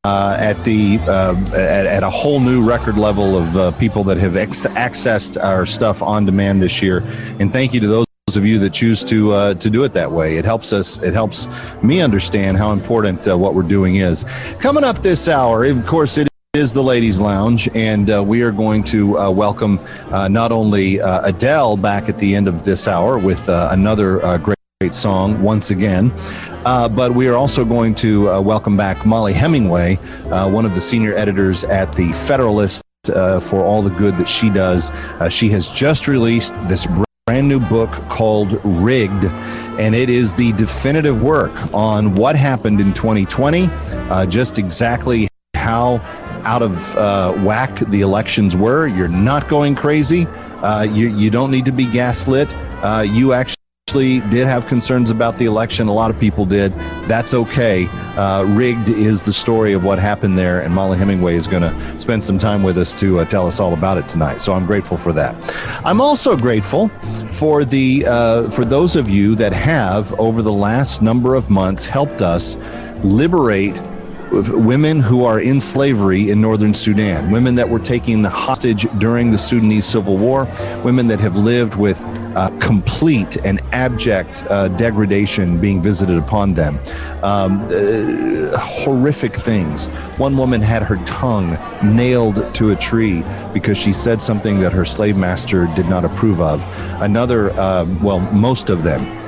uh, 0.04 0.36
at 0.40 0.62
the 0.64 0.98
uh, 1.02 1.36
at, 1.54 1.86
at, 1.86 2.02
a 2.02 2.10
whole 2.10 2.40
new 2.40 2.60
record 2.66 2.98
level 2.98 3.38
of 3.38 3.56
uh, 3.56 3.70
people 3.72 4.02
that 4.02 4.16
have 4.16 4.34
ex- 4.34 4.66
accessed 4.66 5.40
our 5.40 5.64
stuff 5.64 6.02
on 6.02 6.26
demand 6.26 6.60
this 6.60 6.82
year. 6.82 7.04
And 7.38 7.52
thank 7.52 7.72
you 7.72 7.78
to 7.78 7.86
those 7.86 8.06
of 8.34 8.44
you 8.44 8.58
that 8.58 8.72
choose 8.72 9.04
to 9.04 9.30
uh, 9.30 9.54
to 9.54 9.70
do 9.70 9.84
it 9.84 9.92
that 9.92 10.10
way. 10.10 10.38
It 10.38 10.44
helps 10.44 10.72
us. 10.72 11.00
It 11.04 11.12
helps 11.12 11.48
me 11.84 12.00
understand 12.00 12.58
how 12.58 12.72
important 12.72 13.28
uh, 13.28 13.38
what 13.38 13.54
we're 13.54 13.62
doing 13.62 13.96
is. 13.96 14.24
Coming 14.58 14.82
up 14.82 14.98
this 14.98 15.28
hour, 15.28 15.64
of 15.66 15.86
course, 15.86 16.18
it 16.18 16.26
is 16.54 16.72
the 16.72 16.82
Ladies 16.82 17.20
Lounge, 17.20 17.68
and 17.72 18.10
uh, 18.10 18.24
we 18.24 18.42
are 18.42 18.50
going 18.52 18.82
to 18.84 19.16
uh, 19.16 19.30
welcome 19.30 19.78
uh, 20.10 20.26
not 20.26 20.50
only 20.50 21.00
uh, 21.00 21.28
Adele 21.28 21.76
back 21.76 22.08
at 22.08 22.18
the 22.18 22.34
end 22.34 22.48
of 22.48 22.64
this 22.64 22.88
hour 22.88 23.18
with 23.18 23.48
another 23.48 24.18
great 24.38 24.94
song 24.94 25.40
once 25.40 25.70
again. 25.70 26.12
Uh, 26.64 26.88
but 26.88 27.14
we 27.14 27.28
are 27.28 27.34
also 27.36 27.64
going 27.64 27.94
to 27.94 28.30
uh, 28.30 28.40
welcome 28.40 28.76
back 28.76 29.04
Mollie 29.04 29.32
Hemingway, 29.32 29.96
uh, 30.30 30.48
one 30.48 30.64
of 30.64 30.74
the 30.74 30.80
senior 30.80 31.14
editors 31.14 31.64
at 31.64 31.94
the 31.96 32.12
Federalist, 32.12 32.82
uh, 33.10 33.40
for 33.40 33.62
all 33.64 33.82
the 33.82 33.90
good 33.90 34.16
that 34.16 34.28
she 34.28 34.48
does. 34.48 34.90
Uh, 34.92 35.28
she 35.28 35.48
has 35.48 35.70
just 35.70 36.06
released 36.06 36.54
this 36.68 36.86
brand 37.26 37.48
new 37.48 37.60
book 37.60 37.90
called 38.08 38.60
Rigged, 38.64 39.24
and 39.78 39.94
it 39.94 40.08
is 40.08 40.34
the 40.34 40.52
definitive 40.52 41.22
work 41.22 41.52
on 41.74 42.14
what 42.14 42.36
happened 42.36 42.80
in 42.80 42.92
2020, 42.92 43.68
uh, 43.70 44.26
just 44.26 44.58
exactly 44.58 45.28
how 45.54 46.00
out 46.44 46.62
of 46.62 46.96
uh, 46.96 47.32
whack 47.44 47.78
the 47.90 48.00
elections 48.00 48.56
were. 48.56 48.86
You're 48.86 49.08
not 49.08 49.48
going 49.48 49.74
crazy. 49.74 50.26
Uh, 50.62 50.82
you, 50.82 51.08
you 51.08 51.30
don't 51.30 51.50
need 51.50 51.64
to 51.64 51.72
be 51.72 51.86
gaslit. 51.86 52.54
Uh, 52.82 53.04
you 53.06 53.32
actually 53.32 53.61
did 54.00 54.46
have 54.46 54.66
concerns 54.66 55.10
about 55.10 55.38
the 55.38 55.44
election. 55.44 55.86
A 55.88 55.92
lot 55.92 56.10
of 56.10 56.18
people 56.18 56.46
did. 56.46 56.72
That's 57.06 57.34
okay. 57.34 57.86
Uh, 58.16 58.44
rigged 58.48 58.88
is 58.88 59.22
the 59.22 59.32
story 59.32 59.72
of 59.72 59.84
what 59.84 59.98
happened 59.98 60.38
there, 60.38 60.60
and 60.60 60.74
Mollie 60.74 60.98
Hemingway 60.98 61.34
is 61.34 61.46
going 61.46 61.62
to 61.62 61.98
spend 61.98 62.24
some 62.24 62.38
time 62.38 62.62
with 62.62 62.78
us 62.78 62.94
to 62.94 63.18
uh, 63.18 63.24
tell 63.26 63.46
us 63.46 63.60
all 63.60 63.74
about 63.74 63.98
it 63.98 64.08
tonight. 64.08 64.40
So 64.40 64.54
I'm 64.54 64.66
grateful 64.66 64.96
for 64.96 65.12
that. 65.12 65.34
I'm 65.84 66.00
also 66.00 66.36
grateful 66.36 66.88
for 67.32 67.64
the 67.64 68.06
uh, 68.06 68.50
for 68.50 68.64
those 68.64 68.96
of 68.96 69.10
you 69.10 69.34
that 69.36 69.52
have 69.52 70.18
over 70.18 70.42
the 70.42 70.52
last 70.52 71.02
number 71.02 71.34
of 71.34 71.50
months 71.50 71.84
helped 71.84 72.22
us 72.22 72.56
liberate 73.04 73.80
women 74.32 75.00
who 75.00 75.24
are 75.24 75.40
in 75.40 75.60
slavery 75.60 76.30
in 76.30 76.40
northern 76.40 76.72
Sudan, 76.74 77.30
women 77.30 77.54
that 77.56 77.68
were 77.68 77.78
taken 77.78 78.24
hostage 78.24 78.86
during 78.98 79.30
the 79.30 79.38
Sudanese 79.38 79.84
civil 79.86 80.16
war, 80.16 80.48
women 80.82 81.06
that 81.08 81.20
have 81.20 81.36
lived 81.36 81.76
with 81.76 82.02
uh, 82.34 82.50
complete 82.60 83.36
and 83.44 83.60
abject 83.72 84.44
uh, 84.48 84.68
degradation 84.68 85.60
being 85.60 85.82
visited 85.82 86.16
upon 86.16 86.54
them. 86.54 86.78
Um, 87.22 87.62
uh, 87.70 88.56
horrific 88.58 89.36
things. 89.36 89.88
One 90.16 90.36
woman 90.36 90.62
had 90.62 90.82
her 90.82 90.96
tongue 91.04 91.58
nailed 91.82 92.54
to 92.54 92.70
a 92.70 92.76
tree 92.76 93.22
because 93.52 93.76
she 93.76 93.92
said 93.92 94.20
something 94.20 94.60
that 94.60 94.72
her 94.72 94.84
slave 94.84 95.16
master 95.16 95.66
did 95.76 95.86
not 95.86 96.04
approve 96.04 96.40
of. 96.40 96.64
Another, 97.02 97.52
um, 97.60 98.02
well, 98.02 98.20
most 98.32 98.70
of 98.70 98.82
them 98.82 99.21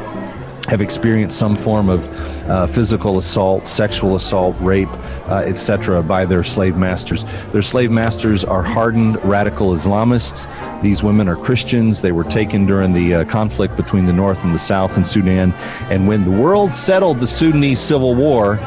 have 0.68 0.80
experienced 0.80 1.38
some 1.38 1.56
form 1.56 1.88
of 1.88 2.08
uh, 2.48 2.66
physical 2.66 3.18
assault, 3.18 3.68
sexual 3.68 4.16
assault, 4.16 4.56
rape, 4.60 4.88
uh, 5.28 5.42
etc., 5.46 6.02
by 6.02 6.24
their 6.24 6.42
slave 6.42 6.76
masters. 6.76 7.24
Their 7.52 7.62
slave 7.62 7.90
masters 7.90 8.44
are 8.44 8.62
hardened 8.62 9.22
radical 9.24 9.70
Islamists. 9.72 10.48
These 10.82 11.02
women 11.02 11.28
are 11.28 11.36
Christians. 11.36 12.00
They 12.00 12.12
were 12.12 12.24
taken 12.24 12.66
during 12.66 12.92
the 12.92 13.14
uh, 13.14 13.24
conflict 13.24 13.76
between 13.76 14.06
the 14.06 14.12
North 14.12 14.44
and 14.44 14.54
the 14.54 14.58
South 14.58 14.96
in 14.96 15.04
Sudan. 15.04 15.52
And 15.90 16.08
when 16.08 16.24
the 16.24 16.30
world 16.30 16.72
settled 16.72 17.20
the 17.20 17.26
Sudanese 17.26 17.80
civil 17.80 18.14
war, 18.14 18.58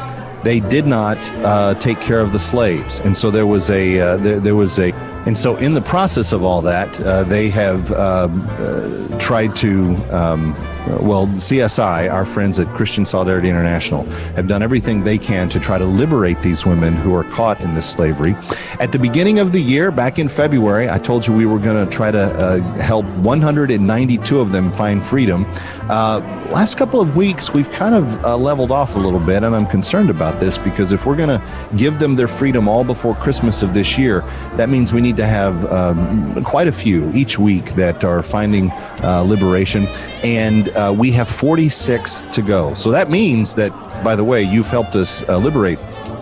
they 0.44 0.60
did 0.60 0.86
not 0.86 1.18
uh, 1.38 1.74
take 1.74 2.00
care 2.00 2.20
of 2.20 2.32
the 2.32 2.38
slaves, 2.38 3.00
and 3.00 3.16
so 3.16 3.28
there 3.28 3.46
was 3.46 3.72
a 3.72 4.00
uh, 4.00 4.16
there, 4.18 4.38
there 4.38 4.54
was 4.54 4.78
a 4.78 4.92
and 5.28 5.36
so, 5.36 5.56
in 5.56 5.74
the 5.74 5.82
process 5.82 6.32
of 6.32 6.42
all 6.42 6.62
that, 6.62 6.98
uh, 7.02 7.22
they 7.24 7.50
have 7.50 7.92
um, 7.92 8.46
uh, 8.52 9.18
tried 9.18 9.54
to, 9.56 9.94
um, 10.10 10.54
well, 11.00 11.26
CSI, 11.26 12.12
our 12.12 12.24
friends 12.24 12.58
at 12.58 12.72
Christian 12.74 13.04
Solidarity 13.04 13.48
International, 13.48 14.04
have 14.34 14.48
done 14.48 14.62
everything 14.62 15.04
they 15.04 15.18
can 15.18 15.48
to 15.50 15.60
try 15.60 15.78
to 15.78 15.84
liberate 15.84 16.42
these 16.42 16.64
women 16.64 16.94
who 16.94 17.14
are 17.14 17.24
caught 17.24 17.60
in 17.60 17.74
this 17.74 17.88
slavery. 17.88 18.34
At 18.80 18.92
the 18.92 18.98
beginning 18.98 19.38
of 19.38 19.52
the 19.52 19.60
year, 19.60 19.90
back 19.90 20.18
in 20.18 20.28
February, 20.28 20.88
I 20.88 20.98
told 20.98 21.26
you 21.26 21.34
we 21.34 21.46
were 21.46 21.58
going 21.58 21.84
to 21.84 21.90
try 21.92 22.10
to 22.10 22.18
uh, 22.18 22.60
help 22.78 23.04
192 23.16 24.40
of 24.40 24.52
them 24.52 24.70
find 24.70 25.04
freedom. 25.04 25.46
Uh, 25.88 26.20
last 26.50 26.76
couple 26.76 27.00
of 27.00 27.16
weeks, 27.16 27.52
we've 27.52 27.70
kind 27.72 27.94
of 27.94 28.24
uh, 28.24 28.36
leveled 28.36 28.70
off 28.70 28.96
a 28.96 28.98
little 28.98 29.20
bit, 29.20 29.42
and 29.42 29.54
I'm 29.54 29.66
concerned 29.66 30.10
about 30.10 30.40
this 30.40 30.58
because 30.58 30.92
if 30.92 31.06
we're 31.06 31.16
going 31.16 31.28
to 31.28 31.76
give 31.76 31.98
them 31.98 32.16
their 32.16 32.28
freedom 32.28 32.68
all 32.68 32.84
before 32.84 33.14
Christmas 33.14 33.62
of 33.62 33.74
this 33.74 33.98
year, 33.98 34.20
that 34.56 34.68
means 34.68 34.92
we 34.92 35.00
need 35.00 35.16
to 35.16 35.26
have 35.26 35.64
um, 35.72 36.42
quite 36.44 36.68
a 36.68 36.72
few 36.72 37.10
each 37.12 37.38
week 37.38 37.66
that 37.70 38.04
are 38.04 38.22
finding 38.22 38.70
uh, 39.02 39.22
liberation, 39.22 39.86
and 40.22 40.68
uh, 40.78 40.92
we 40.92 41.10
have 41.12 41.28
46 41.28 42.22
to 42.32 42.42
go. 42.42 42.72
So 42.74 42.90
that 42.90 43.10
means 43.10 43.54
that, 43.56 43.70
by 44.04 44.14
the 44.16 44.24
way, 44.24 44.42
you've 44.42 44.68
helped 44.68 44.94
us 44.94 45.28
uh, 45.28 45.36
liberate 45.36 45.78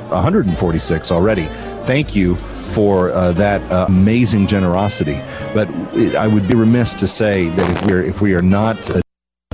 146 0.09 1.13
already. 1.13 1.45
Thank 1.85 2.17
you 2.17 2.37
for 2.67 3.11
uh, 3.11 3.33
that 3.33 3.63
uh, 3.71 3.87
amazing 3.89 4.47
generosity. 4.47 5.21
But 5.55 5.69
it, 5.95 6.15
I 6.17 6.27
would 6.27 6.49
be 6.49 6.55
remiss 6.55 6.95
to 6.97 7.07
say 7.07 7.49
that 7.51 7.71
if 7.71 7.87
we're 7.87 8.03
if 8.03 8.21
we 8.21 8.35
are 8.35 8.43
not 8.43 8.91
uh, 8.91 9.01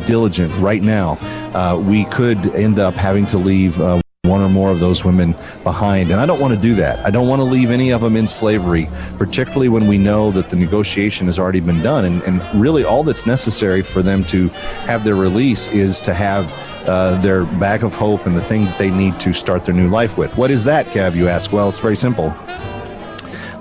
diligent 0.06 0.54
right 0.58 0.82
now, 0.82 1.18
uh, 1.54 1.78
we 1.78 2.04
could 2.06 2.54
end 2.54 2.78
up 2.78 2.94
having 2.94 3.26
to 3.26 3.38
leave 3.38 3.80
uh, 3.80 4.00
one 4.28 4.40
or 4.40 4.48
more 4.48 4.70
of 4.70 4.78
those 4.78 5.04
women 5.04 5.34
behind. 5.64 6.12
And 6.12 6.20
I 6.20 6.26
don't 6.26 6.38
want 6.38 6.54
to 6.54 6.60
do 6.60 6.76
that. 6.76 7.04
I 7.04 7.10
don't 7.10 7.26
want 7.26 7.40
to 7.40 7.44
leave 7.44 7.72
any 7.72 7.90
of 7.90 8.02
them 8.02 8.14
in 8.14 8.28
slavery, 8.28 8.88
particularly 9.18 9.68
when 9.68 9.88
we 9.88 9.98
know 9.98 10.30
that 10.30 10.48
the 10.48 10.54
negotiation 10.54 11.26
has 11.26 11.40
already 11.40 11.58
been 11.58 11.82
done. 11.82 12.04
And, 12.04 12.22
and 12.22 12.40
really, 12.54 12.84
all 12.84 13.02
that's 13.02 13.26
necessary 13.26 13.82
for 13.82 14.00
them 14.00 14.22
to 14.26 14.46
have 14.86 15.04
their 15.04 15.16
release 15.16 15.68
is 15.70 16.00
to 16.02 16.14
have 16.14 16.54
uh, 16.86 17.20
their 17.20 17.46
bag 17.46 17.82
of 17.82 17.96
hope 17.96 18.24
and 18.24 18.36
the 18.36 18.40
thing 18.40 18.66
that 18.66 18.78
they 18.78 18.92
need 18.92 19.18
to 19.18 19.32
start 19.32 19.64
their 19.64 19.74
new 19.74 19.88
life 19.88 20.16
with. 20.16 20.36
What 20.36 20.52
is 20.52 20.62
that, 20.66 20.86
Kev? 20.86 21.16
You 21.16 21.26
ask. 21.26 21.52
Well, 21.52 21.68
it's 21.68 21.80
very 21.80 21.96
simple. 21.96 22.28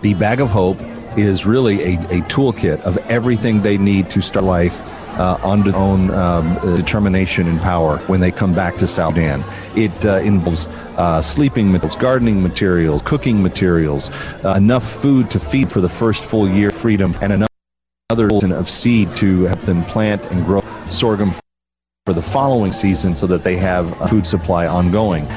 The 0.02 0.14
bag 0.20 0.42
of 0.42 0.52
hope 0.52 0.80
is 1.18 1.44
really 1.44 1.82
a, 1.82 1.94
a 1.96 2.22
toolkit 2.30 2.80
of 2.82 3.00
everything 3.10 3.64
they 3.64 3.80
need 3.80 4.12
to 4.12 4.22
start 4.22 4.46
life 4.46 4.84
uh, 5.20 5.38
under 5.44 5.72
their 5.72 5.80
own 5.80 6.12
um, 6.12 6.56
determination 6.76 7.48
and 7.48 7.60
power 7.60 7.98
when 8.08 8.20
they 8.20 8.32
come 8.32 8.54
back 8.54 8.76
to 8.76 8.88
South 8.88 9.16
Sudan. 9.16 9.44
It 9.76 10.06
uh, 10.06 10.18
involves 10.18 10.68
uh, 10.98 11.22
sleeping 11.22 11.72
materials, 11.72 11.96
gardening 11.96 12.44
materials, 12.44 13.02
cooking 13.02 13.42
materials, 13.42 14.10
uh, 14.44 14.54
enough 14.58 14.90
food 14.90 15.30
to 15.32 15.40
feed 15.40 15.72
for 15.72 15.82
the 15.82 15.90
first 15.90 16.24
full 16.26 16.50
year 16.50 16.70
of 16.70 16.76
freedom, 16.76 17.16
and 17.22 17.48
another 18.10 18.30
of 18.56 18.70
seed 18.70 19.16
to 19.18 19.44
help 19.44 19.60
them 19.62 19.84
plant 19.86 20.26
and 20.32 20.46
grow 20.46 20.62
sorghum 20.90 21.32
for 22.06 22.14
the 22.14 22.22
following 22.22 22.72
season 22.72 23.16
so 23.16 23.28
that 23.28 23.44
they 23.44 23.56
have 23.56 24.00
a 24.02 24.08
food 24.08 24.26
supply 24.26 24.68
ongoing. 24.68 25.28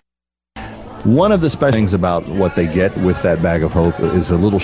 One 1.05 1.33
of 1.33 1.41
the 1.41 1.51
special 1.51 1.73
things 1.73 1.93
about 1.93 2.27
what 2.29 2.57
they 2.57 2.67
get 2.67 2.97
with 2.99 3.21
that 3.23 3.43
bag 3.43 3.63
of 3.63 3.73
hope 3.73 4.01
is 4.01 4.31
a 4.31 4.37
little 4.37 4.59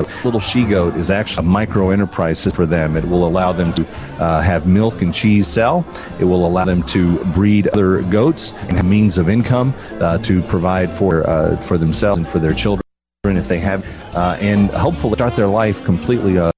Little 0.00 0.40
she 0.40 0.64
goat 0.64 0.96
is 0.96 1.10
actually 1.10 1.46
a 1.46 1.50
micro 1.50 1.90
enterprise 1.90 2.44
for 2.46 2.66
them. 2.66 2.96
It 2.96 3.04
will 3.04 3.26
allow 3.26 3.52
them 3.52 3.72
to 3.74 3.86
uh, 4.18 4.40
have 4.40 4.66
milk 4.66 5.02
and 5.02 5.12
cheese 5.12 5.46
sell. 5.46 5.86
It 6.20 6.24
will 6.24 6.46
allow 6.46 6.64
them 6.64 6.82
to 6.84 7.24
breed 7.26 7.68
other 7.68 8.02
goats 8.02 8.52
and 8.68 8.76
have 8.76 8.86
means 8.86 9.18
of 9.18 9.28
income 9.28 9.74
uh, 10.00 10.18
to 10.18 10.42
provide 10.42 10.92
for 10.92 11.28
uh, 11.28 11.56
for 11.58 11.78
themselves 11.78 12.18
and 12.18 12.28
for 12.28 12.38
their 12.38 12.54
children. 12.54 12.82
if 13.24 13.46
they 13.48 13.60
have, 13.60 13.86
uh, 14.16 14.36
and 14.40 14.70
hopefully 14.70 15.14
start 15.14 15.36
their 15.36 15.46
life 15.46 15.84
completely, 15.84 16.38
uh, 16.38 16.50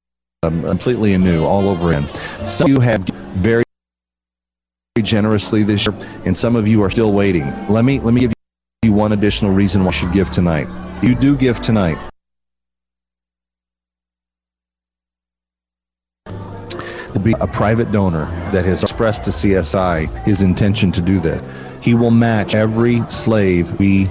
um, 0.43 0.63
completely 0.63 1.13
anew, 1.13 1.45
all 1.45 1.69
over 1.69 1.91
again. 1.91 2.09
Some 2.47 2.71
of 2.71 2.75
you 2.75 2.81
have 2.81 3.05
very 3.37 3.65
generously 5.03 5.63
this 5.63 5.87
year, 5.87 5.95
and 6.25 6.37
some 6.37 6.57
of 6.57 6.67
you 6.67 6.83
are 6.83 6.91
still 6.91 7.13
waiting. 7.13 7.45
Let 7.69 7.85
me 7.85 8.01
let 8.01 8.15
me 8.15 8.23
give 8.23 8.33
you 8.83 8.93
one 8.93 9.13
additional 9.13 9.51
reason 9.53 9.83
why 9.83 9.89
you 9.89 9.93
should 9.93 10.13
give 10.13 10.31
tonight. 10.31 10.69
You 11.03 11.15
do 11.15 11.37
give 11.37 11.61
tonight. 11.61 11.99
To 17.15 17.21
be 17.21 17.33
a 17.41 17.47
private 17.47 17.93
donor 17.93 18.27
that 18.53 18.65
has 18.65 18.83
expressed 18.83 19.25
to 19.25 19.31
CSI 19.31 20.27
his 20.27 20.43
intention 20.43 20.91
to 20.93 21.01
do 21.01 21.21
this. 21.21 21.43
He 21.81 21.95
will 21.95 22.11
match 22.11 22.55
every 22.55 23.01
slave 23.09 23.79
we 23.79 24.09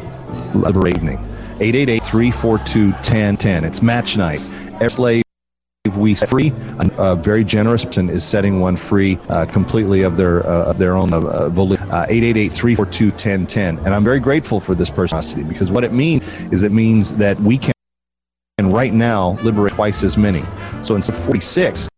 liberate 0.53 0.95
evening. 0.95 1.17
888-342-1010. 1.59 3.63
It's 3.63 3.81
match 3.81 4.17
night. 4.17 4.41
Every 4.75 4.89
slave 4.89 5.23
we 5.97 6.15
free. 6.15 6.53
A, 6.97 7.15
very 7.15 7.43
generous 7.43 7.85
person 7.85 8.09
is 8.09 8.23
setting 8.23 8.59
one 8.59 8.75
free 8.75 9.17
uh, 9.29 9.45
completely 9.45 10.03
of 10.03 10.17
their 10.17 10.45
uh, 10.47 10.65
of 10.65 10.77
their 10.77 10.95
own 10.95 11.13
uh, 11.13 11.49
volition. 11.49 11.89
Uh, 11.91 12.05
888-342-1010. 12.09 13.85
And 13.85 13.89
I'm 13.89 14.03
very 14.03 14.19
grateful 14.19 14.59
for 14.59 14.75
this 14.75 14.89
personosity 14.89 15.43
because 15.43 15.71
what 15.71 15.83
it 15.83 15.93
means 15.93 16.27
is 16.51 16.63
it 16.63 16.71
means 16.71 17.15
that 17.17 17.39
we 17.39 17.57
can 17.57 17.73
and 18.59 18.73
right 18.73 18.93
now 18.93 19.31
liberate 19.43 19.73
twice 19.73 20.03
as 20.03 20.17
many. 20.17 20.43
So 20.81 20.95
instead 20.95 21.15
of 21.15 21.23
46, 21.23 21.85
if 21.85 21.92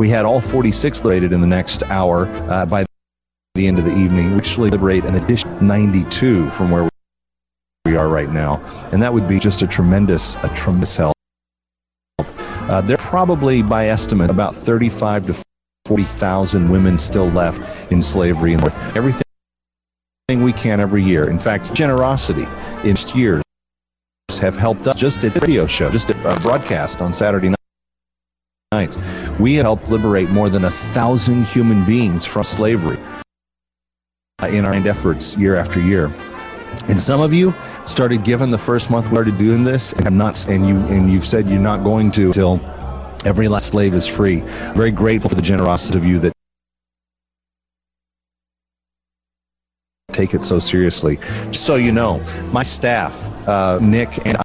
we 0.00 0.08
had 0.08 0.24
all 0.24 0.40
46 0.40 1.04
liberated 1.04 1.34
in 1.34 1.42
the 1.42 1.46
next 1.46 1.82
hour 1.84 2.26
uh, 2.50 2.64
by 2.64 2.86
the 3.54 3.66
end 3.66 3.78
of 3.78 3.84
the 3.84 3.94
evening, 3.94 4.30
we 4.30 4.38
actually 4.38 4.70
liberate 4.70 5.04
an 5.04 5.16
additional 5.16 5.60
92 5.62 6.50
from 6.52 6.70
where 6.70 6.88
we 7.84 7.96
are 7.96 8.08
right 8.08 8.30
now. 8.30 8.62
And 8.92 9.02
that 9.02 9.12
would 9.12 9.28
be 9.28 9.38
just 9.38 9.60
a 9.60 9.66
tremendous, 9.66 10.36
a 10.36 10.48
tremendous 10.54 10.96
help. 10.96 11.12
Uh, 12.18 12.80
there 12.80 12.96
are 12.98 13.06
probably, 13.08 13.62
by 13.62 13.88
estimate, 13.88 14.30
about 14.30 14.54
35 14.54 15.26
to 15.26 15.42
40,000 15.84 16.70
women 16.70 16.96
still 16.96 17.28
left 17.28 17.92
in 17.92 18.00
slavery 18.00 18.54
and 18.54 18.64
with 18.64 18.76
everything 18.96 19.22
we 20.40 20.54
can 20.54 20.80
every 20.80 21.02
year. 21.02 21.28
In 21.28 21.38
fact, 21.38 21.74
generosity 21.74 22.46
in 22.84 22.96
years 23.14 23.42
have 24.40 24.56
helped 24.56 24.86
us 24.86 24.96
just 24.96 25.24
at 25.24 25.34
the 25.34 25.40
radio 25.40 25.66
show, 25.66 25.90
just 25.90 26.08
a 26.08 26.38
broadcast 26.40 27.02
on 27.02 27.12
Saturday 27.12 27.52
nights. 28.72 28.98
We 29.40 29.54
helped 29.54 29.90
liberate 29.90 30.30
more 30.30 30.48
than 30.48 30.66
a 30.66 30.70
thousand 30.70 31.42
human 31.42 31.84
beings 31.84 32.24
from 32.24 32.44
slavery 32.44 33.00
in 34.48 34.64
our 34.64 34.74
efforts 34.74 35.36
year 35.36 35.56
after 35.56 35.80
year. 35.80 36.06
And 36.86 37.00
some 37.00 37.20
of 37.20 37.32
you 37.34 37.52
started 37.84 38.22
giving 38.22 38.52
the 38.52 38.58
first 38.58 38.88
month 38.88 39.08
we 39.08 39.14
started 39.16 39.38
doing 39.38 39.64
this, 39.64 39.92
and 39.94 40.06
I'm 40.06 40.16
not, 40.16 40.46
and 40.46 40.68
you 40.68 40.76
and 40.86 41.10
you've 41.10 41.24
said 41.24 41.48
you're 41.48 41.58
not 41.58 41.82
going 41.82 42.12
to 42.12 42.26
until 42.26 42.60
every 43.24 43.48
last 43.48 43.66
slave 43.66 43.92
is 43.92 44.06
free. 44.06 44.44
Very 44.76 44.92
grateful 44.92 45.30
for 45.30 45.34
the 45.34 45.42
generosity 45.42 45.98
of 45.98 46.04
you 46.04 46.20
that 46.20 46.32
take 50.12 50.32
it 50.32 50.44
so 50.44 50.60
seriously. 50.60 51.16
Just 51.46 51.64
so 51.64 51.74
you 51.74 51.90
know, 51.90 52.22
my 52.52 52.62
staff, 52.62 53.32
uh, 53.48 53.80
Nick 53.82 54.24
and 54.24 54.40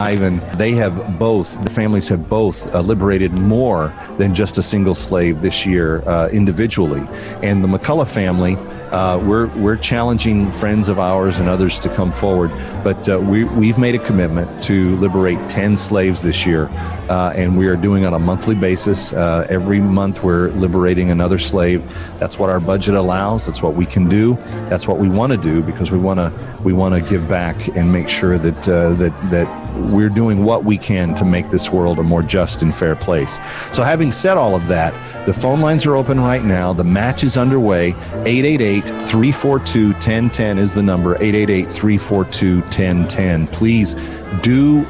Ivan, 0.00 0.40
they 0.56 0.70
have 0.74 1.18
both, 1.18 1.60
the 1.64 1.70
families 1.70 2.08
have 2.08 2.28
both 2.28 2.72
uh, 2.72 2.82
liberated 2.82 3.32
more 3.32 3.92
than 4.16 4.32
just 4.32 4.56
a 4.56 4.62
single 4.62 4.94
slave 4.94 5.42
this 5.42 5.66
year 5.66 6.08
uh, 6.08 6.28
individually. 6.28 7.02
And 7.42 7.64
the 7.64 7.66
McCullough 7.66 8.06
family, 8.06 8.54
uh, 8.92 9.22
we're, 9.24 9.46
we're 9.56 9.76
challenging 9.76 10.50
friends 10.50 10.88
of 10.88 10.98
ours 10.98 11.38
and 11.38 11.48
others 11.48 11.78
to 11.80 11.94
come 11.94 12.12
forward, 12.12 12.50
but 12.82 13.08
uh, 13.08 13.18
we, 13.18 13.44
we've 13.44 13.78
made 13.78 13.94
a 13.94 13.98
commitment 13.98 14.62
to 14.64 14.96
liberate 14.96 15.48
10 15.48 15.76
slaves 15.76 16.22
this 16.22 16.46
year. 16.46 16.68
Uh, 17.08 17.32
and 17.34 17.56
we 17.56 17.66
are 17.68 17.76
doing 17.76 18.04
on 18.04 18.12
a 18.12 18.18
monthly 18.18 18.54
basis. 18.54 19.14
Uh, 19.14 19.46
every 19.48 19.80
month, 19.80 20.22
we're 20.22 20.50
liberating 20.50 21.10
another 21.10 21.38
slave. 21.38 21.82
That's 22.18 22.38
what 22.38 22.50
our 22.50 22.60
budget 22.60 22.94
allows. 22.94 23.46
That's 23.46 23.62
what 23.62 23.74
we 23.74 23.86
can 23.86 24.08
do. 24.08 24.34
That's 24.68 24.86
what 24.86 24.98
we 24.98 25.08
want 25.08 25.32
to 25.32 25.38
do 25.38 25.62
because 25.62 25.90
we 25.90 25.98
want 25.98 26.18
to 26.18 26.32
we 26.62 26.74
want 26.74 26.94
to 26.94 27.00
give 27.00 27.26
back 27.26 27.68
and 27.76 27.90
make 27.90 28.10
sure 28.10 28.36
that 28.36 28.68
uh, 28.68 28.90
that 28.94 29.30
that 29.30 29.68
we're 29.78 30.08
doing 30.08 30.44
what 30.44 30.64
we 30.64 30.76
can 30.76 31.14
to 31.14 31.24
make 31.24 31.50
this 31.50 31.70
world 31.70 31.98
a 31.98 32.02
more 32.02 32.22
just 32.22 32.62
and 32.62 32.74
fair 32.74 32.96
place. 32.96 33.38
So, 33.72 33.82
having 33.82 34.12
said 34.12 34.36
all 34.36 34.54
of 34.54 34.66
that, 34.68 34.92
the 35.26 35.32
phone 35.32 35.60
lines 35.60 35.86
are 35.86 35.96
open 35.96 36.20
right 36.20 36.44
now. 36.44 36.72
The 36.72 36.84
match 36.84 37.24
is 37.24 37.36
underway. 37.36 37.90
888 38.26 38.77
342 38.84 39.92
1010 39.92 40.58
is 40.58 40.74
the 40.74 40.82
number. 40.82 41.14
888 41.16 41.70
342 41.70 42.60
1010. 42.60 43.46
Please 43.48 43.94
do, 44.42 44.86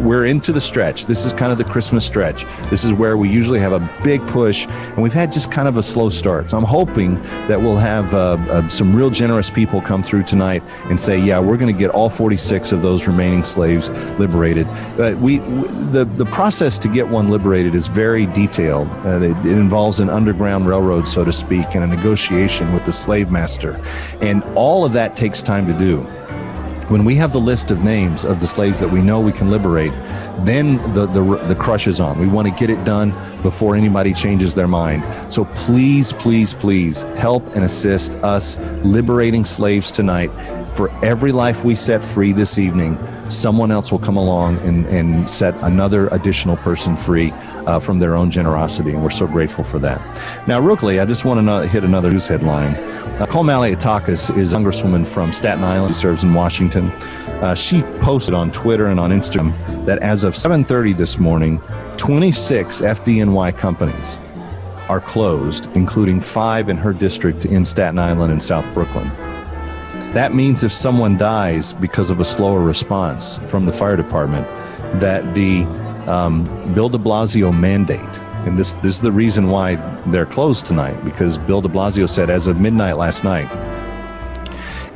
we're 0.00 0.26
into 0.26 0.52
the 0.52 0.60
stretch. 0.60 1.06
This 1.06 1.24
is 1.24 1.32
kind 1.32 1.52
of 1.52 1.58
the 1.58 1.64
Christmas 1.64 2.04
stretch. 2.04 2.44
This 2.70 2.84
is 2.84 2.92
where 2.92 3.16
we 3.16 3.28
usually 3.28 3.60
have 3.60 3.72
a 3.72 4.00
big 4.02 4.26
push, 4.26 4.66
and 4.66 5.02
we've 5.02 5.12
had 5.12 5.32
just 5.32 5.50
kind 5.50 5.68
of 5.68 5.76
a 5.76 5.82
slow 5.82 6.08
start. 6.08 6.50
So, 6.50 6.58
I'm 6.58 6.64
hoping 6.64 7.20
that 7.48 7.60
we'll 7.60 7.76
have 7.76 8.14
uh, 8.14 8.36
uh, 8.50 8.68
some 8.68 8.94
real 8.94 9.10
generous 9.10 9.50
people 9.50 9.80
come 9.80 10.02
through 10.02 10.24
tonight 10.24 10.62
and 10.84 10.98
say, 10.98 11.18
yeah, 11.18 11.38
we're 11.38 11.56
going 11.56 11.72
to 11.72 11.78
get 11.78 11.90
all 11.90 12.08
46 12.08 12.72
of 12.72 12.82
those 12.82 13.06
remaining 13.06 13.44
slaves 13.44 13.90
liberated. 14.18 14.66
But 14.96 15.16
we, 15.18 15.38
the 15.38 16.04
the 16.04 16.26
process 16.26 16.78
to 16.78 16.88
get 16.88 17.08
one 17.08 17.28
liberated 17.28 17.74
is 17.74 17.86
very 17.86 18.26
detailed. 18.26 18.88
Uh, 19.04 19.20
it, 19.20 19.46
it, 19.46 19.56
involves 19.56 20.00
an 20.00 20.10
underground 20.10 20.66
railroad, 20.66 21.08
so 21.08 21.24
to 21.24 21.32
speak, 21.32 21.74
and 21.74 21.84
a 21.84 21.86
negotiation 21.86 22.72
with 22.72 22.84
the 22.84 22.92
slave 22.92 23.30
master, 23.30 23.80
and 24.20 24.42
all 24.54 24.84
of 24.84 24.92
that 24.92 25.16
takes 25.16 25.42
time 25.42 25.66
to 25.66 25.78
do. 25.78 26.06
When 26.88 27.04
we 27.04 27.16
have 27.16 27.32
the 27.32 27.40
list 27.40 27.72
of 27.72 27.82
names 27.82 28.24
of 28.24 28.38
the 28.38 28.46
slaves 28.46 28.78
that 28.78 28.88
we 28.88 29.02
know 29.02 29.18
we 29.18 29.32
can 29.32 29.50
liberate, 29.50 29.90
then 30.44 30.76
the, 30.94 31.06
the, 31.06 31.44
the 31.48 31.56
crush 31.56 31.88
is 31.88 31.98
on. 31.98 32.16
We 32.16 32.28
want 32.28 32.46
to 32.46 32.54
get 32.54 32.70
it 32.70 32.84
done 32.84 33.10
before 33.42 33.74
anybody 33.74 34.12
changes 34.12 34.54
their 34.54 34.68
mind. 34.68 35.02
So 35.32 35.46
please, 35.46 36.12
please, 36.12 36.54
please 36.54 37.02
help 37.16 37.44
and 37.56 37.64
assist 37.64 38.14
us 38.16 38.56
liberating 38.84 39.44
slaves 39.44 39.90
tonight. 39.90 40.28
For 40.76 40.88
every 41.04 41.32
life 41.32 41.64
we 41.64 41.74
set 41.74 42.04
free 42.04 42.30
this 42.30 42.56
evening, 42.56 42.96
someone 43.28 43.70
else 43.70 43.90
will 43.90 43.98
come 43.98 44.16
along 44.16 44.58
and, 44.58 44.86
and 44.86 45.28
set 45.28 45.54
another 45.62 46.08
additional 46.08 46.56
person 46.58 46.96
free 46.96 47.32
uh, 47.66 47.80
from 47.80 47.98
their 47.98 48.16
own 48.16 48.30
generosity. 48.30 48.92
And 48.92 49.02
we're 49.02 49.10
so 49.10 49.26
grateful 49.26 49.64
for 49.64 49.78
that. 49.80 50.00
Now, 50.46 50.60
Rookley, 50.60 51.00
I 51.00 51.06
just 51.06 51.24
want 51.24 51.46
to 51.46 51.66
hit 51.68 51.84
another 51.84 52.10
news 52.10 52.26
headline. 52.26 52.74
Uh, 52.74 53.26
Komali 53.26 53.72
is 53.72 54.52
a 54.52 54.56
congresswoman 54.56 55.06
from 55.06 55.32
Staten 55.32 55.64
Island 55.64 55.88
who 55.88 55.94
serves 55.94 56.24
in 56.24 56.34
Washington. 56.34 56.90
Uh, 57.40 57.54
she 57.54 57.82
posted 58.00 58.34
on 58.34 58.50
Twitter 58.50 58.86
and 58.88 59.00
on 59.00 59.10
Instagram 59.10 59.54
that 59.86 59.98
as 60.00 60.24
of 60.24 60.34
7:30 60.34 60.96
this 60.96 61.18
morning, 61.18 61.60
26 61.96 62.82
FDNY 62.82 63.56
companies 63.56 64.20
are 64.88 65.00
closed, 65.00 65.74
including 65.74 66.20
five 66.20 66.68
in 66.68 66.76
her 66.76 66.92
district 66.92 67.44
in 67.46 67.64
Staten 67.64 67.98
Island 67.98 68.32
and 68.32 68.42
South 68.42 68.72
Brooklyn. 68.72 69.10
That 70.12 70.34
means 70.34 70.64
if 70.64 70.72
someone 70.72 71.16
dies 71.16 71.74
because 71.74 72.10
of 72.10 72.20
a 72.20 72.24
slower 72.24 72.60
response 72.60 73.38
from 73.46 73.66
the 73.66 73.72
fire 73.72 73.96
department, 73.96 74.46
that 75.00 75.34
the 75.34 75.64
um, 76.06 76.44
Bill 76.74 76.88
de 76.88 76.98
Blasio 76.98 77.56
mandate, 77.56 78.00
and 78.46 78.58
this, 78.58 78.74
this 78.74 78.94
is 78.94 79.00
the 79.00 79.12
reason 79.12 79.48
why 79.48 79.74
they're 80.06 80.26
closed 80.26 80.66
tonight, 80.66 81.04
because 81.04 81.36
Bill 81.36 81.60
de 81.60 81.68
Blasio 81.68 82.08
said 82.08 82.30
as 82.30 82.46
of 82.46 82.60
midnight 82.60 82.96
last 82.96 83.24
night, 83.24 83.48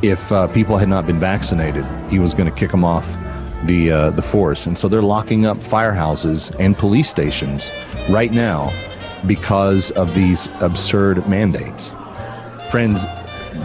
if 0.03 0.33
uh, 0.33 0.49
people 0.49 0.79
had 0.79 0.89
not 0.89 1.07
been 1.07 1.21
vaccinated, 1.21 1.85
he 2.09 2.19
was 2.19 2.33
going 2.33 2.49
to 2.49 2.55
kick 2.55 2.71
them 2.71 2.85
off 2.85 3.17
the 3.65 3.91
uh, 3.91 4.11
the 4.11 4.23
force, 4.23 4.67
and 4.67 4.79
so 4.79 4.89
they're 4.89 5.03
locking 5.03 5.45
up 5.45 5.59
firehouses 5.59 6.55
and 6.59 6.79
police 6.79 7.11
stations 7.11 7.71
right 8.09 8.33
now 8.33 8.73
because 9.27 9.91
of 9.91 10.15
these 10.15 10.49
absurd 10.61 11.29
mandates. 11.29 11.93
Friends, 12.71 13.05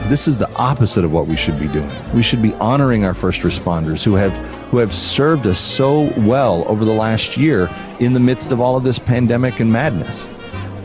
this 0.09 0.27
is 0.27 0.37
the 0.37 0.49
opposite 0.53 1.05
of 1.05 1.11
what 1.11 1.27
we 1.27 1.35
should 1.35 1.59
be 1.59 1.67
doing. 1.67 1.89
We 2.13 2.23
should 2.23 2.41
be 2.41 2.53
honoring 2.55 3.05
our 3.05 3.13
first 3.13 3.41
responders 3.41 4.03
who 4.03 4.15
have 4.15 4.37
who 4.69 4.77
have 4.77 4.93
served 4.93 5.47
us 5.47 5.59
so 5.59 6.13
well 6.17 6.63
over 6.67 6.85
the 6.85 6.93
last 6.93 7.37
year 7.37 7.69
in 7.99 8.13
the 8.13 8.19
midst 8.19 8.51
of 8.51 8.59
all 8.59 8.77
of 8.77 8.83
this 8.83 8.99
pandemic 8.99 9.59
and 9.59 9.71
madness. 9.71 10.29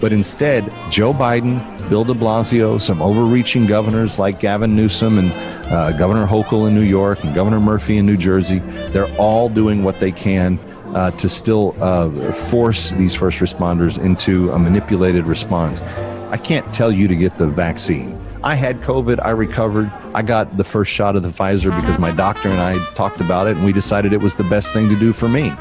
But 0.01 0.13
instead, 0.13 0.73
Joe 0.91 1.13
Biden, 1.13 1.61
Bill 1.91 2.05
de 2.05 2.15
Blasio, 2.15 2.81
some 2.81 3.03
overreaching 3.03 3.67
governors 3.67 4.19
like 4.19 4.41
Gavin 4.41 4.75
Newsom 4.75 5.19
and 5.19 5.33
uh, 5.71 5.93
Governor 5.93 6.27
Hochul 6.27 6.69
in 6.69 6.75
New 6.75 6.81
York 6.81 7.23
and 7.23 7.35
Governor 7.35 7.61
Murphy 7.61 7.99
in 7.99 8.07
New 8.07 8.17
Jersey, 8.17 8.61
they're 8.93 9.15
all 9.17 9.51
doing 9.51 9.83
what 9.83 10.01
they 10.01 10.11
can 10.11 10.59
uh, 10.95 11.11
to 11.13 11.29
still 11.29 11.77
uh, 11.83 12.33
force 12.33 12.93
these 12.93 13.15
first 13.15 13.41
responders 13.41 14.03
into 14.03 14.51
a 14.51 14.59
manipulated 14.59 15.27
response. 15.27 15.83
I 16.31 16.37
can't 16.37 16.73
tell 16.73 16.91
you 16.91 17.07
to 17.09 17.15
get 17.15 17.37
the 17.37 17.49
vaccine. 17.49 18.19
I 18.43 18.55
had 18.55 18.81
COVID. 18.81 19.21
I 19.23 19.31
recovered. 19.31 19.93
I 20.15 20.23
got 20.23 20.57
the 20.57 20.65
first 20.65 20.91
shot 20.91 21.15
of 21.15 21.23
the 21.23 21.29
Pfizer 21.29 21.75
because 21.79 21.99
my 21.99 22.11
doctor 22.11 22.49
and 22.49 22.59
I 22.59 22.83
talked 22.95 23.21
about 23.21 23.47
it 23.47 23.57
and 23.57 23.67
we 23.67 23.73
decided 23.73 24.15
it 24.15 24.21
was 24.21 24.37
the 24.37 24.45
best 24.45 24.73
thing 24.73 24.89
to 24.89 24.99
do 24.99 25.13
for 25.13 25.29
me. 25.29 25.53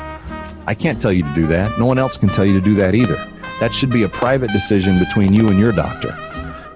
I 0.65 0.75
can't 0.75 1.01
tell 1.01 1.11
you 1.11 1.23
to 1.23 1.33
do 1.33 1.45
that. 1.47 1.77
No 1.77 1.85
one 1.85 1.97
else 1.97 2.17
can 2.17 2.29
tell 2.29 2.45
you 2.45 2.53
to 2.53 2.63
do 2.63 2.75
that 2.75 2.95
either. 2.95 3.17
That 3.59 3.73
should 3.73 3.89
be 3.89 4.03
a 4.03 4.09
private 4.09 4.51
decision 4.51 4.97
between 4.97 5.33
you 5.33 5.49
and 5.49 5.59
your 5.59 5.73
doctor. 5.73 6.17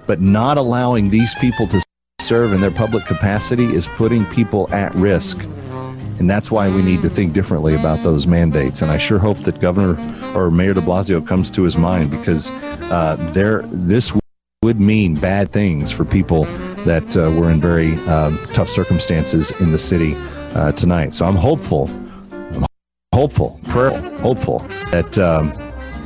But 0.06 0.20
not 0.20 0.58
allowing 0.58 1.08
these 1.08 1.34
people 1.36 1.66
to 1.68 1.82
serve 2.20 2.52
in 2.52 2.60
their 2.60 2.70
public 2.70 3.06
capacity 3.06 3.64
is 3.64 3.88
putting 3.88 4.26
people 4.26 4.68
at 4.74 4.94
risk. 4.94 5.42
And 6.18 6.28
that's 6.28 6.50
why 6.50 6.68
we 6.68 6.82
need 6.82 7.00
to 7.00 7.08
think 7.08 7.32
differently 7.32 7.74
about 7.74 8.02
those 8.02 8.26
mandates. 8.26 8.82
And 8.82 8.90
I 8.90 8.98
sure 8.98 9.18
hope 9.18 9.38
that 9.38 9.58
Governor 9.58 9.96
or 10.36 10.50
Mayor 10.50 10.74
de 10.74 10.82
Blasio 10.82 11.26
comes 11.26 11.50
to 11.52 11.62
his 11.62 11.78
mind 11.78 12.10
because 12.10 12.50
uh, 12.90 13.16
there, 13.32 13.62
this 13.62 14.12
would 14.64 14.80
mean 14.80 15.14
bad 15.14 15.52
things 15.52 15.92
for 15.92 16.06
people 16.06 16.44
that 16.86 17.16
uh, 17.18 17.30
were 17.38 17.50
in 17.50 17.60
very 17.60 17.92
um, 18.08 18.38
tough 18.54 18.70
circumstances 18.70 19.52
in 19.60 19.70
the 19.70 19.78
city 19.78 20.14
uh, 20.54 20.72
tonight. 20.72 21.14
So 21.14 21.26
I'm 21.26 21.36
hopeful, 21.36 21.90
I'm 22.32 22.64
hopeful, 23.14 23.60
prayerful, 23.68 24.18
hopeful 24.20 24.58
that 24.90 25.18
um, 25.18 25.52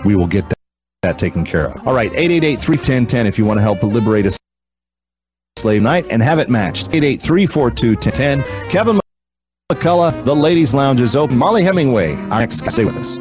we 0.04 0.16
will 0.16 0.26
get 0.26 0.48
that, 0.48 0.58
that 1.02 1.18
taken 1.20 1.44
care 1.44 1.66
of. 1.68 1.86
All 1.86 1.94
right, 1.94 2.10
888 2.10 2.58
310 2.58 3.26
if 3.28 3.38
you 3.38 3.44
want 3.44 3.58
to 3.58 3.62
help 3.62 3.80
liberate 3.84 4.26
a 4.26 4.36
slave 5.56 5.82
night 5.82 6.06
and 6.10 6.20
have 6.20 6.40
it 6.40 6.50
matched. 6.50 6.88
888 6.88 7.22
342 7.22 7.90
1010. 7.90 8.70
Kevin 8.70 9.00
McCullough, 9.70 10.24
the 10.24 10.34
ladies' 10.34 10.74
lounge 10.74 11.00
is 11.00 11.14
open. 11.14 11.38
Mollie 11.38 11.62
Hemingway, 11.62 12.16
our 12.30 12.40
next 12.40 12.60
guest. 12.62 12.74
Stay 12.74 12.84
with 12.84 12.96
us. 12.96 13.16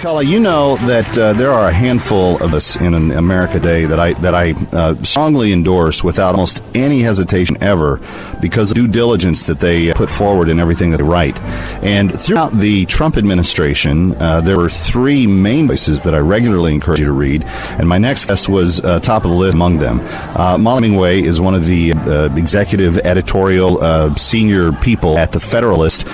Cullah, 0.00 0.26
you 0.26 0.40
know 0.40 0.76
that 0.86 1.18
uh, 1.18 1.34
there 1.34 1.50
are 1.50 1.68
a 1.68 1.72
handful 1.72 2.42
of 2.42 2.54
us 2.54 2.80
in 2.80 2.94
America 2.94 3.60
Day 3.60 3.84
that 3.84 4.00
I 4.00 4.14
that 4.14 4.34
I 4.34 4.52
uh, 4.72 4.94
strongly 5.02 5.52
endorse 5.52 6.02
without 6.02 6.30
almost 6.34 6.62
any 6.74 7.02
hesitation 7.02 7.62
ever, 7.62 8.00
because 8.40 8.70
of 8.70 8.76
due 8.76 8.88
diligence 8.88 9.46
that 9.46 9.60
they 9.60 9.92
put 9.92 10.08
forward 10.08 10.48
in 10.48 10.58
everything 10.58 10.90
that 10.92 10.96
they 10.96 11.02
write. 11.02 11.38
And 11.84 12.10
throughout 12.18 12.54
the 12.54 12.86
Trump 12.86 13.18
administration, 13.18 14.14
uh, 14.14 14.40
there 14.40 14.56
were 14.56 14.70
three 14.70 15.26
main 15.26 15.68
voices 15.68 16.02
that 16.04 16.14
I 16.14 16.18
regularly 16.20 16.72
encourage 16.72 17.00
you 17.00 17.04
to 17.04 17.12
read. 17.12 17.44
And 17.78 17.86
my 17.86 17.98
next 17.98 18.24
guest 18.24 18.48
was 18.48 18.82
uh, 18.82 19.00
top 19.00 19.24
of 19.24 19.30
the 19.30 19.36
list 19.36 19.52
among 19.52 19.80
them. 19.80 20.00
Uh, 20.34 20.56
Mollie 20.56 20.80
Hemingway 20.80 21.20
is 21.20 21.42
one 21.42 21.54
of 21.54 21.66
the 21.66 21.92
uh, 21.92 22.34
executive 22.36 22.96
editorial 23.04 23.82
uh, 23.82 24.14
senior 24.14 24.72
people 24.72 25.18
at 25.18 25.32
the 25.32 25.40
Federalist. 25.40 26.08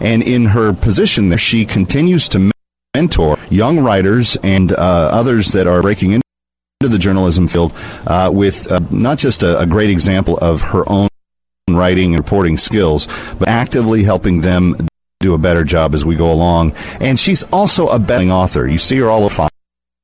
And 0.00 0.22
in 0.22 0.46
her 0.46 0.72
position 0.72 1.28
there, 1.28 1.38
she 1.38 1.64
continues 1.64 2.28
to 2.30 2.50
mentor 2.94 3.38
young 3.50 3.80
writers 3.80 4.36
and 4.42 4.72
uh, 4.72 4.76
others 4.76 5.52
that 5.52 5.66
are 5.66 5.82
breaking 5.82 6.12
into 6.12 6.22
the 6.80 6.98
journalism 6.98 7.48
field 7.48 7.72
uh, 8.06 8.30
with 8.32 8.70
uh, 8.70 8.80
not 8.90 9.18
just 9.18 9.42
a, 9.42 9.58
a, 9.60 9.66
great 9.66 9.88
example 9.88 10.36
of 10.38 10.60
her 10.60 10.84
own 10.90 11.08
writing 11.70 12.14
and 12.14 12.22
reporting 12.22 12.56
skills, 12.58 13.06
but 13.38 13.48
actively 13.48 14.02
helping 14.02 14.40
them 14.40 14.74
do 15.20 15.32
a 15.34 15.38
better 15.38 15.64
job 15.64 15.94
as 15.94 16.04
we 16.04 16.16
go 16.16 16.30
along. 16.30 16.74
And 17.00 17.18
she's 17.18 17.44
also 17.44 17.88
a 17.88 17.98
best 17.98 18.28
author. 18.28 18.66
You 18.66 18.78
see 18.78 18.98
her 18.98 19.08
all 19.08 19.24
over 19.24 19.48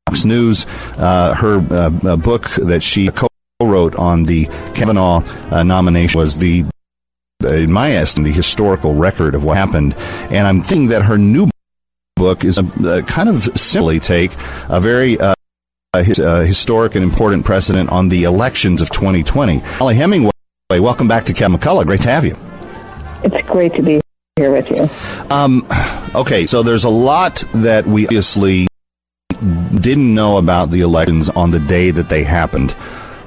Fox 0.07 0.25
News. 0.25 0.67
Uh, 0.97 1.35
her 1.35 1.59
uh, 1.71 2.17
book 2.17 2.45
that 2.63 2.83
she 2.83 3.11
co-wrote 3.11 3.97
on 3.97 4.23
the 4.25 4.47
Kavanaugh 4.75 5.23
uh, 5.51 5.63
nomination 5.63 6.19
was 6.19 6.39
the 6.39 6.65
in 7.45 7.71
my 7.71 7.93
estimate, 7.93 8.27
the 8.27 8.33
historical 8.33 8.95
record 8.95 9.35
of 9.35 9.45
what 9.45 9.57
happened. 9.57 9.95
And 10.31 10.47
I'm 10.47 10.61
thinking 10.61 10.89
that 10.89 11.03
her 11.03 11.17
new 11.17 11.49
book 12.17 12.45
is 12.45 12.59
a, 12.59 12.65
a 12.85 13.03
kind 13.03 13.29
of 13.29 13.45
simply 13.57 14.01
take 14.01 14.33
a 14.69 14.81
very 14.81 15.19
uh, 15.21 15.35
his, 15.99 16.19
uh, 16.19 16.41
historic 16.41 16.97
and 16.97 17.05
important 17.05 17.45
precedent 17.45 17.91
on 17.91 18.09
the 18.09 18.25
elections 18.25 18.83
of 18.83 18.91
2020. 18.91 19.63
Mollie 19.79 19.95
Hemingway, 19.95 20.33
welcome 20.71 21.07
back 21.07 21.25
to 21.27 21.33
Kevin 21.33 21.59
McCullough. 21.59 21.87
Great 21.87 22.03
to 22.03 22.11
have 22.11 22.25
you. 22.25 22.35
It's 23.23 23.49
great 23.49 23.73
to 23.75 23.83
be 23.83 24.01
here 24.37 24.51
with 24.51 24.69
you. 24.71 24.89
Um, 25.35 25.65
okay, 26.17 26.45
so 26.47 26.65
there's 26.65 26.85
a 26.85 26.91
lot 26.91 27.45
that 27.55 27.87
we 27.87 28.05
obviously 28.07 28.67
didn't 29.77 30.13
know 30.13 30.39
about 30.39 30.71
the 30.71 30.81
elections 30.81 31.29
on 31.31 31.53
the 31.53 31.61
day 31.61 31.93
that 31.93 32.09
they 32.09 32.25
happened. 32.25 32.73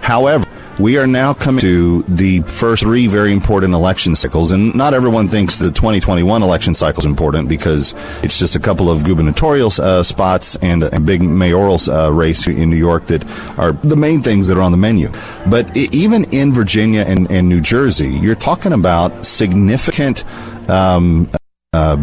However, 0.02 0.44
we 0.80 0.98
are 0.98 1.08
now 1.08 1.34
coming 1.34 1.62
to 1.62 2.04
the 2.04 2.42
first 2.42 2.84
three 2.84 3.08
very 3.08 3.32
important 3.32 3.74
election 3.74 4.16
cycles, 4.16 4.52
and 4.52 4.74
not 4.76 4.94
everyone 4.94 5.28
thinks 5.28 5.58
the 5.58 5.72
2021 5.72 6.42
election 6.42 6.74
cycle 6.74 7.02
is 7.02 7.06
important 7.06 7.50
because 7.50 7.94
it's 8.24 8.40
just 8.40 8.56
a 8.56 8.60
couple 8.60 8.90
of 8.90 9.04
gubernatorial 9.04 9.72
uh, 9.80 10.04
spots 10.04 10.56
and 10.58 10.84
a 10.84 11.00
big 11.00 11.22
mayoral 11.22 11.78
uh, 11.90 12.10
race 12.10 12.48
in 12.48 12.70
New 12.70 12.76
York 12.76 13.08
that 13.08 13.24
are 13.58 13.74
the 13.74 13.96
main 13.96 14.22
things 14.22 14.48
that 14.48 14.58
are 14.58 14.62
on 14.62 14.72
the 14.72 14.78
menu. 14.78 15.10
But 15.50 15.76
even 15.76 16.26
in 16.34 16.54
Virginia 16.54 17.02
and, 17.08 17.30
and 17.32 17.48
New 17.48 17.62
Jersey, 17.62 18.10
you're 18.10 18.36
talking 18.36 18.74
about 18.74 19.26
significant 19.26 20.26
um, 20.70 21.30
uh, 21.74 21.98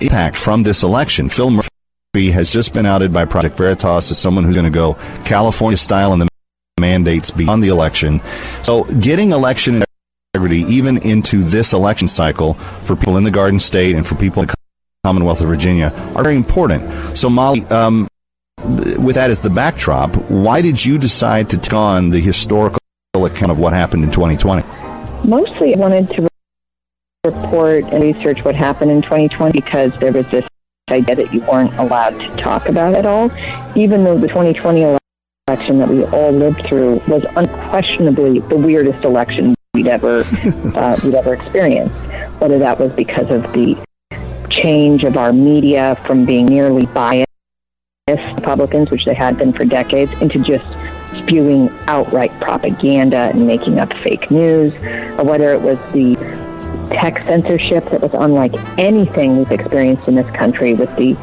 impact 0.00 0.36
from 0.36 0.62
this 0.62 0.82
election. 0.82 1.28
Phil 1.28 1.50
Murphy 1.50 2.30
has 2.30 2.52
just 2.52 2.74
been 2.74 2.86
outed 2.86 3.12
by 3.12 3.24
Project 3.24 3.56
Veritas 3.56 4.10
as 4.10 4.18
someone 4.18 4.44
who's 4.44 4.54
going 4.54 4.64
to 4.64 4.70
go 4.70 4.94
California 5.24 5.76
style 5.76 6.12
in 6.12 6.18
the 6.18 6.31
mandates 6.82 7.30
beyond 7.30 7.62
the 7.62 7.68
election. 7.68 8.20
So 8.62 8.84
getting 8.84 9.32
election 9.32 9.82
integrity 10.34 10.60
even 10.62 10.96
into 10.98 11.42
this 11.42 11.72
election 11.72 12.08
cycle 12.08 12.54
for 12.84 12.96
people 12.96 13.16
in 13.16 13.24
the 13.24 13.30
Garden 13.30 13.58
State 13.58 13.94
and 13.96 14.06
for 14.06 14.14
people 14.14 14.42
in 14.42 14.48
the 14.48 14.54
Commonwealth 15.04 15.40
of 15.40 15.48
Virginia 15.48 15.92
are 16.14 16.22
very 16.22 16.36
important. 16.36 16.82
So 17.16 17.28
Mollie, 17.28 17.64
um, 17.66 18.08
with 18.98 19.14
that 19.16 19.30
as 19.30 19.42
the 19.42 19.50
backdrop, 19.50 20.14
why 20.30 20.62
did 20.62 20.82
you 20.82 20.96
decide 20.96 21.50
to 21.50 21.58
take 21.58 21.74
on 21.74 22.10
the 22.10 22.20
historical 22.20 22.78
account 23.14 23.52
of 23.52 23.58
what 23.58 23.72
happened 23.72 24.04
in 24.04 24.10
2020? 24.10 24.62
Mostly 25.28 25.74
I 25.74 25.78
wanted 25.78 26.08
to 26.10 26.28
report 27.24 27.84
and 27.84 28.02
research 28.02 28.42
what 28.44 28.54
happened 28.54 28.90
in 28.90 29.02
2020 29.02 29.52
because 29.52 29.92
there 30.00 30.12
was 30.12 30.26
this 30.30 30.46
idea 30.90 31.14
that 31.14 31.32
you 31.32 31.40
weren't 31.42 31.72
allowed 31.74 32.18
to 32.18 32.28
talk 32.36 32.68
about 32.68 32.94
it 32.94 33.04
all, 33.06 33.30
even 33.76 34.02
though 34.02 34.18
the 34.18 34.28
2020 34.28 34.96
election 35.48 35.78
that 35.78 35.88
we 35.88 36.04
all 36.04 36.30
lived 36.30 36.64
through 36.66 37.02
was 37.08 37.24
unquestionably 37.34 38.38
the 38.38 38.56
weirdest 38.56 39.04
election 39.04 39.56
we'd 39.74 39.88
ever 39.88 40.20
uh, 40.76 40.96
we'd 41.02 41.16
ever 41.16 41.34
experienced. 41.34 41.96
Whether 42.38 42.60
that 42.60 42.78
was 42.78 42.92
because 42.92 43.28
of 43.28 43.42
the 43.52 43.76
change 44.50 45.02
of 45.02 45.16
our 45.16 45.32
media 45.32 46.00
from 46.06 46.24
being 46.24 46.46
nearly 46.46 46.86
biased 46.86 47.26
Republicans, 48.08 48.92
which 48.92 49.04
they 49.04 49.14
had 49.14 49.36
been 49.36 49.52
for 49.52 49.64
decades, 49.64 50.12
into 50.20 50.38
just 50.38 50.64
spewing 51.18 51.70
outright 51.88 52.30
propaganda 52.40 53.30
and 53.32 53.44
making 53.44 53.80
up 53.80 53.92
fake 54.04 54.30
news, 54.30 54.72
or 55.18 55.24
whether 55.24 55.52
it 55.52 55.60
was 55.60 55.78
the 55.92 56.14
tech 56.92 57.18
censorship 57.26 57.84
that 57.86 58.00
was 58.00 58.12
unlike 58.14 58.54
anything 58.78 59.38
we've 59.38 59.50
experienced 59.50 60.06
in 60.06 60.14
this 60.14 60.30
country 60.36 60.72
with 60.74 60.94
the 60.94 61.16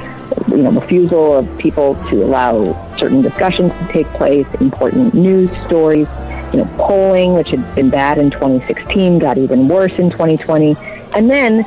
you 0.47 0.57
know, 0.57 0.71
refusal 0.71 1.37
of 1.37 1.57
people 1.57 1.95
to 2.09 2.23
allow 2.23 2.73
certain 2.97 3.21
discussions 3.21 3.71
to 3.71 3.93
take 3.93 4.07
place, 4.13 4.47
important 4.59 5.13
news 5.13 5.49
stories, 5.65 6.07
you 6.53 6.59
know, 6.59 6.65
polling, 6.77 7.33
which 7.33 7.49
had 7.49 7.75
been 7.75 7.89
bad 7.89 8.17
in 8.17 8.31
2016, 8.31 9.19
got 9.19 9.37
even 9.37 9.67
worse 9.67 9.93
in 9.97 10.09
2020. 10.09 10.75
And 11.15 11.29
then 11.29 11.65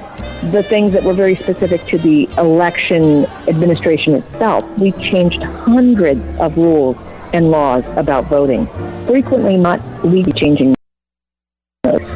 the 0.52 0.62
things 0.62 0.92
that 0.92 1.02
were 1.04 1.14
very 1.14 1.36
specific 1.36 1.84
to 1.86 1.98
the 1.98 2.28
election 2.38 3.26
administration 3.46 4.14
itself. 4.14 4.68
We 4.78 4.92
changed 4.92 5.42
hundreds 5.42 6.22
of 6.40 6.56
rules 6.56 6.96
and 7.32 7.50
laws 7.50 7.84
about 7.96 8.26
voting, 8.26 8.66
frequently 9.06 9.56
not 9.56 9.80
legally 10.04 10.38
changing. 10.38 10.74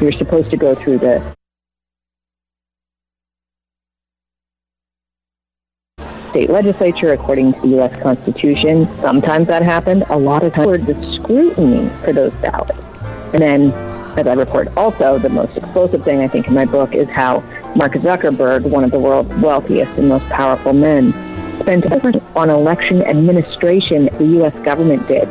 You're 0.01 0.12
supposed 0.12 0.51
to 0.51 0.57
go 0.57 0.74
through 0.74 0.99
the 0.99 1.36
state 6.37 6.51
legislature 6.51 7.12
according 7.12 7.55
to 7.55 7.61
the 7.62 7.68
U.S. 7.68 8.03
Constitution. 8.03 8.87
Sometimes 9.01 9.47
that 9.47 9.62
happened. 9.62 10.05
A 10.11 10.18
lot 10.18 10.45
of 10.45 10.53
times, 10.53 10.87
the 10.87 10.95
scrutiny 11.14 11.89
for 12.05 12.12
those 12.12 12.30
ballots. 12.43 12.78
And 13.32 13.39
then, 13.39 13.72
as 14.18 14.26
I 14.26 14.34
report 14.34 14.68
also, 14.76 15.18
the 15.18 15.30
most 15.30 15.57
explosive 15.57 16.05
thing 16.05 16.20
I 16.20 16.28
think 16.28 16.47
in 16.47 16.53
my 16.53 16.66
book 16.66 16.95
is 16.95 17.09
how 17.09 17.41
Mark 17.74 17.93
Zuckerberg, 17.93 18.68
one 18.68 18.84
of 18.84 18.91
the 18.91 18.99
world's 18.99 19.32
wealthiest 19.41 19.97
and 19.97 20.11
most 20.11 20.26
powerful 20.26 20.74
men, 20.74 21.12
spent 21.61 21.87
on 22.37 22.51
election 22.51 23.03
administration 23.05 24.11
the 24.18 24.26
U.S. 24.41 24.55
government 24.62 25.09
did, 25.09 25.26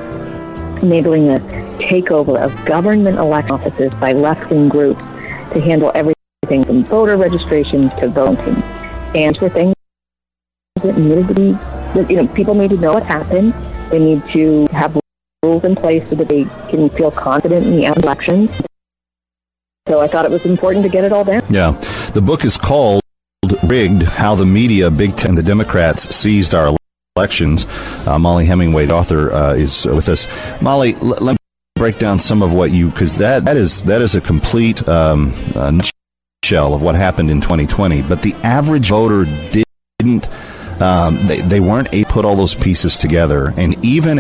enabling 0.81 1.29
a 1.29 1.37
takeover 1.77 2.43
of 2.43 2.65
government 2.65 3.19
election 3.19 3.51
offices 3.51 3.93
by 3.99 4.11
left-wing 4.11 4.69
groups 4.69 5.01
to 5.53 5.61
handle 5.61 5.91
everything 5.93 6.63
from 6.63 6.83
voter 6.83 7.15
registration 7.15 7.91
to 7.99 8.07
voting. 8.07 8.55
And 9.13 9.37
for 9.37 9.49
things 9.49 9.74
be, 10.81 11.57
you 12.09 12.15
know, 12.15 12.27
people 12.33 12.53
need 12.53 12.69
to 12.69 12.77
know 12.77 12.93
what 12.93 13.03
happened. 13.03 13.53
They 13.89 13.99
need 13.99 14.23
to 14.29 14.67
have 14.71 14.99
rules 15.43 15.63
in 15.63 15.75
place 15.75 16.07
so 16.09 16.15
that 16.15 16.29
they 16.29 16.43
can 16.69 16.89
feel 16.89 17.11
confident 17.11 17.65
in 17.65 17.77
the 17.77 17.85
elections. 17.85 18.51
So 19.87 20.01
I 20.01 20.07
thought 20.07 20.25
it 20.25 20.31
was 20.31 20.45
important 20.45 20.83
to 20.83 20.89
get 20.89 21.03
it 21.03 21.13
all 21.13 21.23
down. 21.23 21.41
Yeah. 21.49 21.71
The 22.13 22.21
book 22.21 22.43
is 22.43 22.57
called 22.57 23.01
Rigged 23.63 24.03
How 24.03 24.35
the 24.35 24.45
Media, 24.45 24.89
Big 24.89 25.15
Tech, 25.15 25.35
the 25.35 25.43
Democrats 25.43 26.13
Seized 26.15 26.55
Our 26.55 26.75
Elections. 27.15 27.67
Uh, 28.07 28.17
Mollie 28.19 28.45
Hemingway, 28.45 28.87
author, 28.89 29.31
uh, 29.31 29.53
is 29.53 29.85
with 29.85 30.09
us. 30.09 30.27
Mollie, 30.61 30.95
l- 30.95 31.17
let 31.21 31.33
me 31.33 31.37
break 31.75 31.99
down 31.99 32.17
some 32.17 32.41
of 32.41 32.53
what 32.53 32.71
you, 32.71 32.89
because 32.89 33.17
that, 33.19 33.45
that, 33.45 33.57
is, 33.57 33.83
that 33.83 34.01
is 34.01 34.15
a 34.15 34.21
complete 34.21 34.87
um, 34.89 35.31
uh, 35.55 35.79
shell 36.43 36.73
of 36.73 36.81
what 36.81 36.95
happened 36.95 37.29
in 37.29 37.39
2020. 37.39 38.01
But 38.01 38.23
the 38.23 38.33
average 38.43 38.89
voter 38.89 39.25
didn't 39.99 40.27
um, 40.81 41.25
they, 41.27 41.41
they 41.41 41.59
weren't 41.59 41.93
able 41.93 42.07
to 42.07 42.13
put 42.13 42.25
all 42.25 42.35
those 42.35 42.55
pieces 42.55 42.97
together. 42.97 43.53
And 43.57 43.83
even 43.83 44.19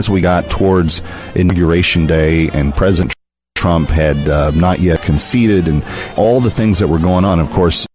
as 0.00 0.10
we 0.10 0.20
got 0.20 0.50
towards 0.50 1.02
Inauguration 1.34 2.06
Day 2.06 2.48
and 2.50 2.74
President 2.74 3.14
Trump 3.56 3.90
had 3.90 4.28
uh, 4.28 4.52
not 4.52 4.78
yet 4.78 5.02
conceded 5.02 5.68
and 5.68 5.84
all 6.16 6.40
the 6.40 6.50
things 6.50 6.78
that 6.78 6.88
were 6.88 6.98
going 6.98 7.24
on, 7.24 7.40
of 7.40 7.50
course, 7.50 7.86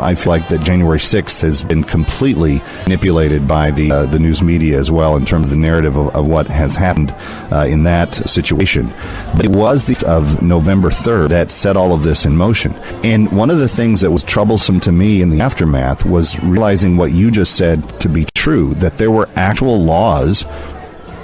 I 0.00 0.14
feel 0.14 0.32
like 0.32 0.48
that 0.48 0.62
January 0.62 0.98
6th 0.98 1.40
has 1.40 1.62
been 1.62 1.84
completely 1.84 2.60
manipulated 2.84 3.46
by 3.46 3.70
the 3.70 3.90
uh, 3.90 4.06
the 4.06 4.18
news 4.18 4.42
media 4.42 4.78
as 4.78 4.90
well 4.90 5.16
in 5.16 5.24
terms 5.24 5.44
of 5.44 5.50
the 5.50 5.56
narrative 5.56 5.96
of, 5.96 6.14
of 6.14 6.26
what 6.26 6.48
has 6.48 6.74
happened 6.74 7.14
uh, 7.52 7.66
in 7.68 7.84
that 7.84 8.14
situation. 8.14 8.92
But 9.36 9.46
it 9.46 9.52
was 9.52 9.86
the 9.86 10.02
of 10.06 10.42
November 10.42 10.88
3rd 10.88 11.28
that 11.28 11.50
set 11.50 11.76
all 11.76 11.92
of 11.92 12.02
this 12.02 12.24
in 12.24 12.36
motion. 12.36 12.74
And 13.04 13.30
one 13.30 13.50
of 13.50 13.58
the 13.58 13.68
things 13.68 14.00
that 14.00 14.10
was 14.10 14.22
troublesome 14.22 14.80
to 14.80 14.92
me 14.92 15.22
in 15.22 15.30
the 15.30 15.40
aftermath 15.40 16.04
was 16.04 16.40
realizing 16.40 16.96
what 16.96 17.12
you 17.12 17.30
just 17.30 17.56
said 17.56 17.88
to 18.00 18.08
be 18.08 18.26
true 18.34 18.74
that 18.74 18.98
there 18.98 19.10
were 19.10 19.28
actual 19.36 19.82
laws 19.82 20.44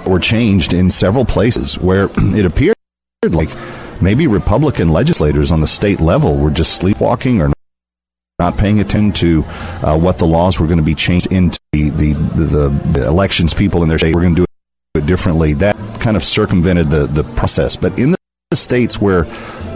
were 0.07 0.20
changed 0.20 0.72
in 0.72 0.91
several 0.91 1.24
places 1.24 1.78
where 1.78 2.09
it 2.16 2.47
appeared 2.47 2.74
like 3.30 3.51
maybe 4.01 4.26
Republican 4.26 4.89
legislators 4.89 5.51
on 5.51 5.61
the 5.61 5.66
state 5.66 6.01
level 6.01 6.36
were 6.36 6.51
just 6.51 6.76
sleepwalking 6.76 7.41
or 7.41 7.53
not 8.39 8.57
paying 8.57 8.78
attention 8.78 9.12
to 9.12 9.45
uh, 9.82 9.99
what 9.99 10.18
the 10.18 10.26
laws 10.26 10.61
were 10.61 10.66
going 10.66 10.78
to 10.78 10.84
be 10.84 10.95
changed 10.95 11.32
into 11.32 11.59
the, 11.72 11.91
the, 11.91 12.12
the, 12.12 12.68
the 12.93 13.07
elections 13.07 13.53
people 13.53 13.82
in 13.82 13.89
their 13.89 13.99
state 13.99 14.14
were 14.14 14.20
going 14.20 14.36
to 14.36 14.43
do 14.43 15.01
it 15.01 15.07
differently. 15.07 15.55
That 15.55 15.76
kind 16.01 16.16
of 16.16 16.22
circumvented 16.22 16.89
the, 16.89 17.07
the 17.07 17.24
process. 17.34 17.76
But 17.76 17.99
in 17.99 18.12
the 18.12 18.57
states 18.57 19.01
where, 19.01 19.26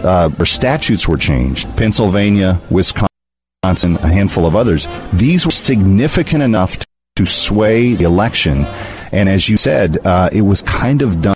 uh, 0.05 0.29
where 0.29 0.45
statutes 0.45 1.09
were 1.09 1.17
changed, 1.17 1.75
Pennsylvania, 1.75 2.61
Wisconsin, 2.69 3.97
a 3.97 4.07
handful 4.07 4.45
of 4.45 4.55
others, 4.55 4.87
these 5.11 5.45
were 5.45 5.51
significant 5.51 6.41
enough 6.41 6.77
to, 6.77 6.87
to 7.17 7.25
sway 7.25 7.95
the 7.95 8.05
election. 8.05 8.65
And 9.11 9.27
as 9.27 9.49
you 9.49 9.57
said, 9.57 9.97
uh, 10.05 10.29
it 10.31 10.41
was 10.43 10.61
kind 10.61 11.01
of 11.01 11.21
done 11.21 11.35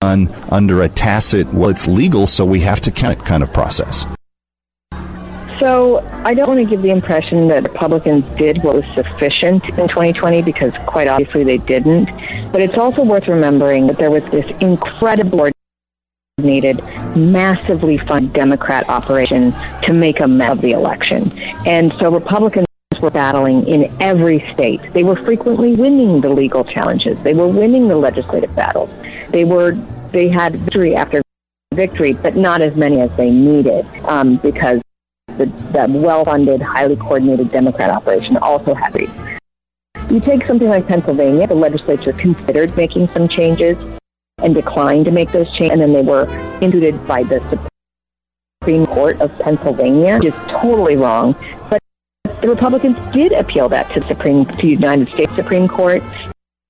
under 0.00 0.82
a 0.82 0.88
tacit, 0.88 1.52
well, 1.52 1.70
it's 1.70 1.88
legal, 1.88 2.28
so 2.28 2.44
we 2.44 2.60
have 2.60 2.80
to 2.82 2.92
count 2.92 3.18
it 3.18 3.24
kind 3.24 3.42
of 3.42 3.52
process. 3.52 4.06
So 5.58 5.98
I 6.24 6.34
don't 6.34 6.46
want 6.46 6.60
to 6.60 6.66
give 6.66 6.82
the 6.82 6.90
impression 6.90 7.48
that 7.48 7.64
Republicans 7.64 8.24
did 8.36 8.62
what 8.62 8.76
was 8.76 8.84
sufficient 8.94 9.64
in 9.70 9.88
2020 9.88 10.42
because 10.42 10.72
quite 10.86 11.08
obviously 11.08 11.42
they 11.42 11.56
didn't. 11.58 12.06
But 12.52 12.62
it's 12.62 12.78
also 12.78 13.02
worth 13.02 13.26
remembering 13.26 13.88
that 13.88 13.96
there 13.96 14.10
was 14.10 14.24
this 14.26 14.46
incredible 14.60 15.48
needed 16.38 16.78
massively 17.16 17.98
funded 17.98 18.32
Democrat 18.32 18.88
operation 18.88 19.52
to 19.82 19.92
make 19.92 20.20
a 20.20 20.28
mess 20.28 20.52
of 20.52 20.60
the 20.60 20.70
election. 20.70 21.36
And 21.66 21.92
so 21.98 22.12
Republicans 22.12 22.66
were 23.00 23.10
battling 23.10 23.66
in 23.66 23.94
every 24.00 24.48
state. 24.54 24.80
They 24.92 25.02
were 25.02 25.16
frequently 25.16 25.74
winning 25.74 26.20
the 26.20 26.28
legal 26.28 26.64
challenges. 26.64 27.20
They 27.22 27.34
were 27.34 27.48
winning 27.48 27.88
the 27.88 27.96
legislative 27.96 28.54
battles. 28.54 28.90
They 29.30 29.44
were 29.44 29.72
they 30.10 30.28
had 30.28 30.54
victory 30.54 30.94
after 30.94 31.20
victory, 31.74 32.12
but 32.12 32.34
not 32.34 32.60
as 32.60 32.74
many 32.76 33.00
as 33.00 33.10
they 33.16 33.30
needed 33.30 33.86
um, 34.04 34.36
because 34.36 34.80
the, 35.38 35.46
the 35.72 35.86
well-funded, 35.88 36.60
highly 36.60 36.96
coordinated 36.96 37.50
Democrat 37.50 37.90
operation 37.90 38.36
also 38.38 38.74
had 38.74 38.92
these. 38.92 39.10
You 40.10 40.20
take 40.20 40.46
something 40.46 40.68
like 40.68 40.86
Pennsylvania, 40.86 41.46
the 41.46 41.54
legislature 41.54 42.12
considered 42.12 42.76
making 42.76 43.08
some 43.12 43.28
changes 43.28 43.76
and 44.38 44.54
declined 44.54 45.04
to 45.06 45.10
make 45.10 45.32
those 45.32 45.50
changes, 45.50 45.72
and 45.72 45.80
then 45.80 45.92
they 45.92 46.02
were 46.02 46.28
instituted 46.60 47.06
by 47.06 47.22
the 47.22 47.40
Supreme 48.62 48.86
Court 48.86 49.20
of 49.20 49.36
Pennsylvania, 49.38 50.16
which 50.16 50.34
is 50.34 50.40
totally 50.48 50.96
wrong. 50.96 51.34
But 51.70 51.80
the 52.40 52.48
Republicans 52.48 52.96
did 53.12 53.32
appeal 53.32 53.68
that 53.70 53.90
to 53.94 54.06
Supreme, 54.06 54.44
to 54.46 54.56
the 54.56 54.68
United 54.68 55.08
States 55.08 55.34
Supreme 55.34 55.68
Court, 55.68 56.02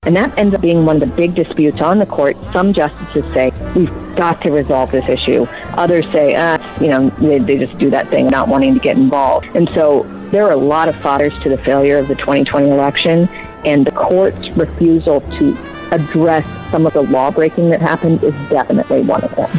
and 0.09 0.17
that 0.17 0.35
ends 0.39 0.55
up 0.55 0.61
being 0.61 0.85
one 0.85 0.95
of 0.95 1.07
the 1.07 1.15
big 1.15 1.35
disputes 1.35 1.81
on 1.81 1.99
the 1.99 2.05
court. 2.07 2.35
Some 2.51 2.73
justices 2.73 3.23
say, 3.31 3.51
we've 3.75 3.93
got 4.15 4.41
to 4.41 4.49
resolve 4.49 4.89
this 4.89 5.07
issue. 5.07 5.45
Others 5.77 6.05
say, 6.11 6.33
ah, 6.35 6.81
you 6.81 6.87
know, 6.87 7.09
they, 7.19 7.37
they 7.37 7.57
just 7.57 7.77
do 7.77 7.91
that 7.91 8.09
thing, 8.09 8.25
not 8.25 8.47
wanting 8.47 8.73
to 8.73 8.79
get 8.79 8.97
involved. 8.97 9.45
And 9.55 9.69
so 9.75 10.03
there 10.31 10.45
are 10.45 10.51
a 10.51 10.57
lot 10.57 10.89
of 10.89 10.95
fathers 10.95 11.37
to 11.41 11.49
the 11.49 11.59
failure 11.59 11.99
of 11.99 12.07
the 12.07 12.15
2020 12.15 12.69
election, 12.69 13.27
and 13.65 13.85
the 13.85 13.91
court's 13.91 14.49
refusal 14.57 15.21
to 15.37 15.55
address 15.91 16.43
some 16.71 16.87
of 16.87 16.93
the 16.93 17.03
law 17.03 17.29
breaking 17.29 17.69
that 17.69 17.79
happened 17.81 18.23
is 18.23 18.33
definitely 18.49 19.01
one 19.01 19.23
of 19.23 19.35
them. 19.35 19.49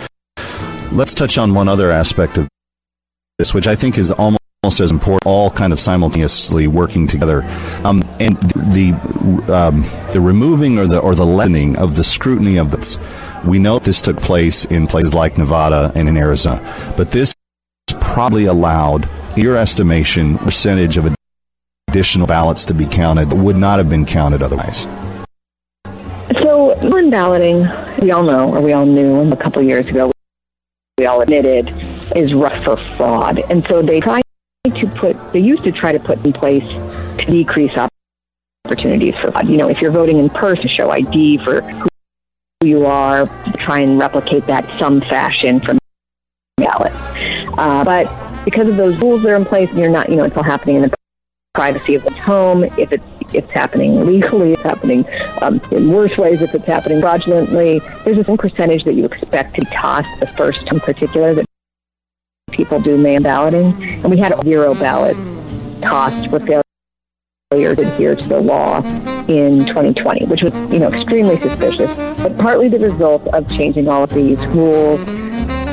Let's 0.91 1.15
touch 1.15 1.39
on 1.39 1.55
one 1.55 1.69
other 1.69 1.93
aspect 1.93 2.39
of 2.39 2.49
this, 3.39 3.55
which 3.55 3.69
I 3.69 3.77
think 3.77 3.99
is 3.99 4.11
almost 4.11 4.41
almost 4.63 4.81
as 4.81 4.93
important, 4.93 5.23
all 5.25 5.51
kind 5.51 5.73
of 5.73 5.81
simultaneously 5.81 6.67
working 6.67 7.07
together. 7.07 7.43
Um, 7.83 8.03
and 8.21 8.37
the 8.75 8.93
um, 9.49 9.81
the 10.13 10.21
removing 10.21 10.79
or 10.79 10.87
the 10.87 10.99
or 10.99 11.15
the 11.15 11.25
lessening 11.25 11.79
of 11.79 11.97
the 11.97 12.05
scrutiny 12.05 12.59
of 12.59 12.71
this. 12.71 12.99
We 13.45 13.59
know 13.59 13.79
this 13.79 14.03
took 14.03 14.19
place 14.19 14.67
in 14.67 14.87
places 14.87 15.15
like 15.15 15.39
Nevada 15.39 15.93
and 15.95 16.11
in 16.11 16.17
Arizona, 16.19 16.61
but 16.97 17.11
this 17.11 17.35
probably 18.01 18.45
allowed, 18.45 19.09
your 19.35 19.57
estimation, 19.57 20.37
percentage 20.37 20.99
of 20.99 21.15
additional 21.89 22.27
ballots 22.27 22.67
to 22.67 22.75
be 22.75 22.85
counted 22.85 23.31
that 23.31 23.37
would 23.37 23.57
not 23.57 23.79
have 23.79 23.89
been 23.89 24.05
counted 24.05 24.43
otherwise. 24.43 24.87
So, 26.43 26.75
on 26.75 27.09
balloting, 27.09 27.67
we 28.03 28.11
all 28.11 28.25
know, 28.25 28.55
or 28.55 28.61
we 28.61 28.75
all 28.75 28.85
knew 28.85 29.33
a 29.33 29.37
couple 29.37 29.63
years 29.63 29.87
ago, 29.87 30.13
we 30.99 31.07
all 31.07 31.23
admitted, 31.23 31.71
is 32.15 32.35
rough 32.35 32.63
for 32.63 32.77
fraud. 32.99 33.39
And 33.51 33.67
so 33.67 33.81
they 33.81 34.01
tried 34.01 34.23
to 34.65 34.87
put, 34.89 35.33
they 35.33 35.41
used 35.41 35.65
to 35.65 35.73
try 35.73 35.91
to 35.91 35.99
put 35.99 36.25
in 36.27 36.35
place 36.35 36.65
to 36.65 37.31
decrease 37.31 37.73
opportunities 38.67 39.17
for. 39.17 39.33
You 39.45 39.57
know, 39.57 39.69
if 39.69 39.81
you're 39.81 39.91
voting 39.91 40.19
in 40.19 40.29
person, 40.29 40.69
show 40.69 40.91
ID 40.91 41.39
for 41.39 41.63
who 41.63 41.89
you 42.67 42.85
are, 42.85 43.27
try 43.57 43.81
and 43.81 43.99
replicate 43.99 44.47
that 44.47 44.67
some 44.79 45.01
fashion 45.01 45.61
from 45.61 45.79
ballots. 46.59 46.95
Uh, 47.57 47.85
but 47.85 48.45
because 48.45 48.69
of 48.69 48.77
those 48.77 48.99
rules 48.99 49.23
that 49.23 49.33
are 49.33 49.37
in 49.37 49.47
place, 49.47 49.73
you're 49.73 49.89
not, 49.89 50.11
you 50.11 50.17
know, 50.17 50.25
it's 50.25 50.37
all 50.37 50.43
happening 50.43 50.77
in 50.77 50.83
the 50.83 50.95
privacy 51.55 51.95
of 51.95 52.05
the 52.05 52.13
home. 52.13 52.65
If 52.65 52.93
it's 52.93 53.05
it's 53.33 53.51
happening 53.51 54.05
legally, 54.05 54.55
it's 54.55 54.63
happening 54.63 55.07
um, 55.41 55.61
in 55.71 55.91
worse 55.91 56.19
ways. 56.19 56.43
If 56.43 56.55
it's 56.55 56.65
happening 56.65 57.01
fraudulently, 57.01 57.79
there's 58.05 58.17
a 58.17 58.21
certain 58.21 58.37
percentage 58.37 58.85
that 58.85 58.95
you 58.95 59.05
expect 59.05 59.55
to 59.55 59.61
be 59.61 59.67
tossed 59.71 60.21
the 60.21 60.27
first 60.27 60.67
in 60.71 60.81
particular 60.81 61.33
that 61.35 61.47
people 62.51 62.81
do 62.81 62.99
mail 62.99 63.23
balloting, 63.23 63.73
and 63.83 64.11
we 64.11 64.19
had 64.19 64.35
zero 64.43 64.75
ballots 64.75 65.19
tossed 65.83 66.29
for 66.29 66.39
failure 66.41 67.75
to 67.75 67.83
adhere 67.83 68.15
to 68.15 68.29
the 68.29 68.41
law 68.41 68.79
in 69.29 69.65
2020, 69.67 70.27
which 70.27 70.43
was 70.43 70.53
you 70.73 70.79
know 70.79 70.89
extremely 70.89 71.37
suspicious, 71.41 71.93
but 72.19 72.37
partly 72.39 72.69
the 72.69 72.79
result 72.79 73.27
of 73.29 73.49
changing 73.51 73.89
all 73.89 74.05
of 74.05 74.11
these 74.11 74.39
rules. 74.49 75.05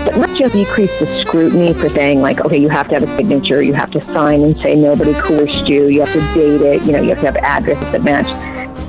But 0.06 0.18
not 0.18 0.38
just 0.38 0.56
decrease 0.56 1.00
the 1.00 1.06
scrutiny 1.20 1.74
for 1.74 1.90
saying 1.90 2.22
like, 2.22 2.40
okay, 2.40 2.60
you 2.60 2.70
have 2.70 2.88
to 2.88 2.94
have 2.96 3.04
a 3.04 3.18
signature, 3.18 3.62
you 3.62 3.74
have 3.74 3.92
to 3.92 4.06
sign 4.06 4.42
and 4.42 4.58
say 4.60 4.74
nobody 4.74 5.14
coerced 5.14 5.68
you, 5.68 5.88
you 5.88 6.00
have 6.00 6.14
to 6.14 6.20
date 6.34 6.62
it, 6.62 6.82
you 6.84 6.94
know, 6.94 7.02
you 7.02 7.10
have 7.10 7.20
to 7.20 7.26
have 7.26 7.36
addresses 7.36 7.92
that 7.92 8.04
match. 8.04 8.28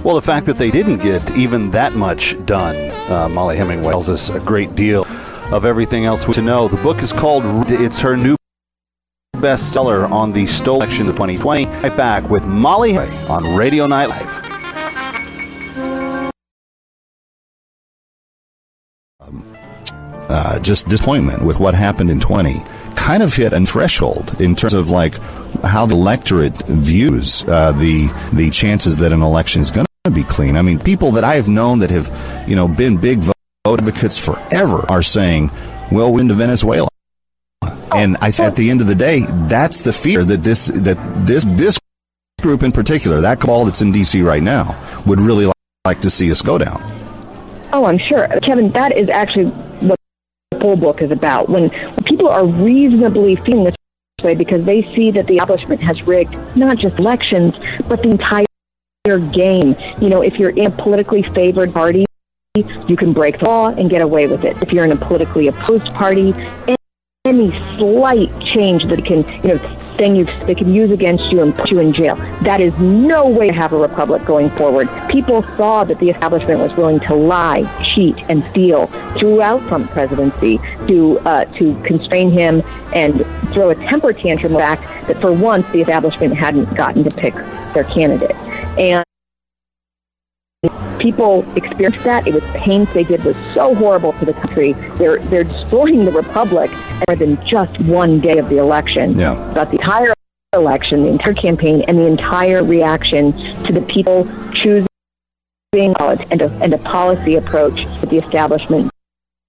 Well, 0.05 0.15
the 0.15 0.23
fact 0.23 0.47
that 0.47 0.59
they 0.59 0.71
didn't 0.71 0.99
get 0.99 1.37
even 1.37 1.73
that 1.73 1.95
much 1.95 2.37
done, 2.47 2.77
uh, 3.11 3.29
Mollie 3.29 3.57
Hemingway 3.57 3.91
tells 3.91 4.09
us 4.09 4.31
a 4.31 4.39
great 4.39 4.77
deal 4.77 5.05
of 5.53 5.65
everything 5.65 6.05
else 6.05 6.25
to 6.25 6.43
know. 6.43 6.69
The 6.69 6.77
book 6.83 7.03
is 7.03 7.13
called 7.13 7.45
It's 7.71 8.01
her 8.01 8.17
new 8.17 8.37
bestseller 9.37 10.11
on 10.11 10.33
the 10.33 10.47
Stolen 10.47 10.83
Election 10.83 11.09
of 11.09 11.15
2020. 11.15 11.67
Right 11.67 11.97
back 11.97 12.29
with 12.29 12.45
Mollie 12.45 12.99
on 12.99 13.57
Radio 13.57 13.87
Night 13.87 14.09
Live. 14.09 14.45
Um, 19.21 19.45
uh, 20.29 20.61
just 20.61 20.89
disappointment 20.89 21.45
with 21.45 21.61
what 21.61 21.75
happened 21.75 22.11
in 22.11 22.21
20 22.21 22.55
kind 22.97 23.23
of 23.23 23.35
hit 23.35 23.53
a 23.53 23.65
threshold 23.65 24.39
in 24.41 24.55
terms 24.55 24.75
of 24.75 24.91
like 24.91 25.15
how 25.65 25.87
the 25.87 25.95
electorate 25.95 26.57
views 26.67 27.45
uh, 27.45 27.73
the 27.73 28.09
the 28.35 28.51
chances 28.51 28.99
that 28.99 29.13
an 29.13 29.23
election 29.23 29.63
is 29.63 29.71
going 29.71 29.87
to 30.05 30.11
be 30.11 30.25
clean. 30.25 30.57
I 30.57 30.63
mean, 30.63 30.79
people 30.79 31.13
that 31.13 31.25
I 31.25 31.37
have 31.37 31.49
known 31.49 31.79
that 31.79 31.91
have 31.91 32.11
you 32.49 32.57
know 32.57 32.69
been 32.69 32.99
big 32.99 33.21
vote 33.21 33.38
advocates 33.75 34.19
forever 34.19 34.85
are 34.89 35.03
saying, 35.03 35.51
"Well, 35.91 36.13
we're 36.13 36.21
into 36.21 36.35
Venezuela." 36.35 36.89
And 37.93 38.17
I, 38.21 38.29
at 38.39 38.55
the 38.57 38.71
end 38.71 38.81
of 38.81 38.87
the 38.87 38.95
day, 38.95 39.25
that's 39.49 39.83
the 39.83 39.93
fear 39.93 40.25
that 40.25 40.43
this 40.43 40.67
that 40.67 40.99
this 41.27 41.45
this 41.45 41.79
group 42.41 42.63
in 42.63 42.73
particular, 42.73 43.21
that 43.21 43.41
cabal 43.41 43.65
that's 43.65 43.83
in 43.83 43.93
D.C. 43.93 44.23
right 44.23 44.43
now, 44.43 44.79
would 45.07 45.21
really 45.21 45.51
like 45.85 46.01
to 46.01 46.11
see 46.11 46.31
us 46.31 46.43
go 46.43 46.59
down. 46.59 46.81
Oh, 47.73 47.85
I'm 47.85 47.99
sure, 47.99 48.29
Kevin. 48.43 48.71
That 48.71 48.97
is 48.97 49.09
actually 49.09 49.47
what 49.87 49.99
the 50.51 50.61
whole 50.61 50.77
book 50.77 51.03
is 51.03 51.11
about. 51.11 51.49
When, 51.49 51.69
when 51.69 52.05
people 52.05 52.29
are 52.29 52.47
reasonably 52.47 53.37
feeling 53.37 53.65
this 53.65 53.75
way 54.23 54.35
because 54.35 54.65
they 54.65 54.83
see 54.93 55.11
that 55.13 55.27
the 55.27 55.35
establishment 55.35 55.81
has 55.81 56.03
rigged 56.03 56.35
not 56.57 56.77
just 56.77 56.99
elections 56.99 57.55
but 57.87 58.03
the 58.03 58.11
entire 58.11 58.45
game. 59.33 59.77
You 60.01 60.09
know, 60.09 60.23
if 60.23 60.39
you're 60.39 60.51
in 60.51 60.67
a 60.67 60.71
politically 60.71 61.23
favored 61.23 61.73
party, 61.73 62.05
you 62.89 62.97
can 62.97 63.13
break 63.13 63.39
the 63.39 63.47
law 63.47 63.69
and 63.69 63.91
get 63.91 64.03
away 64.03 64.27
with 64.27 64.45
it. 64.45 64.57
If 64.63 64.73
you're 64.73 64.85
in 64.85 64.93
a 64.93 64.97
politically 64.97 65.49
opposed 65.49 65.87
party, 65.95 66.35
any 67.25 67.51
slight 67.77 68.31
change 68.41 68.85
that 68.87 69.05
can, 69.05 69.19
you 69.43 69.55
know, 69.55 69.79
thing 69.99 70.15
you 70.15 70.25
they 70.47 70.55
could 70.55 70.69
use 70.69 70.91
against 70.91 71.31
you 71.31 71.43
and 71.43 71.55
put 71.55 71.71
you 71.71 71.81
in 71.81 71.93
jail. 71.93 72.15
That 72.43 72.61
is 72.61 72.73
no 72.79 73.29
way 73.29 73.49
to 73.49 73.55
have 73.55 73.73
a 73.73 73.77
republic 73.77 74.25
going 74.25 74.49
forward. 74.51 74.89
People 75.11 75.43
saw 75.57 75.85
that 75.85 75.99
the 75.99 76.09
establishment 76.09 76.61
was 76.61 76.73
willing 76.77 77.01
to 77.01 77.15
lie, 77.15 77.65
cheat, 77.93 78.17
and 78.31 78.45
steal 78.51 78.87
throughout 79.19 79.67
Trump's 79.69 79.93
presidency 79.93 80.59
to 80.87 81.19
uh, 81.21 81.45
to 81.57 81.75
constrain 81.83 82.31
him 82.31 82.63
and 82.95 83.27
throw 83.53 83.71
a 83.71 83.75
temper 83.75 84.13
tantrum. 84.13 84.55
back 84.55 84.81
that 85.09 85.21
for 85.21 85.33
once 85.33 85.67
the 85.73 85.81
establishment 85.81 86.35
hadn't 86.35 86.73
gotten 86.75 87.05
to 87.05 87.11
pick 87.11 87.35
their 87.75 87.85
candidate, 87.85 88.37
and 88.79 89.05
people 90.99 91.45
experienced 91.57 92.05
that. 92.05 92.27
It 92.27 92.35
was 92.35 92.43
pains 92.55 92.93
they 92.93 93.05
did 93.05 93.25
was 93.25 93.37
so 93.55 93.75
horrible 93.75 94.13
to 94.15 94.25
the 94.25 94.33
country. 94.33 94.73
They're 94.99 95.19
they're 95.19 95.45
destroying 95.45 96.05
the 96.05 96.13
republic 96.13 96.71
more 97.09 97.17
than 97.17 97.45
just 97.47 97.79
one 97.81 98.21
day 98.21 98.39
of 98.39 98.49
the 98.49 98.59
election. 98.59 99.19
Yeah. 99.19 99.35
But 99.55 99.71
the 99.71 99.79
entire 99.79 100.13
election, 100.55 101.03
the 101.03 101.11
entire 101.11 101.35
campaign, 101.35 101.83
and 101.89 101.99
the 101.99 102.07
entire 102.07 102.65
reaction 102.65 103.33
to 103.65 103.73
the 103.73 103.83
people 103.83 104.25
choosing 104.55 104.87
and 105.75 106.41
a, 106.41 106.51
and 106.63 106.73
a 106.73 106.79
policy 106.79 107.37
approach 107.37 107.85
that 108.01 108.09
the 108.09 108.17
establishment 108.17 108.91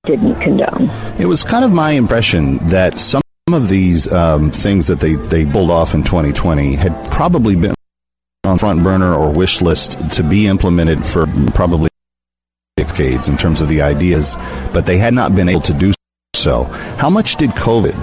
didn't 0.03 0.35
condone. 0.41 0.89
It 1.17 1.25
was 1.25 1.43
kind 1.43 1.63
of 1.63 1.71
my 1.71 1.91
impression 1.91 2.57
that 2.67 2.99
some 2.99 3.21
of 3.53 3.69
these 3.69 4.11
um, 4.11 4.51
things 4.51 4.87
that 4.87 4.99
they, 4.99 5.13
they 5.13 5.45
pulled 5.45 5.71
off 5.71 5.93
in 5.93 6.03
2020 6.03 6.75
had 6.75 6.93
probably 7.11 7.55
been 7.55 7.73
on 8.45 8.57
front 8.57 8.83
burner 8.83 9.13
or 9.13 9.31
wish 9.31 9.61
list 9.61 10.09
to 10.11 10.23
be 10.23 10.47
implemented 10.47 11.03
for 11.03 11.27
probably 11.53 11.89
decades 12.77 13.27
in 13.27 13.35
terms 13.35 13.61
of 13.61 13.67
the 13.67 13.81
ideas, 13.81 14.35
but 14.73 14.85
they 14.85 14.97
had 14.97 15.13
not 15.13 15.35
been 15.35 15.49
able 15.49 15.61
to 15.61 15.73
do 15.73 15.91
so. 16.35 16.63
How 16.97 17.09
much 17.09 17.35
did 17.35 17.49
COVID 17.51 17.95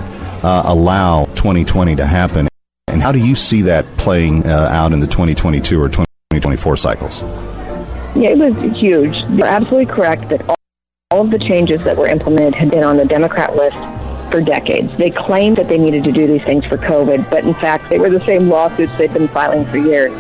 uh, 0.45 0.63
allow 0.67 1.25
2020 1.37 1.97
to 1.97 2.07
happen, 2.07 2.49
and 2.89 3.03
how 3.03 3.13
do 3.13 3.19
you 3.19 3.35
see 3.35 3.63
that 3.63 3.87
playing 3.97 4.47
uh, 4.47 4.69
out 4.71 4.93
in 4.93 5.01
the 5.01 5.07
2022 5.07 5.81
or 5.81 5.89
2024 5.89 6.77
cycles? 6.77 7.23
Yeah, 8.15 8.31
it 8.31 8.39
was 8.39 8.55
huge. 8.79 9.15
You're 9.31 9.47
absolutely 9.47 9.87
correct 9.87 10.29
that 10.29 10.47
all, 10.49 10.57
all 11.11 11.21
of 11.23 11.31
the 11.31 11.39
changes 11.39 11.83
that 11.85 11.97
were 11.97 12.09
implemented 12.09 12.55
had 12.55 12.71
been 12.71 12.85
on 12.85 12.99
the 12.99 13.07
Democrat 13.07 13.57
list 13.57 13.77
for 14.37 14.43
decades. 14.43 14.95
They 14.99 15.09
claimed 15.09 15.57
that 15.57 15.67
they 15.69 15.79
needed 15.79 16.05
to 16.05 16.13
do 16.13 16.27
these 16.27 16.43
things 16.43 16.65
for 16.67 16.77
COVID, 16.77 17.31
but 17.31 17.45
in 17.45 17.55
fact, 17.55 17.89
they 17.89 17.99
were 17.99 18.11
the 18.11 18.25
same 18.27 18.51
lawsuits 18.51 18.93
they've 18.99 19.13
been 19.13 19.29
filing 19.29 19.65
for 19.65 19.79
years. 19.79 20.13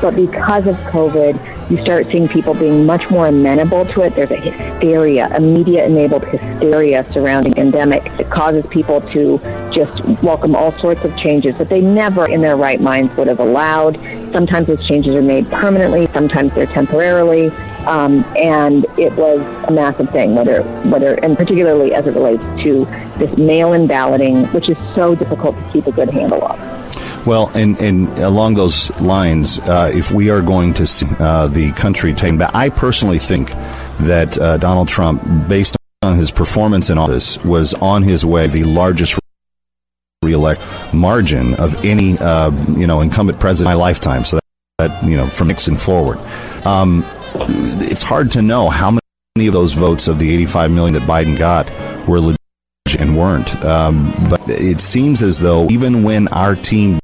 But 0.00 0.14
because 0.14 0.68
of 0.68 0.76
COVID, 0.76 1.70
you 1.70 1.82
start 1.82 2.06
seeing 2.06 2.28
people 2.28 2.54
being 2.54 2.86
much 2.86 3.10
more 3.10 3.26
amenable 3.26 3.84
to 3.86 4.02
it. 4.02 4.14
There's 4.14 4.30
a 4.30 4.36
hysteria, 4.36 5.28
a 5.34 5.40
media-enabled 5.40 6.24
hysteria 6.24 7.04
surrounding 7.12 7.52
the 7.52 7.56
pandemic 7.56 8.04
that 8.16 8.30
causes 8.30 8.64
people 8.70 9.00
to 9.12 9.38
just 9.72 10.04
welcome 10.22 10.54
all 10.54 10.72
sorts 10.78 11.04
of 11.04 11.16
changes 11.16 11.56
that 11.56 11.68
they 11.68 11.80
never 11.80 12.28
in 12.28 12.42
their 12.42 12.56
right 12.56 12.80
minds 12.80 13.16
would 13.16 13.26
have 13.26 13.40
allowed. 13.40 13.96
Sometimes 14.32 14.68
those 14.68 14.86
changes 14.86 15.16
are 15.16 15.22
made 15.22 15.50
permanently, 15.50 16.06
sometimes 16.12 16.54
they're 16.54 16.66
temporarily. 16.66 17.50
Um, 17.86 18.24
and 18.36 18.86
it 18.98 19.12
was 19.14 19.40
a 19.68 19.72
massive 19.72 20.10
thing, 20.10 20.34
whether, 20.34 20.62
whether, 20.88 21.14
and 21.14 21.36
particularly 21.36 21.92
as 21.94 22.06
it 22.06 22.14
relates 22.14 22.42
to 22.62 22.84
this 23.18 23.36
mail-in 23.38 23.86
balloting, 23.86 24.46
which 24.52 24.68
is 24.68 24.78
so 24.94 25.14
difficult 25.14 25.56
to 25.56 25.72
keep 25.72 25.86
a 25.86 25.92
good 25.92 26.10
handle 26.10 26.42
on. 26.42 26.58
Well, 27.26 27.50
and, 27.54 27.80
and 27.80 28.18
along 28.18 28.54
those 28.54 28.90
lines, 29.00 29.58
uh, 29.60 29.90
if 29.94 30.12
we 30.12 30.28
are 30.28 30.42
going 30.42 30.74
to 30.74 30.86
see 30.86 31.06
uh, 31.18 31.46
the 31.48 31.72
country 31.72 32.12
taken 32.12 32.36
back, 32.36 32.54
I 32.54 32.68
personally 32.68 33.18
think 33.18 33.50
that 34.00 34.38
uh, 34.38 34.58
Donald 34.58 34.88
Trump, 34.88 35.22
based 35.48 35.76
on 36.02 36.16
his 36.16 36.30
performance 36.30 36.90
in 36.90 36.98
office, 36.98 37.42
was 37.44 37.72
on 37.74 38.02
his 38.02 38.26
way 38.26 38.46
the 38.46 38.64
largest 38.64 39.18
reelect 40.22 40.60
margin 40.92 41.54
of 41.54 41.82
any 41.84 42.18
uh, 42.18 42.50
you 42.76 42.86
know 42.86 43.00
incumbent 43.00 43.38
president 43.38 43.72
in 43.72 43.78
my 43.78 43.80
lifetime. 43.80 44.24
So 44.24 44.36
that, 44.78 44.88
that 44.88 45.04
you 45.08 45.16
know 45.16 45.28
from 45.28 45.48
Nixon 45.48 45.76
forward, 45.76 46.18
um, 46.66 47.04
it's 47.34 48.02
hard 48.02 48.30
to 48.32 48.42
know 48.42 48.68
how 48.68 48.90
many 49.36 49.46
of 49.46 49.52
those 49.52 49.72
votes 49.72 50.08
of 50.08 50.18
the 50.18 50.32
85 50.32 50.70
million 50.70 50.94
that 50.94 51.02
Biden 51.02 51.36
got 51.36 51.70
were 52.06 52.20
legit 52.20 52.38
and 52.98 53.16
weren't. 53.16 53.64
Um, 53.64 54.14
but 54.30 54.40
it 54.48 54.80
seems 54.80 55.22
as 55.22 55.40
though 55.40 55.68
even 55.70 56.02
when 56.02 56.28
our 56.28 56.54
team 56.54 56.98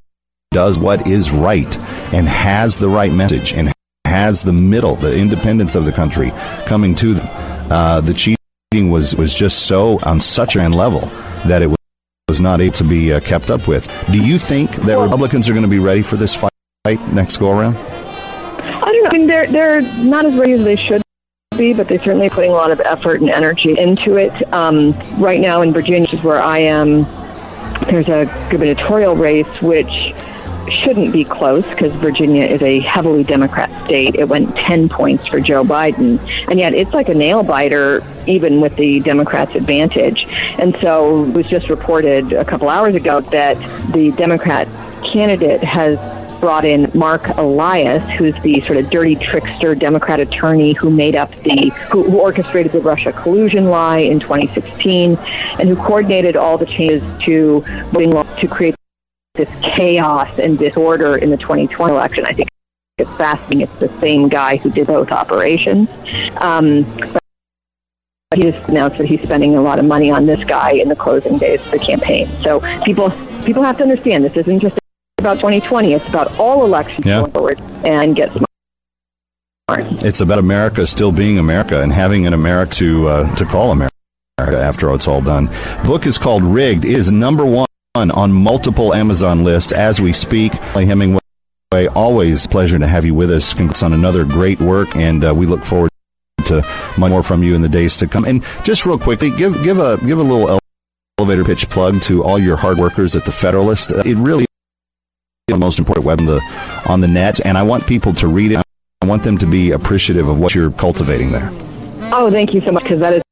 does 0.52 0.78
what 0.78 1.06
is 1.06 1.30
right 1.30 1.78
and 2.12 2.28
has 2.28 2.78
the 2.78 2.88
right 2.88 3.12
message 3.12 3.52
and 3.52 3.72
has 4.04 4.42
the 4.42 4.52
middle, 4.52 4.96
the 4.96 5.16
independence 5.16 5.74
of 5.74 5.84
the 5.84 5.92
country 5.92 6.30
coming 6.66 6.94
to 6.96 7.14
them, 7.14 7.28
uh, 7.70 8.00
the 8.00 8.14
cheating 8.14 8.90
was 8.90 9.16
was 9.16 9.34
just 9.34 9.66
so 9.66 9.98
on 10.02 10.20
such 10.20 10.56
a 10.56 10.68
level 10.68 11.00
that 11.46 11.62
it 11.62 11.66
was 11.66 11.76
was 12.28 12.40
not 12.40 12.60
able 12.60 12.72
to 12.72 12.84
be 12.84 13.12
uh, 13.12 13.18
kept 13.18 13.50
up 13.50 13.66
with. 13.66 13.88
Do 14.12 14.24
you 14.24 14.38
think 14.38 14.70
that 14.86 14.96
Republicans 14.96 15.48
are 15.48 15.52
going 15.52 15.64
to 15.64 15.68
be 15.68 15.80
ready 15.80 16.00
for 16.00 16.14
this 16.14 16.36
fight 16.36 17.00
next 17.12 17.38
go 17.38 17.50
around? 17.50 17.74
I 18.90 18.92
don't 18.92 19.04
know. 19.04 19.10
I 19.12 19.18
mean, 19.18 19.26
they're 19.28 19.46
they're 19.46 19.80
not 20.04 20.26
as 20.26 20.34
ready 20.34 20.54
as 20.54 20.64
they 20.64 20.74
should 20.74 21.00
be, 21.56 21.72
but 21.72 21.86
they're 21.86 22.02
certainly 22.02 22.28
putting 22.28 22.50
a 22.50 22.54
lot 22.54 22.72
of 22.72 22.80
effort 22.80 23.20
and 23.20 23.30
energy 23.30 23.78
into 23.78 24.16
it. 24.16 24.52
Um, 24.52 24.98
right 25.16 25.40
now 25.40 25.62
in 25.62 25.72
Virginia, 25.72 26.00
which 26.00 26.14
is 26.14 26.24
where 26.24 26.42
I 26.42 26.58
am, 26.58 27.04
there's 27.86 28.08
a 28.08 28.24
gubernatorial 28.50 29.14
race 29.14 29.46
which 29.62 30.12
shouldn't 30.72 31.12
be 31.12 31.24
close 31.24 31.64
because 31.66 31.92
Virginia 31.94 32.44
is 32.44 32.62
a 32.62 32.80
heavily 32.80 33.22
Democrat 33.22 33.70
state. 33.84 34.16
It 34.16 34.28
went 34.28 34.56
10 34.56 34.88
points 34.88 35.24
for 35.28 35.38
Joe 35.38 35.62
Biden. 35.62 36.18
And 36.50 36.58
yet 36.58 36.74
it's 36.74 36.92
like 36.92 37.08
a 37.08 37.14
nail 37.14 37.44
biter, 37.44 38.02
even 38.26 38.60
with 38.60 38.74
the 38.74 38.98
Democrats' 39.00 39.54
advantage. 39.54 40.26
And 40.58 40.76
so 40.80 41.26
it 41.26 41.36
was 41.36 41.46
just 41.46 41.70
reported 41.70 42.32
a 42.32 42.44
couple 42.44 42.68
hours 42.68 42.96
ago 42.96 43.20
that 43.20 43.56
the 43.92 44.10
Democrat 44.12 44.66
candidate 45.04 45.62
has 45.62 45.96
brought 46.40 46.64
in 46.64 46.90
Marc 46.94 47.28
Elias, 47.36 48.02
who's 48.18 48.34
the 48.42 48.60
sort 48.66 48.78
of 48.78 48.90
dirty 48.90 49.14
trickster 49.14 49.74
Democrat 49.74 50.20
attorney 50.20 50.72
who 50.74 50.90
made 50.90 51.16
up 51.16 51.30
the, 51.42 51.70
who, 51.90 52.02
who 52.02 52.18
orchestrated 52.18 52.72
the 52.72 52.80
Russia 52.80 53.12
collusion 53.12 53.66
lie 53.66 53.98
in 53.98 54.18
2016, 54.18 55.16
and 55.58 55.68
who 55.68 55.76
coordinated 55.76 56.36
all 56.36 56.58
the 56.58 56.66
changes 56.66 57.02
to 57.22 57.60
voting 57.92 58.10
law 58.10 58.22
to 58.36 58.48
create 58.48 58.74
this 59.34 59.50
chaos 59.62 60.38
and 60.38 60.58
disorder 60.58 61.16
in 61.16 61.30
the 61.30 61.36
2020 61.36 61.92
election. 61.92 62.24
I 62.26 62.32
think 62.32 62.48
it's 62.98 63.10
fascinating. 63.12 63.60
It's 63.62 63.80
the 63.80 64.00
same 64.00 64.28
guy 64.28 64.56
who 64.56 64.70
did 64.70 64.86
both 64.86 65.10
operations. 65.12 65.88
Um, 66.38 66.84
he 68.34 68.42
just 68.42 68.68
announced 68.68 68.98
that 68.98 69.06
he's 69.06 69.22
spending 69.22 69.56
a 69.56 69.60
lot 69.60 69.78
of 69.78 69.84
money 69.84 70.10
on 70.10 70.26
this 70.26 70.44
guy 70.44 70.72
in 70.72 70.88
the 70.88 70.94
closing 70.94 71.38
days 71.38 71.60
of 71.64 71.70
the 71.72 71.78
campaign. 71.78 72.28
So 72.42 72.60
people 72.84 73.10
people 73.44 73.62
have 73.62 73.76
to 73.78 73.82
understand 73.82 74.24
this 74.24 74.36
isn't 74.36 74.60
just 74.60 74.79
about 75.20 75.34
2020. 75.36 75.92
It's 75.94 76.08
about 76.08 76.38
all 76.38 76.64
elections 76.64 77.06
Yeah. 77.06 77.20
going 77.20 77.32
forward 77.32 77.60
and 77.84 78.16
get 78.16 78.32
smart. 78.32 78.46
It's 80.04 80.20
about 80.20 80.38
America 80.38 80.86
still 80.86 81.12
being 81.12 81.38
America 81.38 81.80
and 81.80 81.92
having 81.92 82.26
an 82.26 82.34
America 82.34 82.74
to 82.76 83.08
uh, 83.08 83.34
to 83.36 83.44
call 83.44 83.70
America 83.70 83.90
after 84.38 84.92
it's 84.94 85.06
all 85.06 85.20
done. 85.20 85.48
book 85.84 86.06
is 86.06 86.18
called 86.18 86.42
Rigged. 86.42 86.84
It 86.84 86.92
is 86.92 87.12
number 87.12 87.44
one 87.44 87.66
on 87.94 88.32
multiple 88.32 88.94
Amazon 88.94 89.44
lists 89.44 89.72
as 89.72 90.00
we 90.00 90.12
speak. 90.12 90.52
Hemingway, 90.74 91.20
always 91.94 92.46
a 92.46 92.48
pleasure 92.48 92.78
to 92.78 92.86
have 92.86 93.04
you 93.04 93.14
with 93.14 93.30
us. 93.30 93.54
Congrats 93.54 93.82
on 93.82 93.92
another 93.92 94.24
great 94.24 94.60
work, 94.60 94.96
and 94.96 95.24
uh, 95.24 95.34
we 95.34 95.46
look 95.46 95.62
forward 95.62 95.90
to 96.46 96.62
much 96.96 97.10
more 97.10 97.22
from 97.22 97.42
you 97.42 97.54
in 97.54 97.60
the 97.62 97.68
days 97.68 97.96
to 97.98 98.06
come. 98.06 98.24
And 98.24 98.42
just 98.64 98.86
real 98.86 98.98
quickly, 98.98 99.30
give 99.30 99.62
give 99.62 99.78
a 99.78 99.98
give 100.04 100.18
a 100.18 100.22
little 100.22 100.58
elevator 101.18 101.44
pitch 101.44 101.68
plug 101.68 102.00
to 102.02 102.24
all 102.24 102.38
your 102.38 102.56
hard 102.56 102.78
workers 102.78 103.14
at 103.14 103.24
the 103.24 103.32
Federalist. 103.32 103.92
Uh, 103.92 104.02
it 104.06 104.16
really 104.18 104.46
the 105.52 105.58
most 105.58 105.78
important 105.78 106.06
web 106.06 106.20
on 106.20 106.26
the 106.26 106.40
on 106.86 107.00
the 107.00 107.08
net, 107.08 107.44
and 107.44 107.58
I 107.58 107.62
want 107.62 107.86
people 107.86 108.12
to 108.14 108.28
read 108.28 108.52
it. 108.52 108.62
I 109.02 109.06
want 109.06 109.22
them 109.22 109.38
to 109.38 109.46
be 109.46 109.70
appreciative 109.70 110.28
of 110.28 110.38
what 110.38 110.54
you're 110.54 110.70
cultivating 110.72 111.32
there. 111.32 111.48
Oh, 112.12 112.30
thank 112.30 112.52
you 112.54 112.60
so 112.60 112.72
much, 112.72 112.82
because 112.82 113.00
that 113.00 113.14
is 113.14 113.22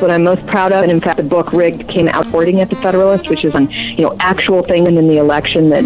what 0.00 0.10
I'm 0.10 0.24
most 0.24 0.46
proud 0.46 0.72
of. 0.72 0.82
And 0.82 0.90
in 0.90 1.00
fact, 1.00 1.16
the 1.16 1.22
book 1.22 1.52
Rigged 1.52 1.88
came 1.88 2.08
out 2.08 2.26
reporting 2.26 2.60
at 2.60 2.68
the 2.68 2.76
Federalist, 2.76 3.30
which 3.30 3.44
is 3.44 3.54
on 3.54 3.70
you 3.70 4.02
know 4.02 4.16
actual 4.20 4.62
things 4.62 4.88
in 4.88 5.08
the 5.08 5.18
election 5.18 5.68
that 5.70 5.84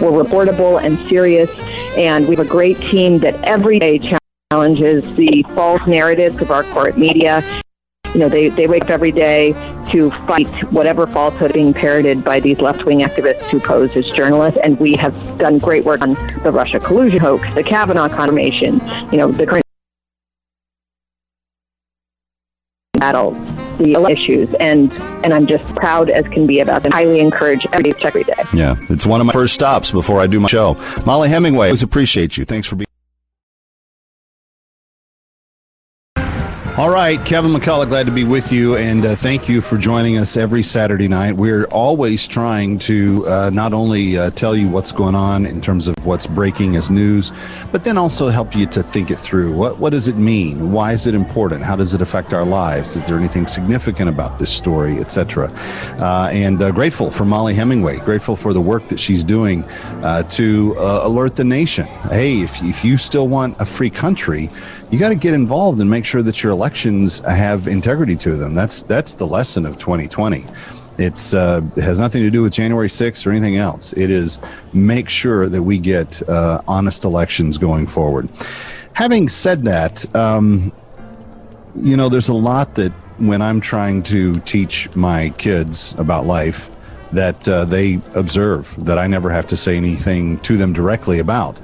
were 0.00 0.12
reportable 0.12 0.82
and 0.82 0.96
serious. 0.96 1.54
And 1.96 2.28
we 2.28 2.36
have 2.36 2.46
a 2.46 2.48
great 2.48 2.78
team 2.78 3.18
that 3.18 3.34
every 3.44 3.78
day 3.78 4.18
challenges 4.50 5.14
the 5.16 5.44
false 5.54 5.86
narratives 5.86 6.40
of 6.40 6.50
our 6.50 6.62
corporate 6.62 6.98
media. 6.98 7.42
You 8.14 8.20
know, 8.20 8.28
they, 8.28 8.48
they 8.48 8.66
wake 8.66 8.84
up 8.84 8.90
every 8.90 9.12
day 9.12 9.52
to 9.90 10.10
fight 10.26 10.48
whatever 10.72 11.06
falsehood 11.06 11.52
being 11.52 11.74
parroted 11.74 12.24
by 12.24 12.40
these 12.40 12.58
left-wing 12.58 13.00
activists 13.00 13.46
who 13.48 13.60
pose 13.60 13.94
as 13.96 14.06
journalists. 14.06 14.58
And 14.62 14.78
we 14.78 14.94
have 14.94 15.14
done 15.38 15.58
great 15.58 15.84
work 15.84 16.00
on 16.00 16.14
the 16.42 16.52
Russia 16.52 16.80
collusion 16.80 17.20
hoax, 17.20 17.46
the 17.54 17.62
Kavanaugh 17.62 18.08
confirmation, 18.08 18.80
you 19.10 19.18
know, 19.18 19.30
the 19.30 19.46
current 19.46 19.62
battle 22.98 23.32
the 23.78 24.06
issues 24.10 24.52
and 24.60 24.92
and 25.24 25.34
I'm 25.34 25.46
just 25.46 25.64
proud 25.74 26.10
as 26.10 26.26
can 26.28 26.46
be 26.46 26.60
about 26.60 26.82
them. 26.82 26.92
Highly 26.92 27.20
encourage 27.20 27.66
every 27.72 27.92
check 27.92 28.16
every 28.16 28.24
day. 28.24 28.42
Yeah, 28.54 28.76
it's 28.88 29.06
one 29.06 29.20
of 29.20 29.26
my 29.26 29.32
first 29.32 29.54
stops 29.54 29.90
before 29.90 30.20
I 30.20 30.26
do 30.26 30.40
my 30.40 30.48
show. 30.48 30.76
Mollie 31.04 31.28
Hemingway, 31.28 31.66
I 31.66 31.68
always 31.70 31.82
appreciate 31.82 32.36
you. 32.36 32.44
Thanks 32.44 32.66
for 32.66 32.76
being. 32.76 32.85
All 36.78 36.90
right, 36.90 37.18
Kevin 37.24 37.52
McCullough, 37.52 37.88
glad 37.88 38.04
to 38.04 38.12
be 38.12 38.24
with 38.24 38.52
you, 38.52 38.76
and 38.76 39.06
uh, 39.06 39.16
thank 39.16 39.48
you 39.48 39.62
for 39.62 39.78
joining 39.78 40.18
us 40.18 40.36
every 40.36 40.62
Saturday 40.62 41.08
night. 41.08 41.32
We're 41.32 41.64
always 41.68 42.28
trying 42.28 42.76
to 42.80 43.26
uh, 43.26 43.48
not 43.50 43.72
only 43.72 44.18
uh, 44.18 44.28
tell 44.32 44.54
you 44.54 44.68
what's 44.68 44.92
going 44.92 45.14
on 45.14 45.46
in 45.46 45.62
terms 45.62 45.88
of 45.88 45.94
what's 46.04 46.26
breaking 46.26 46.76
as 46.76 46.90
news, 46.90 47.32
but 47.72 47.82
then 47.82 47.96
also 47.96 48.28
help 48.28 48.54
you 48.54 48.66
to 48.66 48.82
think 48.82 49.10
it 49.10 49.16
through. 49.16 49.54
What 49.54 49.78
what 49.78 49.88
does 49.88 50.06
it 50.06 50.16
mean? 50.16 50.70
Why 50.70 50.92
is 50.92 51.06
it 51.06 51.14
important? 51.14 51.62
How 51.62 51.76
does 51.76 51.94
it 51.94 52.02
affect 52.02 52.34
our 52.34 52.44
lives? 52.44 52.94
Is 52.94 53.06
there 53.06 53.16
anything 53.16 53.46
significant 53.46 54.10
about 54.10 54.38
this 54.38 54.54
story, 54.54 54.98
etc.? 54.98 55.50
Uh, 55.98 56.28
and 56.30 56.60
uh, 56.60 56.72
grateful 56.72 57.10
for 57.10 57.24
Mollie 57.24 57.54
Hemingway. 57.54 58.00
Grateful 58.00 58.36
for 58.36 58.52
the 58.52 58.60
work 58.60 58.88
that 58.88 59.00
she's 59.00 59.24
doing 59.24 59.64
uh, 60.02 60.24
to 60.24 60.74
alert 60.76 61.36
the 61.36 61.44
nation. 61.44 61.86
Hey, 62.10 62.42
if 62.42 62.62
if 62.62 62.84
you 62.84 62.98
still 62.98 63.28
want 63.28 63.58
a 63.58 63.64
free 63.64 63.88
country 63.88 64.50
you 64.90 64.98
got 64.98 65.08
to 65.08 65.14
get 65.14 65.34
involved 65.34 65.80
and 65.80 65.90
make 65.90 66.04
sure 66.04 66.22
that 66.22 66.42
your 66.42 66.52
elections 66.52 67.20
have 67.20 67.66
integrity 67.66 68.16
to 68.16 68.36
them. 68.36 68.54
That's 68.54 68.82
that's 68.84 69.14
the 69.14 69.26
lesson 69.26 69.66
of 69.66 69.78
2020. 69.78 70.46
It's 70.98 71.34
uh, 71.34 71.60
it 71.76 71.82
has 71.82 72.00
nothing 72.00 72.22
to 72.22 72.30
do 72.30 72.42
with 72.42 72.52
January 72.52 72.88
6th 72.88 73.26
or 73.26 73.30
anything 73.30 73.56
else. 73.56 73.92
It 73.94 74.10
is 74.10 74.40
make 74.72 75.08
sure 75.08 75.48
that 75.48 75.62
we 75.62 75.78
get 75.78 76.26
uh, 76.28 76.60
honest 76.66 77.04
elections 77.04 77.58
going 77.58 77.86
forward. 77.86 78.30
Having 78.94 79.28
said 79.28 79.64
that, 79.64 80.14
um, 80.16 80.72
you 81.74 81.96
know, 81.96 82.08
there's 82.08 82.28
a 82.28 82.34
lot 82.34 82.76
that 82.76 82.92
when 83.18 83.42
I'm 83.42 83.60
trying 83.60 84.02
to 84.04 84.38
teach 84.40 84.94
my 84.94 85.30
kids 85.30 85.94
about 85.98 86.26
life 86.26 86.70
that 87.12 87.46
uh, 87.48 87.64
they 87.64 88.00
observe 88.14 88.74
that 88.84 88.98
I 88.98 89.06
never 89.06 89.30
have 89.30 89.46
to 89.48 89.56
say 89.56 89.76
anything 89.76 90.38
to 90.40 90.56
them 90.56 90.72
directly 90.72 91.18
about. 91.18 91.58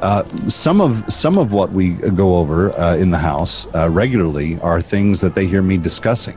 Uh, 0.00 0.24
some 0.48 0.80
of 0.80 1.10
some 1.10 1.38
of 1.38 1.52
what 1.52 1.72
we 1.72 1.94
go 1.94 2.36
over 2.36 2.78
uh, 2.78 2.96
in 2.96 3.10
the 3.10 3.18
house 3.18 3.66
uh, 3.74 3.88
regularly 3.88 4.60
are 4.60 4.80
things 4.80 5.20
that 5.20 5.34
they 5.34 5.46
hear 5.46 5.62
me 5.62 5.78
discussing. 5.78 6.36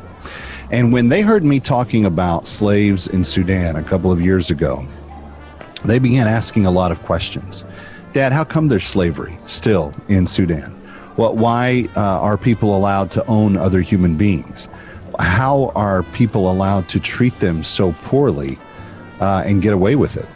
And 0.72 0.94
when 0.94 1.10
they 1.10 1.22
heard 1.22 1.44
me 1.44 1.60
talking 1.60 2.06
about 2.06 2.46
slaves 2.46 3.08
in 3.08 3.24
Sudan 3.24 3.76
a 3.76 3.84
couple 3.84 4.12
of 4.12 4.22
years 4.22 4.52
ago, 4.52 4.86
they 5.84 6.00
began 6.00 6.28
asking 6.28 6.68
a 6.68 6.72
lot 6.72 6.92
of 6.92 7.04
questions. 7.04 7.66
Dad, 8.14 8.32
how 8.32 8.44
come 8.44 8.68
there's 8.68 8.86
slavery 8.86 9.36
still 9.46 9.94
in 10.08 10.26
Sudan? 10.26 10.76
Well, 11.18 11.36
why 11.36 11.90
uh, 11.98 12.02
are 12.02 12.38
people 12.38 12.78
allowed 12.78 13.12
to 13.12 13.26
own 13.26 13.58
other 13.58 13.82
human 13.82 14.16
beings? 14.16 14.70
How 15.20 15.72
are 15.76 16.04
people 16.04 16.50
allowed 16.50 16.88
to 16.90 17.00
treat 17.00 17.38
them 17.40 17.62
so 17.62 17.92
poorly 18.04 18.58
uh, 19.20 19.44
and 19.46 19.62
get 19.62 19.74
away 19.74 19.96
with 19.96 20.16
it? 20.16 20.28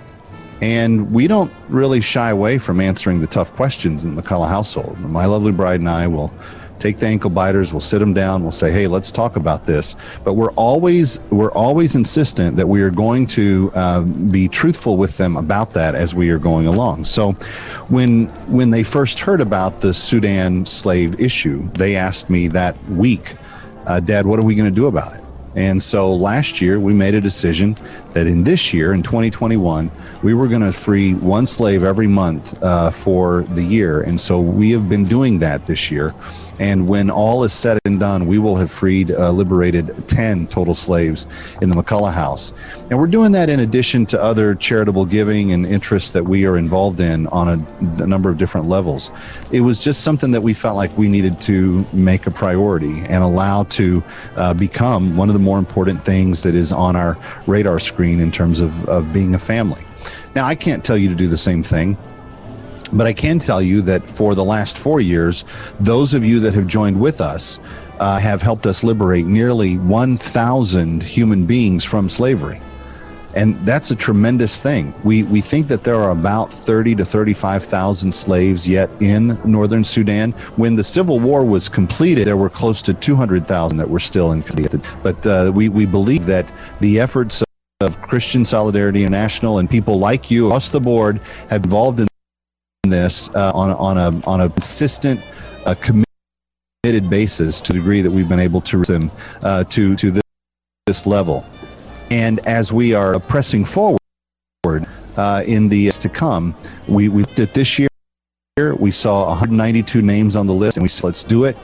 And 0.64 1.12
we 1.12 1.28
don't 1.28 1.52
really 1.68 2.00
shy 2.00 2.30
away 2.30 2.58
from 2.58 2.80
answering 2.80 3.20
the 3.20 3.28
tough 3.28 3.54
questions 3.54 4.06
in 4.06 4.16
the 4.16 4.22
McCullough 4.22 4.48
household. 4.48 4.98
My 4.98 5.26
lovely 5.26 5.52
bride 5.52 5.82
and 5.82 5.90
I 5.90 6.08
will 6.08 6.34
take 6.80 6.96
the 6.96 7.06
ankle 7.06 7.30
biters, 7.30 7.74
we'll 7.74 7.82
sit 7.82 8.00
them 8.00 8.14
down, 8.14 8.44
we'll 8.44 8.52
say, 8.52 8.72
"Hey, 8.72 8.88
let's 8.88 9.12
talk 9.12 9.36
about 9.36 9.66
this." 9.66 9.98
But 10.24 10.36
we're 10.36 10.54
always 10.54 11.20
we're 11.32 11.52
always 11.52 11.98
insistent 11.98 12.56
that 12.56 12.70
we 12.70 12.82
are 12.82 12.90
going 12.90 13.28
to 13.28 13.74
uh, 13.76 14.02
be 14.04 14.48
truthful 14.48 14.96
with 14.96 15.18
them 15.18 15.36
about 15.36 15.74
that 15.74 15.96
as 15.96 16.16
we 16.16 16.30
are 16.30 16.40
going 16.40 16.66
along. 16.66 17.04
So, 17.04 17.34
when 17.90 18.28
when 18.48 18.70
they 18.70 18.84
first 18.84 19.20
heard 19.20 19.42
about 19.42 19.82
the 19.82 19.94
Sudan 19.94 20.66
slave 20.66 21.20
issue, 21.20 21.70
they 21.74 21.98
asked 21.98 22.30
me 22.30 22.48
that 22.48 22.82
week, 22.90 23.36
uh, 23.86 24.00
"Dad, 24.00 24.26
what 24.26 24.40
are 24.40 24.44
we 24.44 24.56
going 24.56 24.70
to 24.70 24.76
do 24.76 24.86
about 24.86 25.14
it?" 25.14 25.24
And 25.56 25.82
so 25.82 26.14
last 26.14 26.62
year 26.62 26.80
we 26.80 26.94
made 26.94 27.14
a 27.14 27.22
decision 27.22 27.76
that 28.14 28.28
in 28.28 28.44
this 28.44 28.74
year, 28.74 28.94
in 28.94 29.04
2021, 29.04 29.92
we 30.22 30.34
were 30.34 30.48
going 30.48 30.62
to 30.62 30.72
free 30.72 31.14
one 31.14 31.46
slave 31.46 31.84
every 31.84 32.08
month 32.08 32.62
uh, 32.64 32.92
for 32.92 33.44
the 33.44 33.64
year. 33.64 34.02
And 34.02 34.20
so 34.20 34.40
we 34.40 34.72
have 34.72 34.88
been 34.88 35.06
doing 35.06 35.40
that 35.40 35.66
this 35.66 35.92
year. 35.92 36.14
And 36.60 36.88
when 36.88 37.10
all 37.10 37.44
is 37.44 37.52
said 37.52 37.80
and 37.86 38.00
done, 38.00 38.28
we 38.28 38.38
will 38.38 38.56
have 38.56 38.70
freed, 38.70 39.12
uh, 39.12 39.32
liberated 39.32 40.08
10 40.08 40.48
total 40.48 40.76
slaves 40.76 41.28
in 41.62 41.70
the 41.70 41.76
McCullough 41.76 42.14
House. 42.14 42.54
And 42.90 43.00
we're 43.00 43.08
doing 43.08 43.32
that 43.32 43.50
in 43.50 43.62
addition 43.62 44.06
to 44.08 44.22
other 44.22 44.54
charitable 44.54 45.06
giving 45.06 45.52
and 45.52 45.66
interests 45.66 46.12
that 46.12 46.24
we 46.24 46.46
are 46.46 46.58
involved 46.58 47.00
in 47.00 47.28
on 47.28 47.50
a, 47.50 48.04
a 48.04 48.08
number 48.08 48.30
of 48.30 48.38
different 48.38 48.68
levels. 48.68 49.12
It 49.52 49.62
was 49.62 49.84
just 49.84 50.02
something 50.02 50.32
that 50.32 50.42
we 50.42 50.54
felt 50.54 50.78
like 50.78 50.96
we 50.98 51.10
needed 51.10 51.42
to 51.42 51.86
make 51.92 52.28
a 52.28 52.32
priority 52.32 53.00
and 53.10 53.24
allow 53.24 53.64
to 53.64 54.04
uh, 54.36 54.54
become 54.54 55.18
one 55.18 55.30
of 55.30 55.34
the 55.34 55.40
more 55.40 55.58
important 55.58 56.06
things 56.06 56.44
that 56.44 56.54
is 56.54 56.72
on 56.72 56.96
our 56.96 57.18
radar 57.48 57.80
screen 57.80 58.03
in 58.12 58.32
terms 58.32 58.62
of, 58.62 58.88
of 58.88 59.12
being 59.14 59.36
a 59.36 59.40
family. 59.40 59.84
Now, 60.36 60.46
I 60.46 60.56
can't 60.56 60.84
tell 60.84 60.98
you 60.98 61.10
to 61.10 61.16
do 61.16 61.28
the 61.28 61.38
same 61.38 61.64
thing. 61.64 61.98
But 62.92 63.08
I 63.08 63.14
can 63.14 63.40
tell 63.40 63.62
you 63.62 63.82
that 63.84 64.08
for 64.08 64.36
the 64.36 64.44
last 64.44 64.78
four 64.78 65.02
years, 65.02 65.46
those 65.80 66.14
of 66.14 66.24
you 66.24 66.40
that 66.42 66.54
have 66.54 66.68
joined 66.68 67.00
with 67.00 67.22
us 67.22 67.60
uh, 68.00 68.20
have 68.20 68.42
helped 68.42 68.68
us 68.68 68.84
liberate 68.84 69.26
nearly 69.26 69.78
1,000 69.80 71.02
human 71.02 71.46
beings 71.46 71.84
from 71.84 72.08
slavery. 72.08 72.62
And 73.36 73.58
that's 73.66 73.90
a 73.90 73.96
tremendous 73.96 74.62
thing. 74.62 74.94
We, 75.04 75.24
we 75.24 75.42
think 75.42 75.68
that 75.70 75.84
there 75.84 75.96
are 75.96 76.12
about 76.12 76.54
30 76.54 76.96
to 76.98 77.06
35,000 77.06 78.12
slaves 78.12 78.68
yet 78.68 78.92
in 79.02 79.40
northern 79.44 79.84
Sudan. 79.84 80.34
When 80.56 80.76
the 80.76 80.84
civil 80.84 81.20
war 81.20 81.44
was 81.44 81.68
completed, 81.68 82.28
there 82.28 82.38
were 82.38 82.50
close 82.50 82.84
to 82.84 82.94
200,000 82.94 83.78
that 83.78 83.90
were 83.90 84.00
still 84.00 84.34
in. 84.34 84.44
But 85.02 85.26
uh, 85.26 85.52
we, 85.54 85.70
we 85.70 85.88
believe 85.88 86.28
that 86.28 86.54
the 86.80 87.00
efforts 87.00 87.44
of 87.84 88.02
Christian 88.02 88.46
Solidarity 88.46 89.02
International 89.02 89.60
and 89.60 89.70
people 89.70 90.00
like 90.00 90.32
you 90.32 90.48
across 90.48 90.72
the 90.72 90.80
board 90.80 91.22
have 91.50 91.64
involved 91.64 92.00
in 92.00 92.08
this 92.84 93.30
uh, 93.32 93.52
on, 93.54 93.72
on, 93.72 93.98
a, 93.98 94.28
on 94.28 94.42
a 94.42 94.50
consistent, 94.50 95.22
uh, 95.66 95.76
committed 95.76 97.10
basis 97.10 97.62
to 97.62 97.74
the 97.74 97.80
degree 97.80 98.02
that 98.02 98.12
we've 98.12 98.30
been 98.30 98.40
able 98.40 98.62
to 98.62 98.82
them 98.84 99.12
uh, 99.42 99.64
to, 99.66 99.96
to 99.96 100.12
this, 100.12 100.24
this 100.86 101.06
level. 101.06 101.46
And 102.10 102.46
as 102.48 102.72
we 102.74 102.94
are 102.94 103.20
pressing 103.20 103.66
forward 103.66 104.00
uh, 105.16 105.44
in 105.46 105.70
the 105.70 105.78
years 105.78 106.00
to 106.00 106.10
come, 106.10 106.56
we, 106.88 107.10
we 107.10 107.24
did 107.36 107.54
this 107.54 107.80
year, 107.80 107.90
we 108.76 108.92
saw 108.92 109.30
192 109.30 110.02
names 110.02 110.36
on 110.36 110.46
the 110.46 110.54
list, 110.54 110.78
and 110.78 110.84
we 110.84 110.88
said, 110.88 111.06
let's 111.06 111.24
do 111.24 111.46
it. 111.46 111.58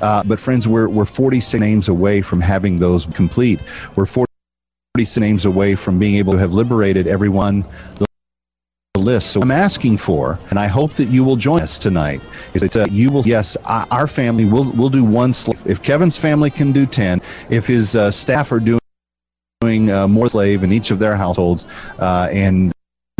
Uh, 0.00 0.22
but 0.24 0.40
friends, 0.40 0.66
we're, 0.66 0.88
we're 0.88 1.04
46 1.04 1.60
names 1.60 1.88
away 1.88 2.22
from 2.22 2.40
having 2.40 2.78
those 2.78 3.06
complete. 3.06 3.60
We're 3.96 4.06
46 4.96 5.18
names 5.18 5.44
away 5.44 5.74
from 5.74 5.98
being 5.98 6.14
able 6.14 6.32
to 6.32 6.38
have 6.38 6.52
liberated 6.52 7.08
everyone 7.08 7.64
the 7.96 8.06
list. 9.00 9.32
So 9.32 9.40
I'm 9.42 9.50
asking 9.50 9.96
for, 9.96 10.38
and 10.50 10.58
I 10.58 10.68
hope 10.68 10.92
that 10.92 11.06
you 11.06 11.24
will 11.24 11.34
join 11.34 11.62
us 11.62 11.80
tonight, 11.80 12.22
is 12.54 12.62
that 12.62 12.76
uh, 12.76 12.86
you 12.88 13.10
will, 13.10 13.26
yes, 13.26 13.56
our 13.64 14.06
family 14.06 14.44
will 14.44 14.70
will 14.70 14.88
do 14.88 15.02
one 15.02 15.32
slave. 15.32 15.60
If 15.66 15.82
Kevin's 15.82 16.16
family 16.16 16.48
can 16.48 16.70
do 16.70 16.86
10, 16.86 17.20
if 17.50 17.66
his 17.66 17.96
uh, 17.96 18.12
staff 18.12 18.52
are 18.52 18.60
doing, 18.60 18.78
doing 19.62 19.90
uh, 19.90 20.06
more 20.06 20.28
slave 20.28 20.62
in 20.62 20.70
each 20.72 20.92
of 20.92 21.00
their 21.00 21.16
households, 21.16 21.66
uh, 21.98 22.28
and 22.30 22.72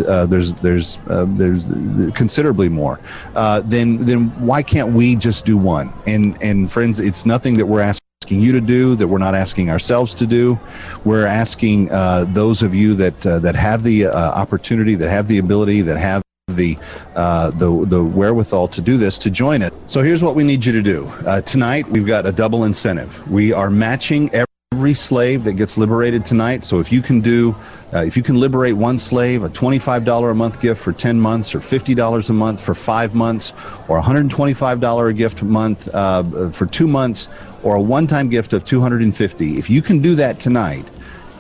uh, 0.07 0.27
there's 0.27 0.55
there's 0.55 1.01
uh, 1.09 1.27
there's 1.31 1.67
considerably 2.15 2.69
more. 2.69 3.01
Uh, 3.35 3.63
then 3.63 3.99
then 3.99 4.29
why 4.47 4.63
can't 4.63 4.93
we 4.93 5.17
just 5.17 5.45
do 5.45 5.59
one? 5.59 5.93
And 6.07 6.41
and 6.41 6.71
friends, 6.71 7.01
it's 7.01 7.27
nothing 7.27 7.57
that 7.57 7.67
we're 7.67 7.81
asking 7.81 8.04
asking 8.25 8.41
you 8.41 8.53
to 8.53 8.61
do 8.63 8.95
that 8.95 9.07
we're 9.07 9.19
not 9.19 9.35
asking 9.35 9.69
ourselves 9.69 10.15
to 10.15 10.27
do. 10.27 10.59
We're 11.05 11.27
asking 11.27 11.91
uh, 11.91 12.25
those 12.29 12.63
of 12.63 12.73
you 12.73 12.95
that 12.95 13.27
uh, 13.27 13.39
that 13.41 13.55
have 13.55 13.83
the 13.83 14.07
uh, 14.07 14.31
opportunity, 14.31 14.95
that 14.95 15.11
have 15.11 15.29
the 15.29 15.37
ability, 15.37 15.83
that 15.83 15.99
have 15.99 16.23
the 16.49 16.79
uh, 17.17 17.51
the 17.51 17.85
the 17.85 18.03
wherewithal 18.03 18.69
to 18.69 18.81
do 18.81 18.97
this 18.97 19.19
to 19.19 19.31
join 19.31 19.61
it. 19.61 19.75
So 19.89 20.01
here's 20.03 20.23
what 20.23 20.35
we 20.37 20.43
need 20.43 20.65
you 20.65 20.73
to 20.73 20.81
do 20.81 21.07
uh, 21.27 21.43
tonight. 21.43 21.87
We've 21.91 22.07
got 22.07 22.25
a 22.25 22.33
double 22.33 22.65
incentive. 22.65 23.31
We 23.31 23.53
are 23.53 23.69
matching 23.69 24.31
every 24.73 24.95
slave 24.95 25.45
that 25.45 25.53
gets 25.53 25.77
liberated 25.77 26.25
tonight. 26.25 26.65
So 26.65 26.81
if 26.81 26.91
you 26.91 27.03
can 27.03 27.21
do 27.21 27.55
uh, 27.95 28.03
if 28.03 28.17
you 28.17 28.25
can 28.25 28.41
liberate 28.41 28.75
one 28.75 28.99
slave, 28.99 29.45
a 29.45 29.49
$25 29.49 30.31
a 30.31 30.35
month 30.35 30.61
gift 30.61 30.83
for 30.83 30.93
10 30.93 31.21
months, 31.21 31.55
or 31.55 31.61
$50 31.61 32.29
a 32.29 32.33
month 32.33 32.61
for 32.61 32.75
five 32.75 33.15
months, 33.15 33.53
or 33.87 34.01
$125 34.01 35.09
a 35.09 35.13
gift 35.13 35.43
a 35.43 35.45
month 35.45 35.89
uh, 35.95 36.51
for 36.51 36.67
two 36.67 36.89
months, 36.89 37.29
or 37.65 37.75
a 37.75 37.81
one 37.81 38.07
time 38.07 38.29
gift 38.29 38.53
of 38.53 38.65
250 38.65 39.59
if 39.59 39.69
you 39.69 39.83
can 39.83 40.01
do 40.01 40.15
that 40.15 40.39
tonight, 40.39 40.89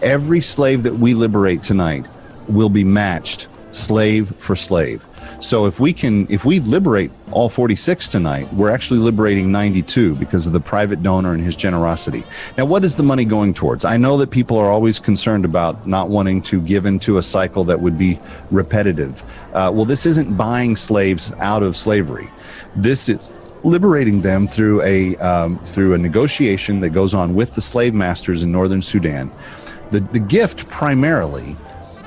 every 0.02 0.40
slave 0.40 0.82
that 0.82 0.94
we 0.94 1.14
liberate 1.14 1.62
tonight 1.62 2.06
will 2.48 2.68
be 2.68 2.82
matched 2.82 3.48
slave 3.74 4.34
for 4.38 4.54
slave. 4.54 5.06
So 5.40 5.66
if 5.66 5.80
we 5.80 5.92
can, 5.92 6.26
if 6.30 6.44
we 6.44 6.60
liberate 6.60 7.10
all 7.32 7.48
46 7.48 8.08
tonight, 8.08 8.52
we're 8.52 8.70
actually 8.70 9.00
liberating 9.00 9.50
92 9.50 10.14
because 10.16 10.46
of 10.46 10.52
the 10.52 10.60
private 10.60 11.02
donor 11.02 11.32
and 11.32 11.42
his 11.42 11.56
generosity. 11.56 12.24
Now, 12.56 12.64
what 12.66 12.84
is 12.84 12.96
the 12.96 13.02
money 13.02 13.24
going 13.24 13.52
towards? 13.52 13.84
I 13.84 13.96
know 13.96 14.16
that 14.18 14.30
people 14.30 14.56
are 14.58 14.70
always 14.70 15.00
concerned 15.00 15.44
about 15.44 15.86
not 15.86 16.08
wanting 16.08 16.40
to 16.42 16.60
give 16.60 16.86
into 16.86 17.18
a 17.18 17.22
cycle 17.22 17.64
that 17.64 17.80
would 17.80 17.98
be 17.98 18.20
repetitive. 18.50 19.22
Uh, 19.52 19.70
well, 19.74 19.84
this 19.84 20.06
isn't 20.06 20.36
buying 20.36 20.76
slaves 20.76 21.32
out 21.40 21.62
of 21.62 21.76
slavery. 21.76 22.28
This 22.76 23.08
is 23.08 23.32
liberating 23.64 24.20
them 24.20 24.46
through 24.46 24.82
a 24.82 25.16
um, 25.16 25.58
through 25.60 25.94
a 25.94 25.98
negotiation 25.98 26.80
that 26.80 26.90
goes 26.90 27.14
on 27.14 27.34
with 27.34 27.54
the 27.54 27.60
slave 27.60 27.94
masters 27.94 28.42
in 28.42 28.52
northern 28.52 28.82
Sudan. 28.82 29.30
The 29.90 30.00
the 30.00 30.20
gift 30.20 30.68
primarily 30.70 31.56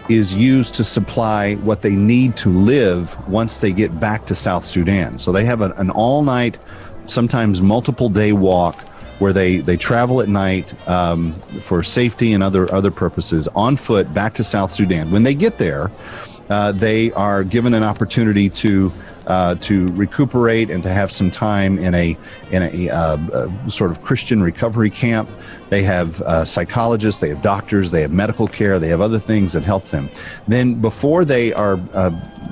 is 0.09 0.33
used 0.33 0.73
to 0.75 0.83
supply 0.83 1.55
what 1.55 1.81
they 1.81 1.95
need 1.95 2.37
to 2.37 2.49
live 2.49 3.17
once 3.27 3.59
they 3.59 3.73
get 3.73 3.99
back 3.99 4.25
to 4.25 4.35
South 4.35 4.63
Sudan. 4.63 5.17
So 5.17 5.33
they 5.33 5.43
have 5.43 5.61
an, 5.61 5.73
an 5.73 5.89
all 5.89 6.23
night 6.23 6.59
sometimes 7.07 7.61
multiple 7.61 8.09
day 8.09 8.31
walk 8.31 8.87
where 9.19 9.33
they, 9.33 9.57
they 9.57 9.75
travel 9.75 10.21
at 10.21 10.29
night 10.29 10.75
um, 10.87 11.33
for 11.61 11.81
safety 11.81 12.33
and 12.33 12.43
other 12.43 12.71
other 12.73 12.91
purposes 12.91 13.47
on 13.49 13.75
foot 13.75 14.13
back 14.13 14.33
to 14.35 14.43
South 14.43 14.71
Sudan. 14.71 15.11
When 15.11 15.23
they 15.23 15.33
get 15.33 15.57
there, 15.57 15.91
uh, 16.49 16.71
they 16.71 17.11
are 17.13 17.43
given 17.43 17.73
an 17.73 17.83
opportunity 17.83 18.49
to 18.49 18.91
uh, 19.27 19.55
to 19.55 19.87
recuperate 19.87 20.71
and 20.71 20.81
to 20.81 20.89
have 20.89 21.11
some 21.11 21.29
time 21.29 21.77
in 21.77 21.93
a 21.93 22.17
in 22.51 22.63
a, 22.63 22.89
uh, 22.89 23.17
uh, 23.33 23.67
sort 23.67 23.91
of 23.91 24.01
Christian 24.01 24.41
recovery 24.41 24.89
camp. 24.89 25.29
They 25.69 25.83
have 25.83 26.21
uh, 26.21 26.45
psychologists, 26.45 27.19
they 27.19 27.29
have 27.29 27.41
doctors, 27.41 27.91
they 27.91 28.01
have 28.01 28.11
medical 28.13 28.47
care, 28.47 28.79
they 28.79 28.87
have 28.87 29.01
other 29.01 29.19
things 29.19 29.51
that 29.53 29.65
help 29.65 29.87
them. 29.87 30.09
Then 30.47 30.75
before 30.75 31.25
they 31.25 31.51
are 31.53 31.77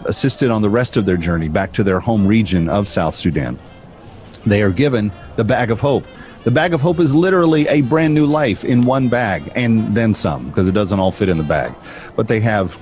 assisted 0.05 0.51
on 0.51 0.61
the 0.61 0.69
rest 0.69 0.97
of 0.97 1.05
their 1.05 1.17
journey 1.17 1.47
back 1.47 1.71
to 1.73 1.83
their 1.83 2.01
home 2.01 2.27
region 2.27 2.67
of 2.67 2.89
South 2.89 3.15
Sudan, 3.15 3.57
they 4.45 4.61
are 4.61 4.71
given 4.71 5.11
the 5.37 5.43
bag 5.45 5.71
of 5.71 5.79
hope. 5.79 6.05
The 6.43 6.51
bag 6.51 6.75
of 6.75 6.81
hope 6.81 6.99
is 6.99 7.15
literally 7.15 7.67
a 7.69 7.81
brand 7.81 8.13
new 8.13 8.27
life 8.27 8.63
in 8.63 8.83
one 8.83 9.09
bag 9.09 9.51
and 9.55 9.95
then 9.97 10.13
some 10.13 10.49
because 10.49 10.67
it 10.67 10.73
doesn't 10.73 10.99
all 10.99 11.11
fit 11.11 11.27
in 11.27 11.39
the 11.39 11.43
bag. 11.43 11.73
But 12.15 12.27
they 12.27 12.39
have 12.41 12.77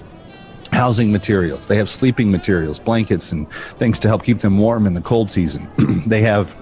housing 0.74 1.12
materials, 1.12 1.68
they 1.68 1.78
have 1.78 1.90
sleeping 1.90 2.32
materials, 2.32 2.80
blankets, 2.80 3.32
and 3.32 3.50
things 3.80 4.00
to 4.00 4.08
help 4.08 4.24
keep 4.24 4.40
them 4.40 4.58
warm 4.58 4.86
in 4.86 4.94
the 4.94 5.02
cold 5.02 5.30
season. 5.30 5.68
they 6.08 6.22
have 6.22 6.56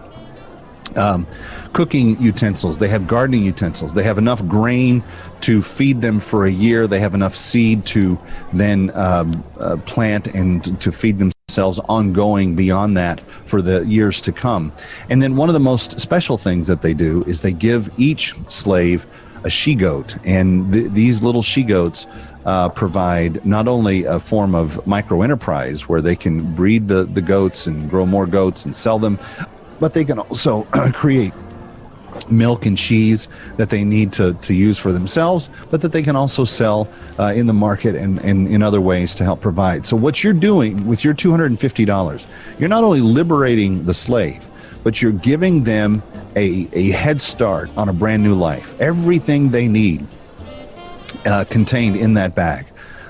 um, 0.95 1.25
cooking 1.73 2.21
utensils, 2.21 2.79
they 2.79 2.87
have 2.89 3.07
gardening 3.07 3.45
utensils, 3.45 3.93
they 3.93 4.03
have 4.03 4.17
enough 4.17 4.45
grain 4.47 5.03
to 5.41 5.61
feed 5.61 6.01
them 6.01 6.19
for 6.19 6.45
a 6.45 6.51
year, 6.51 6.87
they 6.87 6.99
have 6.99 7.15
enough 7.15 7.35
seed 7.35 7.85
to 7.85 8.19
then 8.53 8.91
um, 8.95 9.43
uh, 9.59 9.77
plant 9.85 10.27
and 10.35 10.79
to 10.81 10.91
feed 10.91 11.17
themselves 11.17 11.79
ongoing 11.87 12.55
beyond 12.55 12.97
that 12.97 13.21
for 13.45 13.61
the 13.61 13.85
years 13.85 14.21
to 14.21 14.31
come. 14.31 14.71
And 15.09 15.21
then 15.21 15.35
one 15.35 15.49
of 15.49 15.53
the 15.53 15.59
most 15.59 15.99
special 15.99 16.37
things 16.37 16.67
that 16.67 16.81
they 16.81 16.93
do 16.93 17.23
is 17.23 17.41
they 17.41 17.53
give 17.53 17.89
each 17.97 18.35
slave 18.49 19.05
a 19.43 19.49
she 19.49 19.75
goat, 19.75 20.17
and 20.25 20.71
th- 20.71 20.91
these 20.91 21.23
little 21.23 21.41
she 21.41 21.63
goats. 21.63 22.07
Uh, 22.43 22.67
provide 22.69 23.45
not 23.45 23.67
only 23.67 24.03
a 24.05 24.19
form 24.19 24.55
of 24.55 24.85
micro 24.87 25.21
enterprise 25.21 25.87
where 25.87 26.01
they 26.01 26.15
can 26.15 26.55
breed 26.55 26.87
the, 26.87 27.03
the 27.03 27.21
goats 27.21 27.67
and 27.67 27.87
grow 27.87 28.03
more 28.03 28.25
goats 28.25 28.65
and 28.65 28.75
sell 28.75 28.97
them, 28.97 29.19
but 29.79 29.93
they 29.93 30.03
can 30.03 30.17
also 30.17 30.63
create 30.93 31.31
milk 32.29 32.65
and 32.65 32.77
cheese 32.77 33.27
that 33.57 33.69
they 33.69 33.83
need 33.83 34.11
to, 34.13 34.33
to 34.35 34.53
use 34.53 34.77
for 34.77 34.91
themselves, 34.91 35.49
but 35.69 35.81
that 35.81 35.91
they 35.91 36.01
can 36.01 36.15
also 36.15 36.43
sell 36.43 36.89
uh, 37.19 37.33
in 37.35 37.45
the 37.45 37.53
market 37.53 37.95
and, 37.95 38.19
and 38.19 38.47
in 38.47 38.61
other 38.61 38.81
ways 38.81 39.15
to 39.15 39.23
help 39.23 39.41
provide. 39.41 39.85
So, 39.85 39.95
what 39.95 40.23
you're 40.23 40.33
doing 40.33 40.85
with 40.87 41.03
your 41.03 41.13
$250, 41.13 42.27
you're 42.59 42.69
not 42.69 42.83
only 42.83 43.01
liberating 43.01 43.83
the 43.85 43.93
slave, 43.93 44.47
but 44.83 45.01
you're 45.01 45.11
giving 45.11 45.63
them 45.63 46.01
a, 46.35 46.67
a 46.73 46.91
head 46.91 47.19
start 47.19 47.69
on 47.77 47.89
a 47.89 47.93
brand 47.93 48.23
new 48.23 48.35
life. 48.35 48.79
Everything 48.79 49.51
they 49.51 49.67
need 49.67 50.07
uh, 51.25 51.45
contained 51.49 51.95
in 51.97 52.13
that 52.15 52.35
bag. 52.35 52.67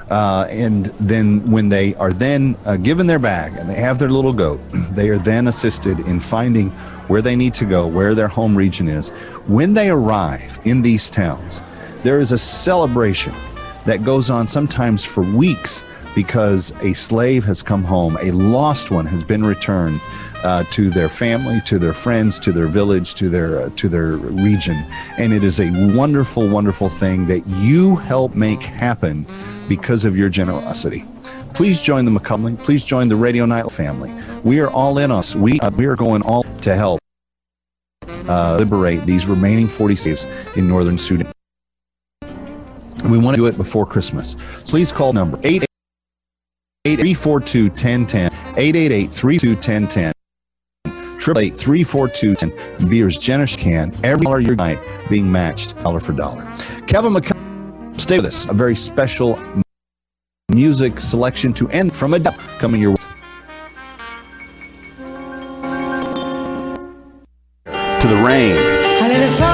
Uh, 0.10 0.46
and 0.50 0.88
then 1.00 1.42
when 1.50 1.70
they 1.70 1.96
are 1.96 2.12
then 2.12 2.58
uh, 2.66 2.76
given 2.76 3.08
their 3.08 3.20
bag 3.20 3.56
and 3.56 3.70
they 3.70 3.76
have 3.76 3.98
their 3.98 4.10
little 4.10 4.34
goat, 4.34 4.60
they 4.92 5.10
are 5.10 5.18
then 5.18 5.48
assisted 5.48 6.00
in 6.02 6.20
finding 6.20 6.70
where 7.08 7.22
they 7.22 7.36
need 7.36 7.54
to 7.54 7.66
go, 7.66 7.88
where 7.88 8.14
their 8.14 8.28
home 8.28 8.56
region 8.56 8.90
is. 8.90 9.10
When 9.48 9.74
they 9.74 9.90
arrive 9.90 10.60
in 10.66 10.82
these 10.82 11.10
towns, 11.10 11.62
there 12.04 12.20
is 12.20 12.34
a 12.34 12.38
celebration 12.38 13.34
that 13.86 14.04
goes 14.04 14.30
on 14.30 14.48
sometimes 14.48 15.06
for 15.06 15.24
weeks 15.24 15.84
because 16.14 16.74
a 16.82 16.94
slave 16.94 17.46
has 17.46 17.64
come 17.64 17.84
home, 17.84 18.18
a 18.22 18.32
lost 18.32 18.92
one 18.92 19.06
has 19.06 19.24
been 19.24 19.46
returned. 19.46 20.02
Uh, 20.44 20.64
to 20.72 20.90
their 20.90 21.08
family, 21.08 21.62
to 21.62 21.78
their 21.78 21.94
friends, 21.94 22.40
to 22.40 22.52
their 22.52 22.66
village, 22.66 23.14
to 23.14 23.30
their 23.30 23.60
uh, 23.60 23.70
to 23.76 23.88
their 23.88 24.14
region, 24.18 24.76
and 25.20 25.34
it 25.34 25.44
is 25.44 25.60
a 25.60 25.70
wonderful, 25.96 26.50
wonderful 26.50 26.90
thing 26.90 27.28
that 27.28 27.46
you 27.46 27.96
help 27.96 28.34
make 28.34 28.64
happen 28.64 29.24
because 29.70 30.04
of 30.04 30.18
your 30.18 30.30
generosity. 30.30 31.06
Please 31.54 31.80
join 31.80 32.06
the 32.06 32.12
McCullough. 32.12 32.58
Please 32.64 32.84
join 32.84 33.08
the 33.08 33.16
Radio 33.16 33.46
Night 33.46 33.72
family. 33.72 34.12
We 34.44 34.60
are 34.62 34.70
all 34.72 34.98
in 34.98 35.12
us. 35.12 35.36
We 35.36 35.60
uh, 35.60 35.70
we 35.72 35.86
are 35.86 35.96
going 35.96 36.24
all 36.24 36.44
to 36.62 36.76
help 36.76 37.00
uh, 38.28 38.56
liberate 38.58 39.02
these 39.02 39.28
remaining 39.28 39.68
40 39.68 39.96
slaves 39.96 40.28
in 40.56 40.68
northern 40.68 40.98
Sudan. 40.98 41.32
We 43.10 43.18
want 43.18 43.36
to 43.36 43.42
do 43.42 43.48
it 43.48 43.58
before 43.58 43.86
Christmas. 43.86 44.36
Please 44.66 44.92
call 44.92 45.14
number 45.14 45.38
888 45.44 45.68
342 46.98 47.64
1010 47.66 48.32
888 48.58 49.12
342 49.12 49.50
1010 49.56 50.14
triple 51.22 51.44
eight 51.44 51.56
three 51.56 51.84
four 51.84 52.10
two 52.10 52.36
ten. 52.36 52.52
Be 52.90 53.02
as 53.04 53.18
generous 53.18 53.54
you 53.54 53.60
can. 53.60 53.94
Every 54.04 54.26
dollar 54.26 54.40
your 54.40 54.56
night 54.56 54.80
being 55.10 55.32
matched 55.32 55.82
dollar 55.84 56.00
for 56.00 56.14
dollar. 56.14 56.44
Kevin 56.88 57.14
McCullough, 57.14 58.02
stay 58.02 58.18
with 58.18 58.26
us. 58.26 58.46
A 58.50 58.54
very 58.54 58.76
special 58.76 59.40
music 60.50 61.00
selection 61.00 61.54
to 61.54 61.70
end 61.70 61.96
from 61.96 62.14
a 62.14 62.20
coming 62.60 62.82
your 62.82 62.92
way. 62.92 62.96
To 68.02 68.08
the 68.08 68.22
rain. 68.26 69.51